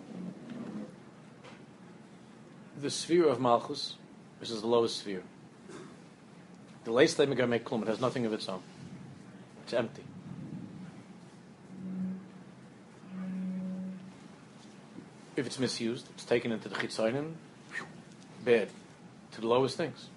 The 2.80 2.90
sphere 2.90 3.28
of 3.28 3.40
Malchus, 3.40 3.96
which 4.40 4.50
is 4.50 4.62
the 4.62 4.68
lowest 4.68 4.98
sphere. 4.98 5.24
The 6.84 6.92
to 7.48 7.48
make 7.48 7.64
klum. 7.64 7.84
It 7.84 7.88
has 7.88 8.02
nothing 8.02 8.26
of 8.26 8.34
its 8.34 8.50
own. 8.50 8.62
It's 9.64 9.74
empty. 9.74 10.04
If 15.36 15.46
it's 15.46 15.60
misused, 15.60 16.08
it's 16.14 16.26
taken 16.26 16.52
into 16.52 16.70
the 16.70 16.76
chitzonim, 16.76 17.34
bad, 18.44 18.70
to 19.32 19.42
the 19.42 19.48
lowest 19.48 19.78
things. 19.78 20.08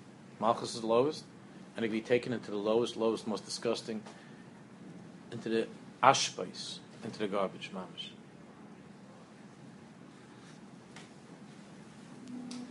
Malchus 0.40 0.74
is 0.74 0.80
the 0.80 0.86
lowest, 0.86 1.24
and 1.76 1.84
it 1.84 1.88
can 1.88 1.96
be 1.96 2.02
taken 2.02 2.32
into 2.32 2.50
the 2.50 2.56
lowest, 2.56 2.96
lowest, 2.96 3.26
most 3.26 3.44
disgusting, 3.44 4.02
into 5.30 5.48
the 5.48 5.68
ashbais, 6.02 6.78
into 7.04 7.18
the 7.18 7.28
garbage, 7.28 7.70
mamish. 7.74 8.10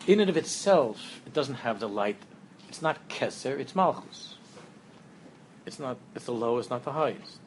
in 0.08 0.20
and 0.20 0.30
of 0.30 0.38
itself, 0.38 1.22
it 1.26 1.34
doesn't 1.34 1.56
have 1.56 1.80
the 1.80 1.88
light. 1.88 2.18
It's 2.68 2.82
not 2.82 3.08
Keser, 3.08 3.60
it's 3.60 3.76
Malchus. 3.76 4.36
It's 5.66 5.80
not, 5.80 5.97
it's 6.16 6.26
the 6.26 6.34
lowest, 6.34 6.70
not 6.70 6.84
the 6.84 6.91
highest. 6.91 7.39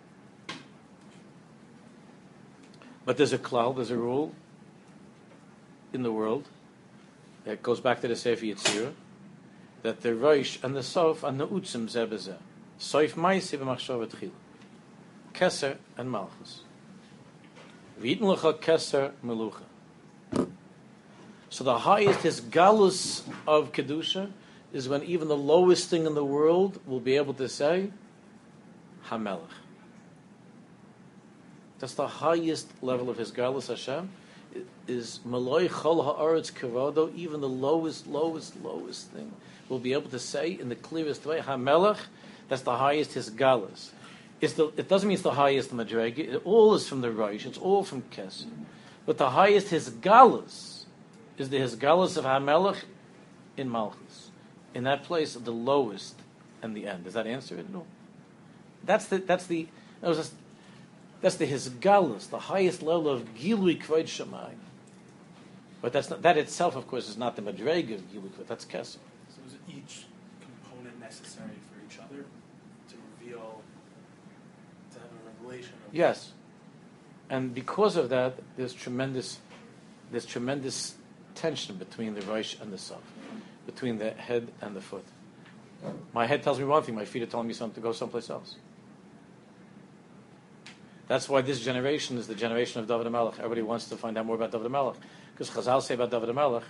But 3.05 3.17
there's 3.17 3.33
a 3.33 3.39
cloud, 3.39 3.77
there's 3.77 3.91
a 3.91 3.97
rule 3.97 4.33
in 5.93 6.03
the 6.03 6.13
world 6.13 6.49
that 7.47 7.63
goes 7.63 7.81
back 7.81 8.01
to 8.03 8.09
the 8.09 8.17
Sefer 8.17 8.45
Yitzirah 8.45 8.93
that 9.83 10.03
the 10.03 10.15
Rosh 10.15 10.59
and 10.63 10.75
the 10.75 10.83
Sof 10.83 11.23
are 11.25 11.31
Na'utzim 11.31 11.89
Zebezeh. 11.89 12.37
Soif 12.79 13.13
Maisi 13.13 13.57
v'machshov 13.57 14.07
Tchil. 14.09 14.31
Keser 15.33 15.77
and 15.97 16.11
Malchus. 16.11 16.63
V'yitn 18.03 18.21
lecha 18.21 18.59
Keser 18.59 19.13
Melucha. 19.25 19.63
So 21.49 21.63
the 21.63 21.79
highest 21.79 22.21
hisgalus 22.21 23.23
of 23.47 23.73
kedusha 23.73 24.33
is 24.73 24.89
when 24.89 25.05
even 25.05 25.29
the 25.29 25.37
lowest 25.37 25.89
thing 25.89 26.05
in 26.05 26.15
the 26.15 26.25
world 26.25 26.81
will 26.85 27.01
be 27.01 27.17
able 27.17 27.35
to 27.35 27.49
say 27.49 27.91
Hamelech. 29.07 29.41
That's 31.79 31.95
the 31.95 32.09
highest 32.09 32.69
level 32.83 33.09
of 33.09 33.19
hisgalus 33.19 33.69
Hashem. 33.69 34.11
Is 34.87 35.21
Maloi 35.27 35.69
Chol 35.69 36.17
Haaretz 36.19 36.53
Kavado, 36.53 37.15
even 37.15 37.41
the 37.41 37.49
lowest, 37.49 38.07
lowest, 38.07 38.63
lowest 38.63 39.11
thing 39.11 39.33
will 39.69 39.79
be 39.79 39.93
able 39.93 40.11
to 40.11 40.19
say 40.19 40.51
in 40.51 40.69
the 40.69 40.77
clearest 40.77 41.27
way 41.27 41.41
Hamelech. 41.41 41.99
That's 42.49 42.63
the 42.63 42.77
highest 42.77 43.13
hisgalus. 43.13 43.91
It's 44.41 44.53
the, 44.53 44.67
it 44.77 44.89
doesn't 44.89 45.09
mean 45.09 45.15
it's 45.15 45.23
the 45.23 45.33
highest 45.33 45.75
madrega. 45.75 46.19
It 46.19 46.43
all 46.45 46.75
is 46.75 46.89
from 46.89 47.01
the 47.01 47.11
Rosh. 47.11 47.47
It's 47.47 47.59
all 47.59 47.83
from 47.83 48.03
Keser. 48.03 48.47
But 49.07 49.19
the 49.19 49.31
highest 49.31 49.69
his 49.69 49.89
galus 49.89 50.85
is 51.39 51.49
the 51.49 51.59
Hisgalus 51.59 52.17
of 52.17 52.25
Hamelech 52.25 52.83
in 53.57 53.71
Malchus. 53.71 54.31
In 54.75 54.85
that 54.85 55.05
place 55.05 55.37
of 55.37 55.45
the 55.45 55.53
lowest 55.53 56.17
and 56.61 56.77
the 56.77 56.87
end. 56.87 57.05
Does 57.05 57.15
that 57.15 57.27
answer 57.27 57.57
it? 57.57 57.71
No. 57.73 57.87
That's 58.85 59.07
the 59.07 59.19
that's 59.19 59.47
the 59.47 59.69
that 60.01 60.09
was 60.09 60.33
that's 61.21 61.37
the 61.37 61.47
Hisgalus, 61.47 62.29
the 62.29 62.39
highest 62.39 62.83
level 62.83 63.09
of 63.09 63.35
Gilui 63.35 63.83
Kvod 63.83 64.05
Shemayim. 64.05 64.59
But 65.81 65.93
that's 65.93 66.11
not, 66.11 66.23
that 66.23 66.37
itself, 66.37 66.77
of 66.77 66.87
course, 66.89 67.09
is 67.09 67.17
not 67.17 67.37
the 67.37 67.43
Madreg 67.43 67.95
of 67.95 68.01
Gilui 68.13 68.31
Kvod. 68.31 68.47
That's 68.47 68.65
Keser. 68.65 68.99
So 69.29 69.41
is 69.47 69.55
each 69.69 70.05
component 70.41 70.99
necessary 71.01 71.51
for 71.71 71.85
each 71.87 71.99
other 71.99 72.25
to 72.25 72.97
reveal, 73.21 73.63
to 74.93 74.99
have 74.99 75.09
a 75.09 75.45
revelation? 75.45 75.75
Of 75.87 75.95
Yes, 75.95 76.33
and 77.29 77.55
because 77.55 77.97
of 77.97 78.09
that, 78.11 78.39
there's 78.57 78.73
tremendous, 78.73 79.39
there's 80.11 80.27
tremendous 80.27 80.95
tension 81.35 81.77
between 81.77 82.15
the 82.15 82.23
Rosh 82.23 82.57
and 82.61 82.73
the 82.73 82.79
Sof, 82.79 83.03
between 83.67 83.99
the 83.99 84.11
head 84.11 84.51
and 84.61 84.77
the 84.77 84.81
foot. 84.81 85.05
My 86.13 86.27
head 86.27 86.43
tells 86.43 86.59
me 86.59 86.65
one 86.65 86.83
thing, 86.83 86.95
my 86.95 87.05
feet 87.05 87.23
are 87.23 87.27
telling 87.27 87.47
me 87.47 87.55
something 87.55 87.75
to 87.75 87.81
go 87.81 87.93
someplace 87.93 88.31
else. 88.31 88.57
That's 91.09 91.29
why 91.29 91.41
this 91.43 91.61
generation 91.61 92.19
is 92.19 92.27
the 92.27 92.35
generation 92.35 92.81
of 92.81 92.89
David 92.89 93.11
Melech. 93.13 93.35
Everybody 93.39 93.63
wants 93.63 93.89
to 93.91 93.97
find 93.97 94.19
out 94.19 94.27
more 94.27 94.37
about 94.37 94.51
David 94.51 94.71
Melech. 94.71 94.97
Because 95.33 95.51
Chazal 95.51 95.81
say 95.83 95.95
about 95.95 96.11
David 96.11 96.35
Melech, 96.35 96.65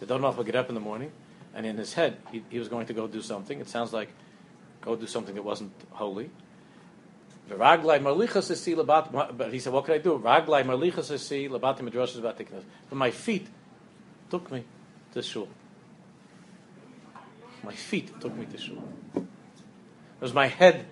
that 0.00 0.06
David 0.08 0.22
Melech 0.22 0.38
would 0.38 0.46
get 0.46 0.56
up 0.56 0.68
in 0.68 0.74
the 0.74 0.80
morning, 0.80 1.12
and 1.54 1.64
in 1.64 1.76
his 1.76 1.92
head, 1.92 2.16
he, 2.32 2.42
he 2.48 2.58
was 2.58 2.68
going 2.68 2.86
to 2.86 2.92
go 2.92 3.06
do 3.06 3.22
something. 3.22 3.60
It 3.60 3.68
sounds 3.68 3.92
like 3.92 4.08
go 4.80 4.96
do 4.96 5.06
something 5.06 5.34
that 5.34 5.42
wasn't 5.42 5.72
holy. 5.90 6.30
But 7.48 7.58
he 9.52 9.58
said, 9.58 9.72
what 9.72 9.84
could 9.84 9.94
I 9.94 9.98
do? 9.98 10.18
But 10.18 10.56
my 12.92 13.10
feet 13.10 13.48
took 14.30 14.50
me 14.52 14.64
to 15.12 15.22
shul. 15.22 15.48
My 17.64 17.74
feet 17.74 18.20
took 18.20 18.34
me 18.36 18.46
to 18.46 18.56
shul. 18.56 18.82
Was 20.20 20.32
my 20.32 20.46
head 20.46 20.86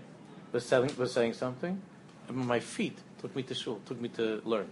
was 0.52 0.66
saying, 0.66 0.90
was 0.98 1.12
saying 1.12 1.34
something, 1.34 1.80
my 2.30 2.60
feet 2.60 2.98
took 3.20 3.34
me 3.34 3.42
to 3.44 3.54
shul, 3.54 3.80
took 3.86 4.00
me 4.00 4.08
to 4.10 4.40
learn, 4.44 4.68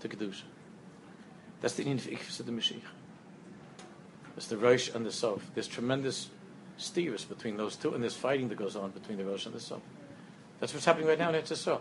to 0.00 0.08
kedusha. 0.08 0.42
That's 1.60 1.74
the 1.74 1.84
inyan 1.84 2.40
of 2.40 2.46
the 2.46 2.52
Mashiach. 2.52 2.80
It's 4.36 4.46
the 4.46 4.56
Rosh 4.56 4.90
and 4.94 5.06
the 5.06 5.12
Sof. 5.12 5.50
There's 5.54 5.68
tremendous 5.68 6.28
steers 6.76 7.24
between 7.24 7.56
those 7.56 7.76
two, 7.76 7.94
and 7.94 8.02
there's 8.02 8.16
fighting 8.16 8.48
that 8.48 8.56
goes 8.56 8.74
on 8.76 8.90
between 8.90 9.18
the 9.18 9.24
Rosh 9.24 9.46
and 9.46 9.54
the 9.54 9.60
Sof. 9.60 9.80
That's 10.60 10.72
what's 10.72 10.84
happening 10.84 11.08
right 11.08 11.18
now 11.18 11.30
in 11.30 11.36
Etzah 11.36 11.80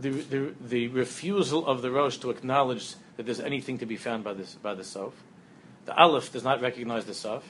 the, 0.00 0.10
the, 0.10 0.54
the 0.60 0.88
refusal 0.88 1.66
of 1.66 1.82
the 1.82 1.90
Rosh 1.90 2.16
to 2.18 2.30
acknowledge 2.30 2.94
that 3.16 3.26
there's 3.26 3.40
anything 3.40 3.78
to 3.78 3.86
be 3.86 3.96
found 3.96 4.24
by, 4.24 4.32
this, 4.32 4.54
by 4.54 4.74
the 4.74 4.84
Sof. 4.84 5.12
The 5.84 5.94
Aleph 5.94 6.32
does 6.32 6.44
not 6.44 6.60
recognize 6.60 7.04
the 7.04 7.14
Sof. 7.14 7.44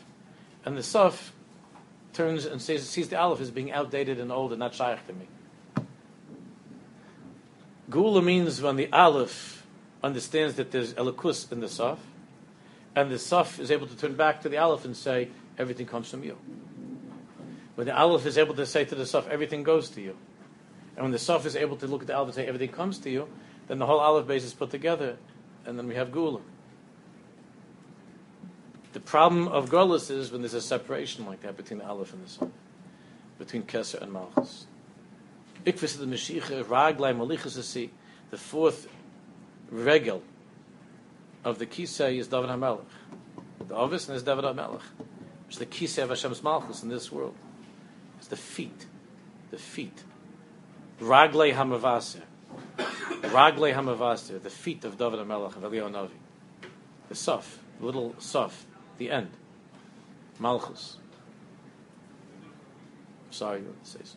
And 0.64 0.76
the 0.76 0.82
Sof 0.82 1.32
turns 2.12 2.44
and 2.44 2.60
says, 2.60 2.88
sees 2.88 3.08
the 3.08 3.18
Aleph 3.18 3.40
as 3.40 3.50
being 3.50 3.72
outdated 3.72 4.18
and 4.18 4.30
old 4.30 4.52
and 4.52 4.58
not 4.58 4.74
shaykh 4.74 5.06
to 5.06 5.12
me. 5.12 5.26
Geula 7.90 8.22
means 8.22 8.62
when 8.62 8.76
the 8.76 8.88
Aleph 8.92 9.66
understands 10.02 10.54
that 10.54 10.70
there's 10.70 10.94
Elokus 10.94 11.50
in 11.50 11.60
the 11.60 11.68
Sof, 11.68 11.98
and 12.94 13.10
the 13.10 13.18
Sof 13.18 13.58
is 13.58 13.70
able 13.70 13.86
to 13.86 13.96
turn 13.96 14.14
back 14.14 14.42
to 14.42 14.48
the 14.48 14.58
Aleph 14.58 14.84
and 14.84 14.96
say, 14.96 15.28
everything 15.58 15.86
comes 15.86 16.10
from 16.10 16.22
you. 16.24 16.38
When 17.74 17.86
the 17.86 17.96
Aleph 17.96 18.26
is 18.26 18.38
able 18.38 18.54
to 18.54 18.66
say 18.66 18.84
to 18.84 18.94
the 18.94 19.06
Sof, 19.06 19.28
everything 19.28 19.62
goes 19.62 19.90
to 19.90 20.00
you. 20.00 20.16
And 20.96 21.04
when 21.04 21.12
the 21.12 21.18
Sof 21.18 21.46
is 21.46 21.56
able 21.56 21.76
to 21.78 21.86
look 21.86 22.02
at 22.02 22.06
the 22.06 22.14
Aleph 22.16 22.28
and 22.28 22.34
say 22.34 22.46
everything 22.46 22.70
comes 22.70 22.98
to 23.00 23.10
you, 23.10 23.28
then 23.68 23.78
the 23.78 23.86
whole 23.86 24.00
Aleph 24.00 24.26
Beis 24.26 24.44
is 24.44 24.54
put 24.54 24.70
together, 24.70 25.16
and 25.64 25.78
then 25.78 25.86
we 25.86 25.94
have 25.94 26.08
Geula. 26.10 26.40
Problem 29.10 29.48
of 29.48 29.70
Gullus 29.70 30.08
is 30.08 30.30
when 30.30 30.40
there's 30.40 30.54
a 30.54 30.60
separation 30.60 31.26
like 31.26 31.40
that 31.40 31.56
between 31.56 31.80
the 31.80 31.84
Aleph 31.84 32.12
and 32.12 32.24
the 32.24 32.28
Sof, 32.28 32.48
between 33.40 33.64
Keser 33.64 34.00
and 34.00 34.12
Malchus. 34.12 34.66
Ikvis 35.66 35.98
the 35.98 36.06
Mashiach, 36.06 36.62
Raglai 36.62 37.12
Malichas 37.16 37.90
the 38.30 38.36
fourth 38.36 38.86
regel 39.68 40.22
of 41.44 41.58
the 41.58 41.66
Kisei 41.66 42.18
is 42.18 42.28
David 42.28 42.50
HaMelech. 42.50 42.84
The 43.66 43.74
Ovis 43.74 44.08
is 44.10 44.22
David 44.22 44.44
HaMelech. 44.44 44.80
It's 45.48 45.58
the 45.58 45.66
Kisei 45.66 46.04
of 46.04 46.10
Hashem's 46.10 46.44
Malchus 46.44 46.84
in 46.84 46.88
this 46.88 47.10
world. 47.10 47.34
It's 48.18 48.28
the 48.28 48.36
feet. 48.36 48.86
The 49.50 49.58
feet. 49.58 50.04
Ragle 51.00 51.52
Hamavaser. 51.52 52.22
Ragle 52.78 53.74
Hamavaser, 53.74 54.40
the 54.40 54.50
feet 54.50 54.84
of 54.84 54.96
David 54.96 55.18
HaMelech, 55.18 55.56
of 55.56 55.64
Eliyahu 55.64 55.90
Navi. 55.90 56.10
The 57.08 57.16
Saf, 57.16 57.56
the 57.80 57.86
little 57.86 58.10
Saf, 58.20 58.52
the 59.00 59.10
end. 59.10 59.32
Malchus. 60.38 61.00
Sorry, 63.32 63.60
you 63.64 63.72
say 63.82 64.04
so. 64.04 64.16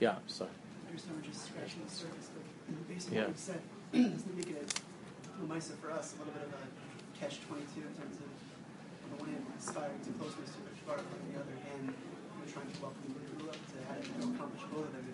Yeah, 0.00 0.16
sorry. 0.26 0.48
I 0.48 0.88
understand 0.88 1.20
we're 1.20 1.28
just 1.28 1.44
scratching 1.52 1.84
the 1.84 1.92
surface, 1.92 2.32
but 2.32 2.88
based 2.88 3.12
on 3.12 3.14
Yeah. 3.14 3.28
what 3.28 3.36
you 3.36 3.44
said, 3.44 3.60
doesn't 3.92 4.24
it 4.24 4.36
make 4.40 4.48
it 4.56 4.80
a 5.36 5.44
nicer 5.52 5.76
for 5.84 5.92
us, 5.92 6.16
a 6.16 6.24
little 6.24 6.32
bit 6.32 6.48
of 6.48 6.52
a 6.56 6.64
catch 7.12 7.44
twenty-two 7.44 7.84
in 7.84 7.92
terms 7.92 8.16
of, 8.24 8.30
on 9.04 9.08
the 9.12 9.16
one 9.20 9.28
hand, 9.36 9.44
aspiring 9.60 10.00
to 10.08 10.10
closeness 10.16 10.48
to 10.56 10.58
Rich 10.64 10.80
Garden, 10.88 11.04
on 11.12 11.20
the 11.28 11.36
other 11.44 11.56
hand, 11.68 11.92
you're 11.92 12.48
trying 12.48 12.72
to 12.72 12.78
welcome 12.80 13.04
the 13.04 13.20
Guru 13.36 13.52
up 13.52 13.60
to 13.68 13.76
have 13.84 14.00
to 14.00 14.12
accomplish 14.32 14.64
both 14.72 14.88
of 14.88 14.92
them. 14.96 15.04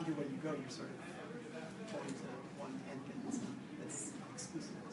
Either 0.00 0.14
way 0.16 0.24
you 0.32 0.40
go, 0.40 0.56
you're 0.56 0.72
sort 0.72 0.88
of 0.88 0.96
going 1.04 2.16
to 2.16 2.28
one 2.56 2.80
end 2.88 3.02
that's, 3.28 3.44
that's 3.76 4.00
exclusive. 4.32 4.88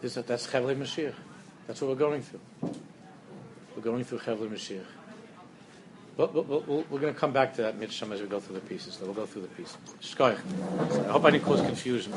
This, 0.00 0.14
that's 0.14 0.46
Chevle 0.46 0.76
Mashiach. 0.76 1.14
That's 1.66 1.80
what 1.80 1.90
we're 1.90 1.96
going 1.96 2.22
through. 2.22 2.40
We're 3.74 3.82
going 3.82 4.04
through 4.04 4.20
Chevle 4.20 4.48
Mashiach. 4.48 4.84
But, 6.16 6.34
but, 6.34 6.48
but 6.48 6.68
we're 6.68 7.00
going 7.00 7.14
to 7.14 7.18
come 7.18 7.32
back 7.32 7.54
to 7.54 7.62
that 7.62 7.78
Mitzvah 7.78 8.14
as 8.14 8.20
we 8.20 8.26
go 8.26 8.40
through 8.40 8.56
the 8.56 8.60
pieces. 8.60 8.94
So 8.94 9.04
we'll 9.04 9.14
go 9.14 9.26
through 9.26 9.42
the 9.42 9.48
pieces. 9.48 9.76
Shkoyach. 10.00 11.06
I 11.06 11.12
hope 11.12 11.24
I 11.24 11.30
didn't 11.30 11.44
cause 11.44 11.60
confusion. 11.60 12.12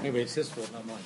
Anyway, 0.00 0.22
it's 0.22 0.34
his 0.34 0.48
fault, 0.50 0.70
not 0.72 0.86
mine. 0.86 0.98